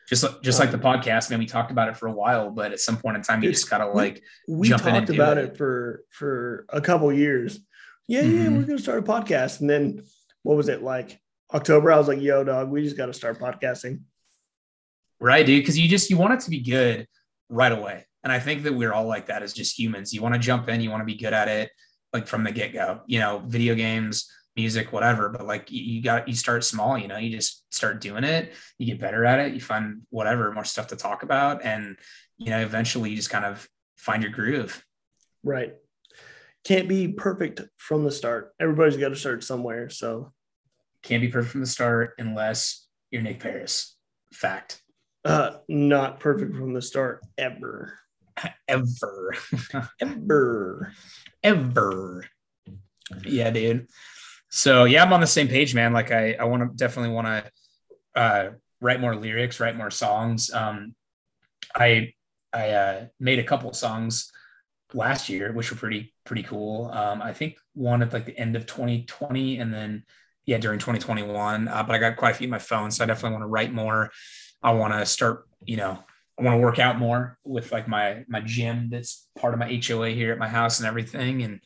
Just 0.09 0.25
just 0.41 0.59
like 0.59 0.71
the 0.71 0.77
um, 0.77 0.83
podcast, 0.83 1.29
man. 1.29 1.39
We 1.39 1.45
talked 1.45 1.71
about 1.71 1.89
it 1.89 1.97
for 1.97 2.07
a 2.07 2.13
while, 2.13 2.49
but 2.49 2.71
at 2.71 2.79
some 2.79 2.97
point 2.97 3.17
in 3.17 3.23
time, 3.23 3.43
you 3.43 3.51
just 3.51 3.69
gotta 3.69 3.87
like 3.87 4.23
we, 4.47 4.55
we 4.55 4.69
talked 4.69 5.09
about 5.09 5.37
it. 5.37 5.45
it. 5.45 5.57
for 5.57 6.03
for 6.11 6.65
a 6.69 6.79
couple 6.79 7.11
years 7.11 7.59
yeah, 8.07 8.21
mm-hmm. 8.21 8.43
yeah, 8.43 8.49
we're 8.49 8.63
gonna 8.65 8.79
start 8.79 8.99
a 8.99 9.01
podcast. 9.01 9.59
And 9.59 9.69
then 9.69 10.03
what 10.43 10.57
was 10.57 10.69
it 10.69 10.81
like 10.81 11.19
October? 11.53 11.91
I 11.91 11.97
was 11.97 12.07
like, 12.07 12.21
yo, 12.21 12.43
dog, 12.43 12.69
we 12.69 12.83
just 12.83 12.97
got 12.97 13.07
to 13.07 13.13
start 13.13 13.39
podcasting. 13.39 14.01
Right, 15.19 15.45
dude. 15.45 15.65
Cause 15.65 15.77
you 15.77 15.89
just 15.89 16.09
you 16.09 16.17
want 16.17 16.33
it 16.33 16.39
to 16.41 16.49
be 16.49 16.61
good 16.61 17.07
right 17.49 17.71
away. 17.71 18.05
And 18.27 18.33
I 18.33 18.39
think 18.39 18.63
that 18.63 18.73
we're 18.73 18.91
all 18.91 19.05
like 19.05 19.27
that 19.27 19.41
as 19.41 19.53
just 19.53 19.79
humans. 19.79 20.13
You 20.13 20.21
want 20.21 20.35
to 20.35 20.39
jump 20.39 20.67
in, 20.67 20.81
you 20.81 20.89
want 20.89 20.99
to 20.99 21.05
be 21.05 21.15
good 21.15 21.31
at 21.31 21.47
it, 21.47 21.71
like 22.11 22.27
from 22.27 22.43
the 22.43 22.51
get-go. 22.51 22.99
You 23.05 23.19
know, 23.19 23.41
video 23.45 23.73
games, 23.73 24.29
music, 24.53 24.91
whatever. 24.91 25.29
But 25.29 25.47
like 25.47 25.71
you, 25.71 25.81
you 25.81 26.01
got 26.03 26.27
you 26.27 26.35
start 26.35 26.65
small, 26.65 26.97
you 26.97 27.07
know, 27.07 27.15
you 27.15 27.33
just 27.33 27.73
start 27.73 28.01
doing 28.01 28.25
it, 28.25 28.51
you 28.77 28.85
get 28.85 28.99
better 28.99 29.23
at 29.23 29.39
it, 29.39 29.53
you 29.53 29.61
find 29.61 30.01
whatever 30.09 30.51
more 30.51 30.65
stuff 30.65 30.87
to 30.87 30.97
talk 30.97 31.23
about, 31.23 31.63
and 31.63 31.95
you 32.37 32.49
know, 32.49 32.59
eventually 32.59 33.11
you 33.11 33.15
just 33.15 33.29
kind 33.29 33.45
of 33.45 33.65
find 33.95 34.21
your 34.21 34.33
groove. 34.33 34.83
Right. 35.41 35.75
Can't 36.65 36.89
be 36.89 37.07
perfect 37.07 37.61
from 37.77 38.03
the 38.03 38.11
start. 38.11 38.51
Everybody's 38.59 38.97
got 38.97 39.07
to 39.07 39.15
start 39.15 39.41
somewhere. 39.41 39.89
So 39.89 40.33
can't 41.01 41.21
be 41.21 41.29
perfect 41.29 41.53
from 41.53 41.61
the 41.61 41.67
start 41.67 42.15
unless 42.17 42.89
you're 43.09 43.21
Nick 43.21 43.39
Paris. 43.39 43.95
Fact. 44.33 44.81
Uh, 45.23 45.59
not 45.69 46.19
perfect 46.19 46.57
from 46.57 46.73
the 46.73 46.81
start 46.81 47.21
ever. 47.37 47.97
Ever. 48.67 49.35
ever. 50.01 50.93
Ever. 51.43 52.25
Yeah, 53.25 53.51
dude. 53.51 53.87
So 54.49 54.85
yeah, 54.85 55.03
I'm 55.03 55.13
on 55.13 55.21
the 55.21 55.27
same 55.27 55.47
page, 55.47 55.73
man. 55.75 55.93
Like 55.93 56.11
I, 56.11 56.33
I 56.33 56.45
want 56.45 56.63
to 56.63 56.75
definitely 56.75 57.13
want 57.13 57.27
to 57.27 57.51
uh, 58.15 58.49
write 58.81 59.01
more 59.01 59.15
lyrics, 59.15 59.59
write 59.59 59.77
more 59.77 59.91
songs. 59.91 60.51
Um, 60.53 60.95
I, 61.75 62.13
I 62.53 62.69
uh, 62.71 63.05
made 63.19 63.39
a 63.39 63.43
couple 63.43 63.71
songs 63.73 64.31
last 64.93 65.29
year, 65.29 65.51
which 65.51 65.71
were 65.71 65.77
pretty, 65.77 66.13
pretty 66.25 66.43
cool. 66.43 66.89
Um, 66.91 67.21
I 67.21 67.33
think 67.33 67.57
one 67.73 68.01
at 68.01 68.13
like 68.13 68.25
the 68.25 68.37
end 68.37 68.55
of 68.55 68.65
2020, 68.65 69.59
and 69.59 69.73
then 69.73 70.03
yeah, 70.45 70.57
during 70.57 70.79
2021. 70.79 71.67
Uh, 71.67 71.83
but 71.83 71.95
I 71.95 71.99
got 71.99 72.15
quite 72.15 72.31
a 72.31 72.33
few 72.35 72.45
in 72.45 72.51
my 72.51 72.59
phone, 72.59 72.89
so 72.91 73.03
I 73.03 73.07
definitely 73.07 73.31
want 73.31 73.43
to 73.43 73.47
write 73.47 73.73
more. 73.73 74.11
I 74.63 74.71
want 74.71 74.93
to 74.93 75.05
start, 75.05 75.47
you 75.65 75.77
know, 75.77 76.03
I 76.39 76.43
want 76.43 76.55
to 76.55 76.61
work 76.61 76.79
out 76.79 76.99
more 76.99 77.37
with 77.43 77.71
like 77.71 77.87
my 77.87 78.23
my 78.27 78.41
gym 78.41 78.89
that's 78.89 79.27
part 79.39 79.53
of 79.53 79.59
my 79.59 79.81
HOA 79.85 80.09
here 80.09 80.31
at 80.31 80.37
my 80.37 80.47
house 80.47 80.79
and 80.79 80.87
everything, 80.87 81.41
and 81.41 81.59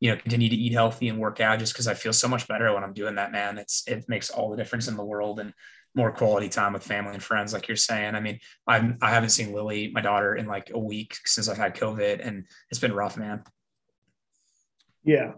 you 0.00 0.10
know, 0.10 0.16
continue 0.16 0.48
to 0.48 0.56
eat 0.56 0.72
healthy 0.72 1.08
and 1.08 1.18
work 1.18 1.40
out 1.40 1.58
just 1.58 1.72
because 1.72 1.88
I 1.88 1.94
feel 1.94 2.12
so 2.12 2.28
much 2.28 2.46
better 2.46 2.72
when 2.72 2.84
I'm 2.84 2.92
doing 2.92 3.16
that, 3.16 3.32
man. 3.32 3.58
It's 3.58 3.84
it 3.86 4.04
makes 4.08 4.30
all 4.30 4.50
the 4.50 4.56
difference 4.56 4.86
in 4.86 4.96
the 4.96 5.04
world 5.04 5.40
and 5.40 5.52
more 5.94 6.12
quality 6.12 6.48
time 6.48 6.74
with 6.74 6.84
family 6.84 7.14
and 7.14 7.22
friends, 7.22 7.52
like 7.52 7.68
you're 7.68 7.76
saying. 7.76 8.14
I 8.14 8.20
mean, 8.20 8.38
I'm 8.66 8.98
I 9.02 9.10
haven't 9.10 9.30
seen 9.30 9.52
Lily, 9.52 9.90
my 9.92 10.00
daughter, 10.00 10.36
in 10.36 10.46
like 10.46 10.70
a 10.70 10.78
week 10.78 11.16
since 11.24 11.48
I've 11.48 11.56
had 11.56 11.74
COVID, 11.74 12.26
and 12.26 12.44
it's 12.70 12.80
been 12.80 12.94
rough, 12.94 13.16
man. 13.16 13.42
Yeah, 15.04 15.32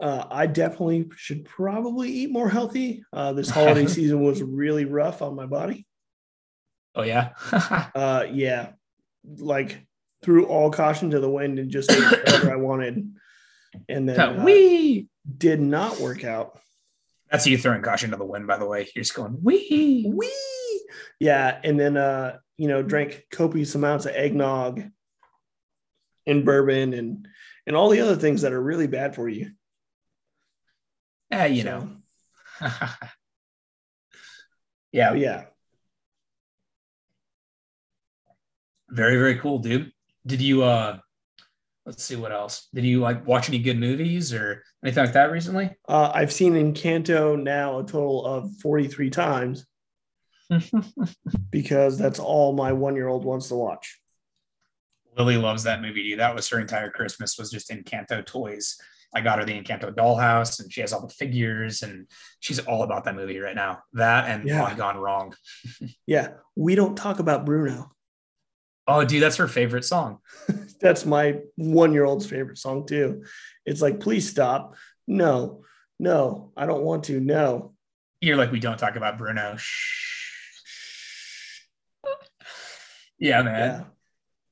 uh, 0.00 0.24
I 0.30 0.46
definitely 0.46 1.10
should 1.16 1.44
probably 1.44 2.10
eat 2.10 2.30
more 2.30 2.48
healthy. 2.48 3.04
Uh, 3.12 3.32
this 3.32 3.50
holiday 3.50 3.86
season 3.88 4.22
was 4.22 4.42
really 4.42 4.86
rough 4.86 5.20
on 5.20 5.34
my 5.34 5.46
body. 5.46 5.86
Oh 6.94 7.02
yeah, 7.02 7.30
uh, 7.94 8.26
yeah, 8.30 8.70
like 9.38 9.86
threw 10.22 10.46
all 10.46 10.70
caution 10.70 11.10
to 11.10 11.20
the 11.20 11.30
wind 11.30 11.58
and 11.58 11.70
just 11.70 11.90
ate 11.90 12.02
whatever 12.02 12.52
I 12.52 12.56
wanted, 12.56 13.14
and 13.88 14.08
then 14.08 14.20
uh, 14.20 14.42
we 14.44 15.08
did 15.38 15.60
not 15.60 16.00
work 16.00 16.24
out. 16.24 16.58
That's 17.30 17.46
you 17.46 17.56
throwing 17.58 17.82
caution 17.82 18.10
to 18.10 18.16
the 18.16 18.24
wind, 18.24 18.46
by 18.46 18.58
the 18.58 18.66
way. 18.66 18.88
You're 18.94 19.04
just 19.04 19.14
going 19.14 19.38
wee 19.42 20.04
wee, 20.12 20.82
yeah, 21.20 21.60
and 21.62 21.78
then 21.78 21.96
uh, 21.96 22.38
you 22.56 22.68
know 22.68 22.82
drank 22.82 23.26
copious 23.30 23.74
amounts 23.74 24.06
of 24.06 24.14
eggnog 24.14 24.82
and 26.26 26.44
bourbon 26.44 26.92
and 26.92 27.28
and 27.66 27.76
all 27.76 27.88
the 27.88 28.00
other 28.00 28.16
things 28.16 28.42
that 28.42 28.52
are 28.52 28.62
really 28.62 28.88
bad 28.88 29.14
for 29.14 29.28
you. 29.28 29.52
Yeah, 31.30 31.46
you 31.46 31.62
so. 31.62 31.68
know. 31.68 31.88
yeah. 34.92 35.14
Yeah. 35.14 35.44
Very, 38.92 39.16
very 39.16 39.36
cool, 39.38 39.58
dude. 39.58 39.92
Did 40.26 40.40
you 40.40 40.62
uh 40.62 40.98
let's 41.86 42.04
see 42.04 42.16
what 42.16 42.32
else. 42.32 42.68
Did 42.74 42.84
you 42.84 43.00
like 43.00 43.26
watch 43.26 43.48
any 43.48 43.58
good 43.58 43.78
movies 43.78 44.32
or 44.32 44.62
anything 44.84 45.04
like 45.04 45.14
that 45.14 45.32
recently? 45.32 45.70
Uh, 45.88 46.10
I've 46.14 46.32
seen 46.32 46.54
Encanto 46.54 47.40
now 47.40 47.78
a 47.78 47.82
total 47.82 48.24
of 48.24 48.50
43 48.62 49.10
times 49.10 49.66
because 51.50 51.98
that's 51.98 52.18
all 52.18 52.52
my 52.52 52.72
one 52.72 52.96
year 52.96 53.08
old 53.08 53.24
wants 53.24 53.48
to 53.48 53.56
watch. 53.56 54.00
Lily 55.16 55.36
loves 55.36 55.64
that 55.64 55.82
movie, 55.82 56.02
dude. 56.02 56.20
That 56.20 56.34
was 56.34 56.48
her 56.50 56.60
entire 56.60 56.90
Christmas 56.90 57.36
was 57.36 57.50
just 57.50 57.70
Encanto 57.70 58.24
toys. 58.24 58.78
I 59.12 59.20
got 59.20 59.40
her 59.40 59.44
the 59.44 59.60
Encanto 59.60 59.92
dollhouse 59.92 60.60
and 60.60 60.72
she 60.72 60.80
has 60.82 60.92
all 60.92 61.04
the 61.04 61.12
figures 61.12 61.82
and 61.82 62.06
she's 62.38 62.60
all 62.60 62.84
about 62.84 63.04
that 63.04 63.16
movie 63.16 63.40
right 63.40 63.56
now. 63.56 63.80
That 63.94 64.30
and 64.30 64.48
yeah. 64.48 64.72
Gone 64.76 64.98
Wrong. 64.98 65.34
yeah. 66.06 66.34
We 66.54 66.76
don't 66.76 66.96
talk 66.96 67.18
about 67.18 67.44
Bruno. 67.44 67.90
Oh, 68.90 69.04
dude, 69.04 69.22
that's 69.22 69.36
her 69.36 69.46
favorite 69.46 69.84
song. 69.84 70.18
that's 70.80 71.06
my 71.06 71.38
one 71.56 71.92
year 71.92 72.04
old's 72.04 72.26
favorite 72.26 72.58
song 72.58 72.86
too. 72.86 73.24
It's 73.64 73.80
like, 73.80 74.00
please 74.00 74.28
stop. 74.28 74.74
No, 75.06 75.62
no, 75.98 76.52
I 76.56 76.66
don't 76.66 76.82
want 76.82 77.04
to. 77.04 77.20
No. 77.20 77.74
You're 78.20 78.36
like, 78.36 78.50
we 78.50 78.58
don't 78.58 78.78
talk 78.78 78.96
about 78.96 79.16
Bruno. 79.16 79.54
Shh. 79.56 81.60
Yeah, 83.18 83.42
man. 83.42 83.54
Yeah. 83.54 83.84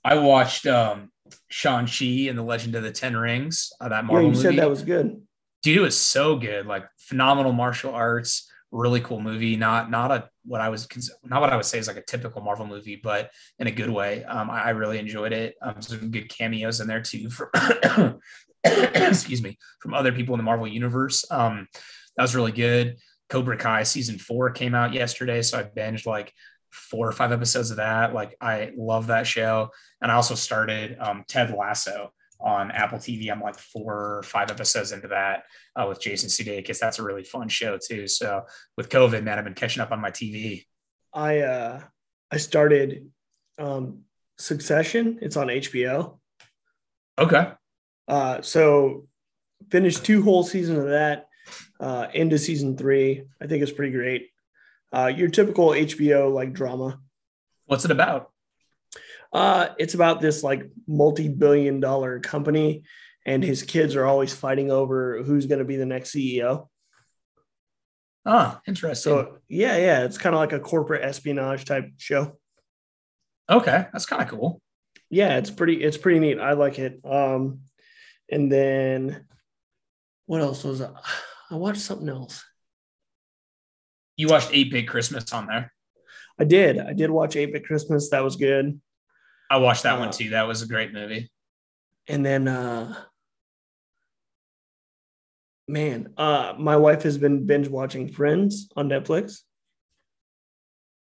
I 0.05 0.19
watched 0.19 0.67
um 0.67 1.11
Shang-Chi 1.49 2.29
and 2.29 2.39
the 2.39 2.43
Legend 2.43 2.77
of 2.77 2.83
the 2.83 2.93
Ten 2.93 3.17
Rings, 3.17 3.73
uh, 3.81 3.89
that 3.89 4.05
Marvel 4.05 4.23
yeah, 4.23 4.29
you 4.29 4.35
movie. 4.35 4.43
said 4.43 4.63
that 4.63 4.71
was 4.71 4.83
good. 4.83 5.23
Dude, 5.63 5.79
it 5.79 5.81
was 5.81 5.99
so 5.99 6.37
good. 6.37 6.67
Like 6.67 6.85
phenomenal 6.99 7.53
martial 7.53 7.93
arts, 7.93 8.51
really 8.71 9.01
cool 9.01 9.21
movie. 9.21 9.57
Not 9.57 9.91
not 9.91 10.11
a 10.11 10.29
what 10.45 10.61
I 10.61 10.69
was 10.69 10.89
not 11.25 11.41
what 11.41 11.53
I 11.53 11.57
would 11.57 11.65
say 11.65 11.79
is 11.79 11.89
like 11.89 11.97
a 11.97 12.03
typical 12.03 12.43
Marvel 12.43 12.67
movie, 12.67 13.01
but 13.03 13.31
in 13.59 13.67
a 13.67 13.73
good 13.73 13.91
way. 13.91 14.25
Um, 14.25 14.51
I, 14.51 14.65
I 14.65 14.71
really 14.71 14.99
enjoyed 14.99 15.33
it. 15.33 15.55
Um, 15.63 15.81
some 15.81 16.11
good 16.11 16.29
cameos 16.29 16.81
in 16.81 16.89
there 16.89 17.03
too. 17.03 17.31
For 17.31 17.51
excuse 18.65 19.43
me, 19.43 19.59
from 19.81 19.95
other 19.95 20.13
people 20.13 20.35
in 20.35 20.39
the 20.39 20.45
Marvel 20.45 20.67
universe. 20.67 21.25
Um, 21.31 21.69
that 22.17 22.23
was 22.23 22.35
really 22.35 22.53
good. 22.53 22.97
Cobra 23.29 23.57
Kai 23.57 23.83
season 23.83 24.19
four 24.19 24.51
came 24.51 24.75
out 24.75 24.93
yesterday, 24.93 25.43
so 25.43 25.59
I 25.59 25.63
binged 25.63 26.07
like 26.07 26.33
four 26.71 27.09
or 27.09 27.13
five 27.13 27.33
episodes 27.33 27.71
of 27.71 27.77
that. 27.79 28.15
Like 28.15 28.37
I 28.41 28.73
love 28.77 29.09
that 29.09 29.27
show. 29.27 29.71
And 30.01 30.11
I 30.11 30.15
also 30.15 30.35
started 30.35 30.97
um, 30.99 31.25
Ted 31.29 31.55
Lasso 31.55 32.13
on 32.41 32.71
Apple 32.71 32.99
TV. 32.99 33.31
I'm 33.31 33.41
like 33.41 33.59
four 33.59 34.19
or 34.19 34.23
five 34.23 34.51
episodes 34.51 34.93
into 34.93 35.09
that 35.09 35.45
uh, 35.77 35.87
with 35.89 36.01
Jason 36.01 36.29
Sudeikis. 36.29 36.79
That's 36.79 36.99
a 36.99 37.03
really 37.03 37.25
fun 37.25 37.49
show 37.49 37.79
too. 37.79 38.07
So 38.07 38.43
with 38.77 38.89
COVID, 38.89 39.23
man, 39.23 39.39
I've 39.39 39.45
been 39.45 39.55
catching 39.55 39.83
up 39.83 39.93
on 39.93 40.01
my 40.01 40.11
TV. 40.11 40.65
I 41.13 41.41
uh, 41.41 41.81
I 42.31 42.37
started 42.37 43.11
um, 43.59 44.03
Succession. 44.39 45.19
It's 45.21 45.37
on 45.37 45.49
HBO. 45.49 46.19
Okay. 47.19 47.51
Uh, 48.07 48.41
so 48.41 49.07
finished 49.71 50.05
two 50.05 50.23
whole 50.23 50.45
seasons 50.45 50.79
of 50.79 50.89
that. 50.89 51.27
Uh, 51.81 52.09
into 52.13 52.37
season 52.37 52.77
three. 52.77 53.25
I 53.41 53.47
think 53.47 53.63
it's 53.63 53.73
pretty 53.73 53.93
great 53.93 54.29
uh, 54.93 55.13
your 55.15 55.29
typical 55.29 55.69
HBO 55.69 56.33
like 56.33 56.53
drama. 56.53 57.01
What's 57.67 57.85
it 57.85 57.91
about? 57.91 58.31
Uh, 59.33 59.69
it's 59.79 59.95
about 59.95 60.21
this 60.21 60.43
like 60.43 60.71
multi-billion 60.87 61.81
dollar 61.81 62.21
company, 62.21 62.85
and 63.27 63.43
his 63.43 63.63
kids 63.63 63.95
are 63.97 64.07
always 64.07 64.33
fighting 64.33 64.71
over 64.71 65.23
who's 65.23 65.47
going 65.47 65.59
to 65.59 65.65
be 65.65 65.77
the 65.77 65.87
next 65.87 66.15
CEO. 66.15 66.69
Ah, 68.25 68.61
interesting. 68.67 69.11
So 69.11 69.39
yeah, 69.49 69.77
yeah, 69.77 70.05
it's 70.05 70.19
kind 70.19 70.35
of 70.35 70.41
like 70.41 70.53
a 70.53 70.61
corporate 70.61 71.05
espionage 71.05 71.65
type 71.65 71.91
show. 71.99 72.39
Okay, 73.51 73.87
that's 73.93 74.07
kind 74.07 74.23
of 74.23 74.29
cool. 74.29 74.61
Yeah, 75.11 75.39
it's 75.39 75.51
pretty. 75.51 75.83
It's 75.83 75.97
pretty 75.97 76.19
neat. 76.21 76.39
I 76.39 76.53
like 76.53 76.79
it. 76.79 77.01
Um, 77.05 77.61
and 78.31 78.53
then 78.53 79.25
what 80.27 80.43
else 80.43 80.65
was 80.65 80.83
I? 80.83 80.91
I 81.51 81.55
watched 81.55 81.81
something 81.81 82.09
else. 82.09 82.45
You 84.17 84.29
watched 84.29 84.51
8 84.53 84.71
Bit 84.71 84.89
Christmas 84.89 85.33
on 85.33 85.47
there. 85.47 85.73
I 86.39 86.45
did. 86.45 86.79
I 86.79 86.93
did 86.93 87.11
watch 87.11 87.37
8 87.37 87.53
Bit 87.53 87.65
Christmas. 87.65 88.11
That 88.11 88.23
was 88.23 88.37
good. 88.37 88.79
I 89.51 89.59
watched 89.59 89.85
that 89.85 89.97
uh, 89.97 90.01
one 90.01 90.11
too. 90.11 90.31
That 90.31 90.47
was 90.47 90.63
a 90.63 90.67
great 90.67 90.93
movie. 90.93 91.31
And 92.07 92.25
then 92.25 92.49
uh 92.49 92.95
man, 95.67 96.13
uh 96.17 96.55
my 96.59 96.77
wife 96.77 97.03
has 97.03 97.19
been 97.19 97.47
binge 97.47 97.69
watching 97.69 98.09
Friends 98.09 98.69
on 98.77 98.89
Netflix. 98.89 99.41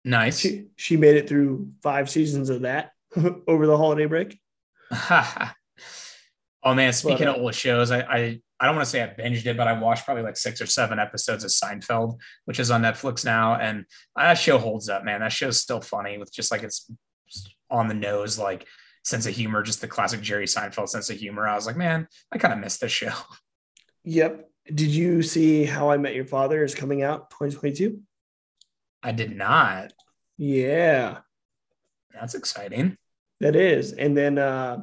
Nice. 0.04 0.39
She, 0.39 0.68
she 0.78 0.95
made 0.95 1.18
it 1.18 1.28
through 1.28 1.70
five 1.84 2.10
seasons 2.10 2.50
of 2.50 2.62
that 2.62 2.91
over 3.48 3.68
the 3.68 3.78
holiday 3.78 4.06
break. 4.06 4.39
oh 4.91 5.54
man, 6.74 6.93
speaking 6.93 7.26
but, 7.26 7.36
uh, 7.36 7.36
of 7.36 7.41
old 7.41 7.56
shows, 7.56 7.91
I, 7.91 8.02
I 8.02 8.41
I 8.60 8.66
don't 8.66 8.76
want 8.76 8.86
to 8.86 8.89
say 8.89 9.04
I 9.04 9.08
binged 9.08 9.45
it, 9.45 9.56
but 9.56 9.68
I 9.68 9.80
watched 9.80 10.06
probably 10.06 10.24
like 10.24 10.38
six 10.38 10.62
or 10.62 10.66
seven 10.66 10.98
episodes 10.98 11.43
of 11.43 11.52
Seinfeld, 11.52 12.18
which 12.45 12.60
is 12.60 12.72
on 12.72 12.82
Netflix 12.82 13.24
now. 13.24 13.56
And 13.56 13.86
that 14.16 14.34
show 14.36 14.58
holds 14.58 14.89
up, 14.89 15.04
man. 15.04 15.20
That 15.20 15.32
show's 15.32 15.62
still 15.62 15.82
funny 15.82 16.18
with 16.18 16.34
just 16.34 16.52
like 16.52 16.64
it's 16.64 16.89
on 17.70 17.88
the 17.88 17.93
nose, 17.93 18.38
like 18.38 18.68
sense 19.03 19.26
of 19.26 19.36
humor, 19.36 19.63
just 19.63 19.82
the 19.82 19.88
classic 19.88 20.22
Jerry 20.22 20.45
Seinfeld 20.45 20.89
sense 20.89 21.09
of 21.09 21.18
humor. 21.18 21.47
I 21.47 21.55
was 21.55 21.65
like, 21.65 21.78
man, 21.78 22.07
I 22.32 22.38
kind 22.38 22.53
of 22.53 22.59
missed 22.59 22.82
this 22.82 22.91
show. 22.91 23.13
Yep. 24.09 24.49
Did 24.74 24.88
you 24.88 25.22
see 25.22 25.65
How 25.65 25.89
I 25.89 25.97
Met 25.97 26.15
Your 26.15 26.24
Father 26.24 26.63
is 26.63 26.74
coming 26.74 27.03
out 27.03 27.30
2022? 27.32 27.99
I 29.03 29.11
did 29.11 29.36
not. 29.36 29.91
Yeah. 30.38 31.18
That's 32.13 32.34
exciting. 32.34 32.97
That 33.41 33.57
is. 33.57 33.91
And 33.91 34.15
then 34.15 34.38
uh 34.38 34.78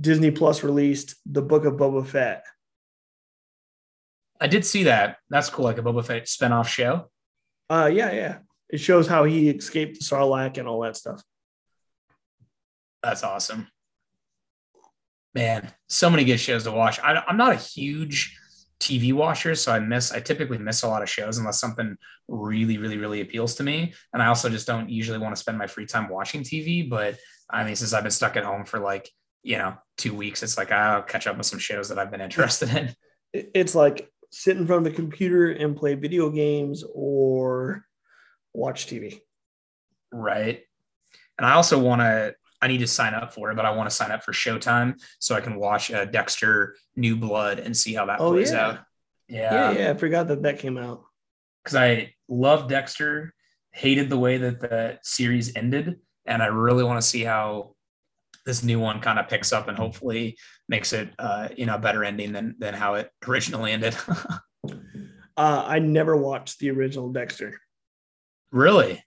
Disney 0.00 0.30
Plus 0.30 0.62
released 0.62 1.16
the 1.24 1.42
Book 1.42 1.64
of 1.64 1.74
Boba 1.74 2.06
Fett. 2.06 2.44
I 4.40 4.46
did 4.46 4.66
see 4.66 4.84
that. 4.84 5.18
That's 5.30 5.48
cool, 5.48 5.64
like 5.64 5.78
a 5.78 5.82
Boba 5.82 6.04
Fett 6.04 6.24
spinoff 6.24 6.66
show. 6.66 7.10
Uh, 7.70 7.90
yeah, 7.92 8.12
yeah. 8.12 8.38
It 8.74 8.80
shows 8.80 9.06
how 9.06 9.22
he 9.22 9.50
escaped 9.50 10.00
the 10.00 10.04
Sarlacc 10.04 10.58
and 10.58 10.66
all 10.66 10.80
that 10.80 10.96
stuff. 10.96 11.22
That's 13.04 13.22
awesome. 13.22 13.68
Man, 15.32 15.72
so 15.88 16.10
many 16.10 16.24
good 16.24 16.38
shows 16.38 16.64
to 16.64 16.72
watch. 16.72 16.98
I, 16.98 17.22
I'm 17.28 17.36
not 17.36 17.52
a 17.52 17.56
huge 17.56 18.36
TV 18.80 19.12
watcher, 19.12 19.54
so 19.54 19.70
I 19.70 19.78
miss. 19.78 20.10
I 20.10 20.18
typically 20.18 20.58
miss 20.58 20.82
a 20.82 20.88
lot 20.88 21.02
of 21.04 21.08
shows 21.08 21.38
unless 21.38 21.60
something 21.60 21.96
really, 22.26 22.76
really, 22.76 22.98
really 22.98 23.20
appeals 23.20 23.54
to 23.54 23.62
me. 23.62 23.94
And 24.12 24.20
I 24.20 24.26
also 24.26 24.48
just 24.48 24.66
don't 24.66 24.90
usually 24.90 25.18
want 25.18 25.36
to 25.36 25.40
spend 25.40 25.56
my 25.56 25.68
free 25.68 25.86
time 25.86 26.08
watching 26.08 26.42
TV. 26.42 26.90
But 26.90 27.16
I 27.48 27.62
mean, 27.62 27.76
since 27.76 27.92
I've 27.92 28.02
been 28.02 28.10
stuck 28.10 28.34
at 28.34 28.42
home 28.42 28.64
for 28.64 28.80
like 28.80 29.08
you 29.44 29.56
know 29.56 29.74
two 29.98 30.16
weeks, 30.16 30.42
it's 30.42 30.58
like 30.58 30.72
I'll 30.72 31.02
catch 31.02 31.28
up 31.28 31.36
with 31.36 31.46
some 31.46 31.60
shows 31.60 31.90
that 31.90 32.00
I've 32.00 32.10
been 32.10 32.20
interested 32.20 32.70
in. 32.74 32.92
It's 33.32 33.76
like 33.76 34.10
sit 34.32 34.56
in 34.56 34.66
front 34.66 34.84
of 34.84 34.92
the 34.92 34.96
computer 34.96 35.52
and 35.52 35.76
play 35.76 35.94
video 35.94 36.28
games 36.28 36.82
or 36.92 37.84
watch 38.54 38.86
TV. 38.86 39.20
Right. 40.12 40.62
And 41.38 41.46
I 41.46 41.52
also 41.54 41.78
want 41.78 42.00
to, 42.00 42.34
I 42.62 42.68
need 42.68 42.78
to 42.78 42.86
sign 42.86 43.12
up 43.14 43.34
for 43.34 43.50
it, 43.50 43.56
but 43.56 43.66
I 43.66 43.72
want 43.72 43.90
to 43.90 43.94
sign 43.94 44.10
up 44.10 44.22
for 44.22 44.32
Showtime 44.32 44.94
so 45.18 45.34
I 45.34 45.40
can 45.40 45.56
watch 45.56 45.90
uh, 45.90 46.04
Dexter 46.06 46.76
New 46.96 47.16
Blood 47.16 47.58
and 47.58 47.76
see 47.76 47.92
how 47.92 48.06
that 48.06 48.20
Oh, 48.20 48.30
plays 48.32 48.52
yeah. 48.52 48.66
out. 48.66 48.78
Yeah, 49.28 49.70
yeah. 49.72 49.90
I 49.90 49.94
forgot 49.94 50.28
that 50.28 50.42
that 50.42 50.58
came 50.60 50.78
out. 50.78 51.02
Because 51.62 51.76
I 51.76 52.14
love 52.28 52.68
Dexter, 52.68 53.34
hated 53.72 54.08
the 54.08 54.18
way 54.18 54.36
that 54.38 54.60
the 54.60 54.98
series 55.02 55.56
ended. 55.56 55.96
And 56.26 56.42
I 56.42 56.46
really 56.46 56.84
want 56.84 57.00
to 57.00 57.06
see 57.06 57.22
how 57.24 57.74
this 58.46 58.62
new 58.62 58.78
one 58.78 59.00
kind 59.00 59.18
of 59.18 59.28
picks 59.28 59.52
up 59.52 59.68
and 59.68 59.76
hopefully 59.76 60.36
makes 60.68 60.92
it, 60.92 61.10
uh, 61.18 61.48
you 61.56 61.66
know, 61.66 61.74
a 61.74 61.78
better 61.78 62.04
ending 62.04 62.32
than, 62.32 62.54
than 62.58 62.74
how 62.74 62.94
it 62.94 63.10
originally 63.26 63.72
ended. 63.72 63.96
Uh, 65.36 65.64
I 65.66 65.80
never 65.80 66.16
watched 66.16 66.60
the 66.60 66.70
original 66.70 67.10
Dexter. 67.10 67.60
Really? 68.54 69.04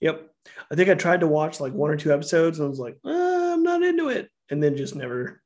Yep. 0.00 0.28
I 0.70 0.74
think 0.74 0.90
I 0.90 0.94
tried 0.94 1.20
to 1.20 1.28
watch 1.28 1.60
like 1.60 1.72
one 1.72 1.90
or 1.90 1.96
two 1.96 2.12
episodes 2.12 2.58
and 2.58 2.66
I 2.66 2.68
was 2.68 2.80
like, 2.80 2.98
uh, 3.04 3.52
I'm 3.54 3.62
not 3.62 3.82
into 3.82 4.08
it. 4.08 4.28
And 4.50 4.62
then 4.62 4.76
just 4.76 4.96
never. 4.96 5.40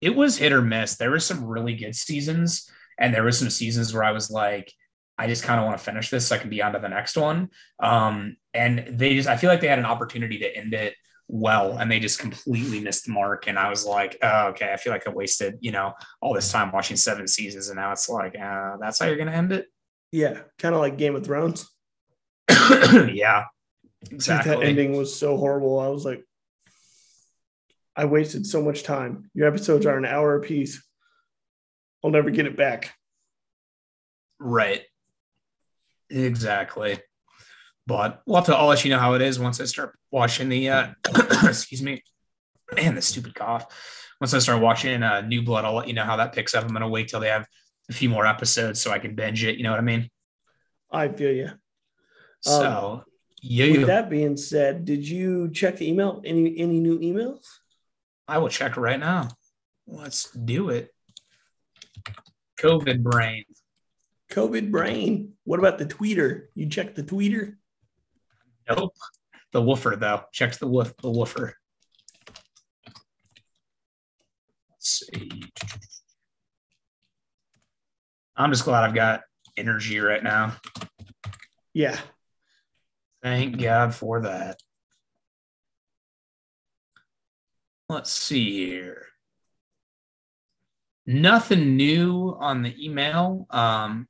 it 0.00 0.14
was 0.14 0.38
hit 0.38 0.52
or 0.52 0.62
miss. 0.62 0.96
There 0.96 1.10
were 1.10 1.20
some 1.20 1.44
really 1.44 1.74
good 1.74 1.94
seasons, 1.94 2.70
and 2.98 3.14
there 3.14 3.22
were 3.22 3.32
some 3.32 3.50
seasons 3.50 3.92
where 3.92 4.04
I 4.04 4.12
was 4.12 4.30
like, 4.30 4.72
I 5.16 5.26
just 5.26 5.42
kind 5.42 5.58
of 5.58 5.66
want 5.66 5.76
to 5.78 5.84
finish 5.84 6.10
this 6.10 6.28
so 6.28 6.36
I 6.36 6.38
can 6.38 6.50
be 6.50 6.62
on 6.62 6.72
to 6.72 6.78
the 6.78 6.88
next 6.88 7.16
one. 7.16 7.48
Um, 7.80 8.36
and 8.54 8.98
they 8.98 9.14
just, 9.16 9.28
I 9.28 9.36
feel 9.36 9.50
like 9.50 9.60
they 9.60 9.68
had 9.68 9.80
an 9.80 9.84
opportunity 9.84 10.38
to 10.38 10.56
end 10.56 10.74
it 10.74 10.94
well, 11.26 11.76
and 11.76 11.90
they 11.90 11.98
just 11.98 12.20
completely 12.20 12.80
missed 12.80 13.06
the 13.06 13.12
mark. 13.12 13.48
And 13.48 13.58
I 13.58 13.68
was 13.68 13.84
like, 13.84 14.16
oh, 14.22 14.48
okay, 14.48 14.72
I 14.72 14.76
feel 14.76 14.92
like 14.92 15.06
I 15.06 15.10
wasted, 15.10 15.58
you 15.60 15.72
know, 15.72 15.92
all 16.20 16.34
this 16.34 16.50
time 16.52 16.70
watching 16.72 16.96
seven 16.96 17.26
seasons, 17.26 17.68
and 17.68 17.76
now 17.76 17.92
it's 17.92 18.08
like, 18.08 18.38
uh, 18.38 18.76
that's 18.80 18.98
how 18.98 19.06
you're 19.06 19.16
gonna 19.16 19.32
end 19.32 19.52
it. 19.52 19.66
Yeah. 20.12 20.40
Kind 20.58 20.74
of 20.74 20.80
like 20.80 20.96
Game 20.96 21.16
of 21.16 21.24
Thrones. 21.24 21.68
yeah, 23.12 23.44
exactly. 24.10 24.56
That 24.56 24.62
ending 24.62 24.96
was 24.96 25.14
so 25.14 25.36
horrible. 25.36 25.78
I 25.78 25.88
was 25.88 26.04
like, 26.04 26.24
I 27.96 28.04
wasted 28.04 28.46
so 28.46 28.62
much 28.62 28.84
time. 28.84 29.30
Your 29.34 29.48
episodes 29.48 29.86
are 29.86 29.98
an 29.98 30.04
hour 30.04 30.36
apiece. 30.36 30.82
I'll 32.04 32.10
never 32.10 32.30
get 32.30 32.46
it 32.46 32.56
back. 32.56 32.94
Right. 34.38 34.82
Exactly. 36.10 36.98
But 37.86 38.22
we'll 38.26 38.36
have 38.36 38.46
to, 38.46 38.56
I'll 38.56 38.68
let 38.68 38.84
you 38.84 38.90
know 38.90 38.98
how 38.98 39.14
it 39.14 39.22
is 39.22 39.38
once 39.38 39.60
I 39.60 39.64
start 39.64 39.98
watching 40.10 40.48
the, 40.48 40.68
uh, 40.68 40.88
excuse 41.44 41.82
me, 41.82 42.02
man, 42.76 42.94
the 42.94 43.02
stupid 43.02 43.34
cough. 43.34 43.66
Once 44.20 44.34
I 44.34 44.38
start 44.38 44.60
watching 44.60 45.02
uh, 45.02 45.22
New 45.22 45.42
Blood, 45.42 45.64
I'll 45.64 45.74
let 45.74 45.88
you 45.88 45.94
know 45.94 46.04
how 46.04 46.16
that 46.16 46.32
picks 46.32 46.54
up. 46.54 46.64
I'm 46.64 46.70
going 46.70 46.82
to 46.82 46.88
wait 46.88 47.08
till 47.08 47.20
they 47.20 47.28
have 47.28 47.46
a 47.88 47.92
few 47.92 48.08
more 48.08 48.26
episodes 48.26 48.80
so 48.80 48.90
I 48.90 48.98
can 48.98 49.14
binge 49.14 49.42
it. 49.44 49.56
You 49.56 49.64
know 49.64 49.70
what 49.70 49.80
I 49.80 49.82
mean? 49.82 50.08
I 50.90 51.08
feel 51.08 51.32
you. 51.32 51.50
Um, 52.46 52.52
so, 52.52 53.04
With 53.42 53.50
yeah, 53.50 53.84
that 53.86 54.10
being 54.10 54.36
said, 54.36 54.84
did 54.84 55.06
you 55.06 55.50
check 55.50 55.76
the 55.76 55.88
email? 55.88 56.22
Any 56.24 56.58
any 56.58 56.80
new 56.80 56.98
emails? 56.98 57.44
I 58.26 58.38
will 58.38 58.48
check 58.48 58.76
right 58.76 59.00
now. 59.00 59.28
Let's 59.86 60.30
do 60.30 60.68
it. 60.70 60.94
COVID 62.60 63.02
brain. 63.02 63.44
COVID 64.30 64.70
brain. 64.70 65.32
What 65.44 65.58
about 65.58 65.78
the 65.78 65.86
tweeter? 65.86 66.46
You 66.54 66.68
checked 66.68 66.96
the 66.96 67.02
tweeter? 67.02 67.56
Nope. 68.68 68.94
The 69.52 69.62
woofer, 69.62 69.96
though. 69.96 70.24
Check 70.32 70.54
the 70.58 70.66
woof, 70.66 70.94
the 70.98 71.10
woofer. 71.10 71.54
Let's 74.70 75.06
see. 75.12 75.42
I'm 78.36 78.52
just 78.52 78.64
glad 78.64 78.84
I've 78.84 78.94
got 78.94 79.22
energy 79.56 79.98
right 80.00 80.22
now. 80.22 80.56
Yeah. 81.72 81.98
Thank 83.22 83.60
God 83.60 83.94
for 83.94 84.22
that. 84.22 84.60
Let's 87.88 88.12
see 88.12 88.66
here. 88.66 89.06
Nothing 91.06 91.76
new 91.76 92.36
on 92.38 92.62
the 92.62 92.84
email 92.84 93.46
um, 93.50 94.06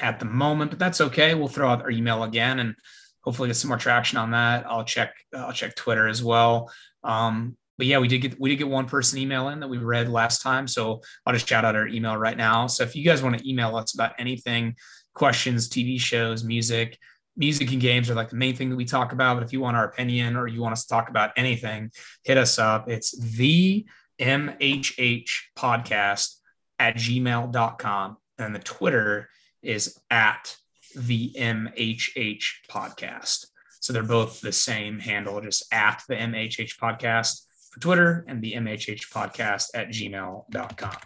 at 0.00 0.18
the 0.18 0.24
moment, 0.24 0.70
but 0.72 0.80
that's 0.80 1.00
okay. 1.00 1.34
We'll 1.34 1.48
throw 1.48 1.70
out 1.70 1.82
our 1.82 1.90
email 1.90 2.24
again 2.24 2.58
and 2.58 2.74
hopefully 3.22 3.48
get 3.48 3.54
some 3.56 3.68
more 3.68 3.78
traction 3.78 4.18
on 4.18 4.32
that. 4.32 4.66
I'll 4.66 4.84
check. 4.84 5.14
I'll 5.32 5.52
check 5.52 5.76
Twitter 5.76 6.08
as 6.08 6.22
well. 6.22 6.70
Um, 7.04 7.56
but 7.78 7.86
yeah, 7.86 7.98
we 7.98 8.08
did 8.08 8.18
get 8.18 8.40
we 8.40 8.50
did 8.50 8.56
get 8.56 8.68
one 8.68 8.86
person 8.86 9.18
email 9.18 9.48
in 9.48 9.60
that 9.60 9.68
we 9.68 9.78
read 9.78 10.08
last 10.08 10.42
time, 10.42 10.66
so 10.68 11.00
I'll 11.24 11.32
just 11.32 11.48
shout 11.48 11.64
out 11.64 11.76
our 11.76 11.88
email 11.88 12.16
right 12.16 12.36
now. 12.36 12.66
So 12.66 12.82
if 12.82 12.94
you 12.94 13.04
guys 13.04 13.22
want 13.22 13.38
to 13.38 13.48
email 13.48 13.76
us 13.76 13.94
about 13.94 14.12
anything, 14.18 14.74
questions, 15.14 15.68
TV 15.68 15.98
shows, 15.98 16.44
music, 16.44 16.98
music 17.36 17.72
and 17.72 17.80
games 17.80 18.08
are 18.10 18.14
like 18.14 18.30
the 18.30 18.36
main 18.36 18.54
thing 18.56 18.70
that 18.70 18.76
we 18.76 18.84
talk 18.84 19.12
about. 19.12 19.34
But 19.34 19.42
if 19.44 19.52
you 19.52 19.60
want 19.60 19.76
our 19.76 19.84
opinion 19.84 20.36
or 20.36 20.46
you 20.46 20.60
want 20.60 20.72
us 20.72 20.84
to 20.84 20.88
talk 20.88 21.08
about 21.08 21.32
anything, 21.36 21.90
hit 22.24 22.36
us 22.38 22.58
up. 22.58 22.88
It's 22.88 23.10
the 23.18 23.84
MHH 24.20 25.30
podcast 25.56 26.36
at 26.78 26.96
gmail.com. 26.96 28.16
And 28.38 28.54
the 28.54 28.58
Twitter 28.60 29.28
is 29.62 29.98
at 30.10 30.56
the 30.96 31.32
MHH 31.36 32.44
podcast. 32.70 33.46
So 33.80 33.92
they're 33.92 34.02
both 34.02 34.40
the 34.40 34.52
same 34.52 34.98
handle, 34.98 35.40
just 35.40 35.64
at 35.72 36.02
the 36.08 36.14
MHH 36.16 36.78
podcast 36.78 37.42
for 37.70 37.80
Twitter 37.80 38.24
and 38.28 38.40
the 38.42 38.54
MHH 38.54 39.10
podcast 39.12 39.66
at 39.74 39.88
gmail.com. 39.88 40.96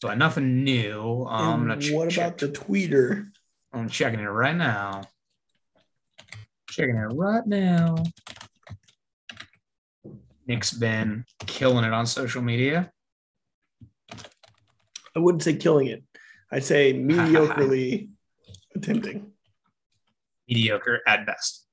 But 0.00 0.18
nothing 0.18 0.64
new. 0.64 1.24
Um, 1.28 1.48
I'm 1.48 1.60
gonna 1.60 1.74
And 1.74 1.82
ch- 1.82 1.90
what 1.92 2.10
check- 2.10 2.26
about 2.26 2.38
the 2.38 2.48
tweeter? 2.48 3.28
I'm 3.72 3.88
checking 3.88 4.20
it 4.20 4.24
right 4.24 4.56
now. 4.56 5.02
Checking 6.68 6.96
it 6.96 7.14
right 7.14 7.46
now. 7.46 7.96
Nick's 10.46 10.72
been 10.72 11.24
killing 11.46 11.84
it 11.84 11.92
on 11.92 12.04
social 12.06 12.42
media. 12.42 12.92
I 15.14 15.18
wouldn't 15.18 15.42
say 15.42 15.56
killing 15.56 15.86
it. 15.86 16.02
I'd 16.50 16.64
say 16.64 16.92
mediocrely 16.94 18.10
attempting. 18.74 19.32
Mediocre 20.48 21.00
at 21.06 21.24
best. 21.24 21.66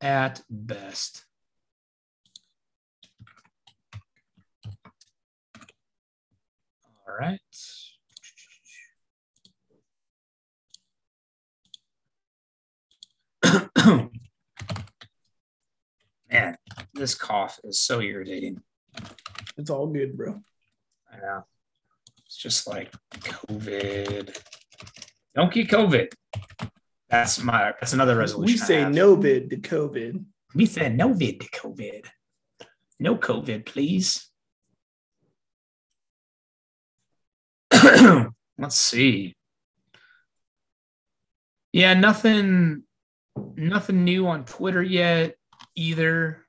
At 0.00 0.42
best. 0.48 1.24
All 7.06 7.16
right. 7.18 7.38
Man, 16.30 16.56
this 16.94 17.14
cough 17.14 17.58
is 17.64 17.80
so 17.80 18.00
irritating. 18.00 18.62
It's 19.56 19.70
all 19.70 19.86
good, 19.86 20.16
bro. 20.16 20.40
I 21.12 21.16
know. 21.16 21.44
It's 22.26 22.36
just 22.36 22.66
like 22.68 22.92
COVID. 23.12 24.36
Don't 25.34 25.52
get 25.52 25.68
COVID. 25.68 26.08
That's 27.08 27.42
my. 27.42 27.74
That's 27.80 27.92
another 27.92 28.16
resolution. 28.16 28.52
We 28.52 28.58
say 28.58 28.88
no 28.88 29.16
vid 29.16 29.50
to 29.50 29.56
COVID. 29.56 30.24
We 30.54 30.66
said 30.66 30.96
no 30.96 31.12
vid 31.12 31.40
to 31.40 31.48
COVID. 31.50 32.06
No 33.00 33.16
COVID, 33.16 33.66
please. 33.66 34.28
Let's 38.58 38.76
see. 38.76 39.34
Yeah, 41.72 41.94
nothing. 41.94 42.84
Nothing 43.36 44.04
new 44.04 44.26
on 44.26 44.44
Twitter 44.44 44.82
yet 44.82 45.36
either. 45.74 46.44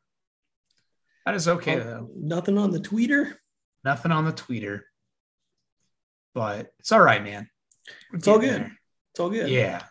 That 1.25 1.35
is 1.35 1.47
okay 1.47 1.79
Oh, 1.79 1.83
though. 1.83 2.09
Nothing 2.15 2.57
on 2.57 2.71
the 2.71 2.79
tweeter. 2.79 3.35
Nothing 3.83 4.11
on 4.11 4.25
the 4.25 4.33
tweeter. 4.33 4.81
But 6.33 6.71
it's 6.79 6.91
all 6.91 7.01
right, 7.01 7.23
man. 7.23 7.49
We're 8.11 8.17
It's 8.17 8.27
all 8.27 8.39
good. 8.39 8.71
It's 9.11 9.19
all 9.19 9.29
good. 9.29 9.49
Yeah. 9.49 9.83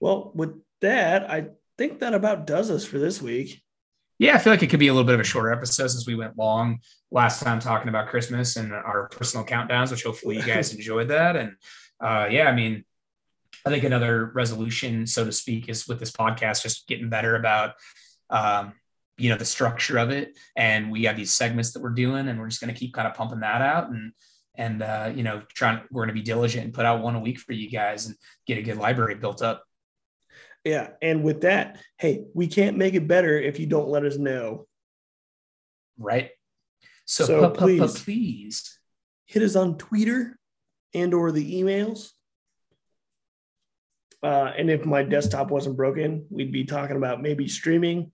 Well, 0.00 0.32
with 0.34 0.60
that, 0.80 1.30
I 1.30 1.48
think 1.76 2.00
that 2.00 2.14
about 2.14 2.46
does 2.46 2.70
us 2.70 2.84
for 2.84 2.98
this 2.98 3.22
week. 3.22 3.62
Yeah, 4.18 4.34
I 4.34 4.38
feel 4.38 4.52
like 4.52 4.64
it 4.64 4.66
could 4.68 4.80
be 4.80 4.88
a 4.88 4.92
little 4.92 5.06
bit 5.06 5.14
of 5.14 5.20
a 5.20 5.24
shorter 5.24 5.52
episode 5.52 5.88
since 5.88 6.06
we 6.06 6.16
went 6.16 6.36
long 6.36 6.80
last 7.12 7.40
time 7.40 7.60
talking 7.60 7.88
about 7.88 8.08
Christmas 8.08 8.56
and 8.56 8.72
our 8.72 9.08
personal 9.08 9.46
countdowns, 9.46 9.92
which 9.92 10.02
hopefully 10.02 10.36
you 10.36 10.42
guys 10.46 10.74
enjoyed 10.74 11.08
that. 11.08 11.36
And 11.36 11.52
uh, 12.00 12.26
yeah, 12.28 12.48
I 12.48 12.54
mean, 12.54 12.84
I 13.68 13.70
think 13.70 13.84
another 13.84 14.30
resolution, 14.34 15.06
so 15.06 15.24
to 15.24 15.32
speak, 15.32 15.68
is 15.68 15.86
with 15.86 16.00
this 16.00 16.10
podcast, 16.10 16.62
just 16.62 16.88
getting 16.88 17.10
better 17.10 17.36
about, 17.36 17.74
um, 18.30 18.72
you 19.18 19.30
know, 19.30 19.36
the 19.36 19.44
structure 19.44 19.98
of 19.98 20.10
it. 20.10 20.38
And 20.56 20.90
we 20.90 21.04
have 21.04 21.16
these 21.16 21.32
segments 21.32 21.72
that 21.72 21.82
we're 21.82 21.90
doing, 21.90 22.28
and 22.28 22.38
we're 22.38 22.48
just 22.48 22.60
going 22.60 22.72
to 22.72 22.78
keep 22.78 22.94
kind 22.94 23.06
of 23.06 23.14
pumping 23.14 23.40
that 23.40 23.60
out 23.60 23.90
and 23.90 24.12
and 24.54 24.82
uh, 24.82 25.12
you 25.14 25.22
know, 25.22 25.42
trying. 25.52 25.80
We're 25.90 26.02
going 26.02 26.14
to 26.14 26.20
be 26.20 26.22
diligent 26.22 26.64
and 26.64 26.74
put 26.74 26.86
out 26.86 27.02
one 27.02 27.14
a 27.14 27.20
week 27.20 27.38
for 27.38 27.52
you 27.52 27.70
guys 27.70 28.06
and 28.06 28.16
get 28.46 28.58
a 28.58 28.62
good 28.62 28.78
library 28.78 29.14
built 29.14 29.42
up. 29.42 29.64
Yeah. 30.64 30.90
And 31.00 31.22
with 31.22 31.42
that, 31.42 31.78
hey, 31.98 32.24
we 32.34 32.46
can't 32.46 32.76
make 32.76 32.94
it 32.94 33.06
better 33.06 33.38
if 33.38 33.58
you 33.60 33.66
don't 33.66 33.88
let 33.88 34.04
us 34.04 34.16
know. 34.16 34.66
Right. 35.98 36.30
So, 37.04 37.24
so 37.24 37.50
please, 37.50 38.02
please 38.02 38.78
hit 39.26 39.42
us 39.42 39.56
on 39.56 39.78
Twitter 39.78 40.38
and 40.94 41.14
or 41.14 41.32
the 41.32 41.62
emails. 41.62 42.10
Uh, 44.22 44.52
and 44.56 44.70
if 44.70 44.84
my 44.84 45.02
desktop 45.02 45.50
wasn't 45.50 45.76
broken, 45.76 46.26
we'd 46.30 46.52
be 46.52 46.64
talking 46.64 46.96
about 46.96 47.22
maybe 47.22 47.46
streaming. 47.48 48.10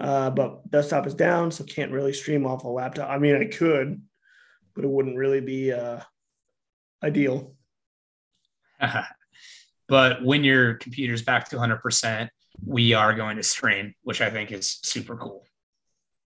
Uh, 0.00 0.30
but 0.30 0.68
desktop 0.70 1.06
is 1.06 1.14
down, 1.14 1.50
so 1.50 1.64
can't 1.64 1.92
really 1.92 2.12
stream 2.12 2.46
off 2.46 2.64
a 2.64 2.68
laptop. 2.68 3.08
I 3.10 3.18
mean, 3.18 3.36
I 3.36 3.44
could, 3.44 4.02
but 4.74 4.84
it 4.84 4.90
wouldn't 4.90 5.16
really 5.16 5.40
be 5.40 5.72
uh, 5.72 6.00
ideal. 7.02 7.54
But 9.88 10.24
when 10.24 10.44
your 10.44 10.74
computer's 10.74 11.22
back 11.22 11.48
to 11.50 11.56
100%, 11.56 12.28
we 12.64 12.94
are 12.94 13.14
going 13.14 13.36
to 13.36 13.42
stream, 13.42 13.94
which 14.02 14.20
I 14.20 14.30
think 14.30 14.52
is 14.52 14.78
super 14.82 15.16
cool. 15.16 15.44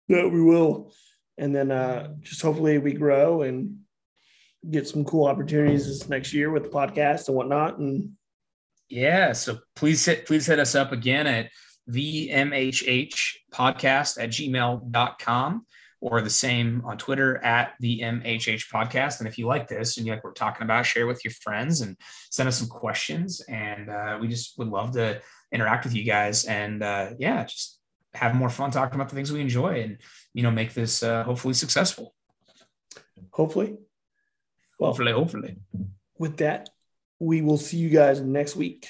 Yeah, 0.08 0.26
we 0.26 0.42
will. 0.42 0.92
And 1.38 1.56
then 1.56 1.72
uh, 1.72 2.16
just 2.22 2.42
hopefully 2.42 2.78
we 2.78 2.94
grow 2.94 3.44
and 3.44 3.80
get 4.70 4.88
some 4.88 5.04
cool 5.06 5.28
opportunities 5.28 5.88
this 5.88 6.10
next 6.10 6.34
year 6.34 6.52
with 6.52 6.64
the 6.64 6.70
podcast 6.70 7.28
and 7.28 7.38
whatnot. 7.38 7.78
And 7.78 8.12
yeah, 8.94 9.34
so 9.34 9.58
please 9.76 10.06
hit 10.06 10.28
please 10.28 10.46
hit 10.46 10.60
us 10.60 10.76
up 10.76 10.92
again 10.92 11.26
at 11.26 11.50
the 11.88 12.30
MHH 12.30 13.32
podcast 13.52 14.22
at 14.22 14.30
gmail.com 14.30 15.66
or 16.00 16.22
the 16.22 16.30
same 16.30 16.84
on 16.86 16.98
Twitter 16.98 17.38
at 17.44 17.74
the 17.80 18.02
MHH 18.02 18.70
podcast. 18.72 19.20
And 19.20 19.28
if 19.28 19.38
you 19.38 19.48
like 19.48 19.68
this 19.68 19.98
and 19.98 20.06
you 20.06 20.14
like 20.14 20.24
we're 20.24 20.34
talking 20.34 20.64
about, 20.64 20.86
share 20.86 21.08
with 21.08 21.26
your 21.26 21.32
friends 21.32 21.82
and 21.82 21.98
send 22.30 22.48
us 22.48 22.58
some 22.58 22.68
questions. 22.68 23.42
And 23.50 23.90
uh, 23.90 24.20
we 24.22 24.28
just 24.28 24.60
would 24.60 24.68
love 24.68 24.92
to 24.92 25.22
interact 25.52 25.86
with 25.86 25.96
you 25.96 26.04
guys. 26.04 26.46
And 26.46 26.84
uh, 26.84 27.12
yeah, 27.18 27.46
just 27.46 27.80
have 28.14 28.36
more 28.36 28.50
fun 28.50 28.70
talking 28.70 28.96
about 28.96 29.10
the 29.10 29.16
things 29.16 29.32
we 29.32 29.42
enjoy 29.42 29.82
and, 29.82 29.98
you 30.34 30.44
know, 30.44 30.52
make 30.52 30.74
this 30.74 31.02
uh, 31.02 31.24
hopefully 31.24 31.56
successful. 31.56 32.14
Hopefully. 33.32 33.78
Well, 34.78 34.92
hopefully, 34.92 35.14
hopefully. 35.14 35.56
With 36.20 36.38
that, 36.38 36.70
we 37.24 37.42
will 37.42 37.58
see 37.58 37.78
you 37.78 37.90
guys 37.90 38.22
next 38.22 38.56
week. 38.56 38.88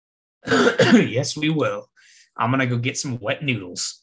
yes, 0.46 1.36
we 1.36 1.50
will. 1.50 1.88
I'm 2.36 2.50
going 2.50 2.60
to 2.60 2.66
go 2.66 2.78
get 2.78 2.98
some 2.98 3.18
wet 3.18 3.42
noodles. 3.42 4.00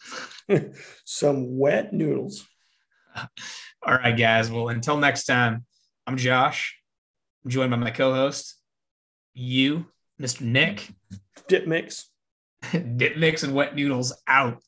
some 1.05 1.57
wet 1.57 1.93
noodles. 1.93 2.45
All 3.16 3.95
right, 3.95 4.18
guys. 4.18 4.49
Well, 4.49 4.70
until 4.70 4.97
next 4.97 5.26
time, 5.26 5.66
I'm 6.05 6.18
Josh. 6.18 6.78
I'm 7.43 7.51
joined 7.51 7.72
by 7.72 7.78
my 7.78 7.91
co 7.91 8.14
host, 8.14 8.55
you, 9.34 9.86
Mr. 10.20 10.41
Nick. 10.41 10.89
Dip 11.47 11.68
Mix. 11.68 12.09
Dip 12.72 13.18
Mix 13.18 13.43
and 13.43 13.53
Wet 13.53 13.76
Noodles 13.76 14.14
out. 14.28 14.61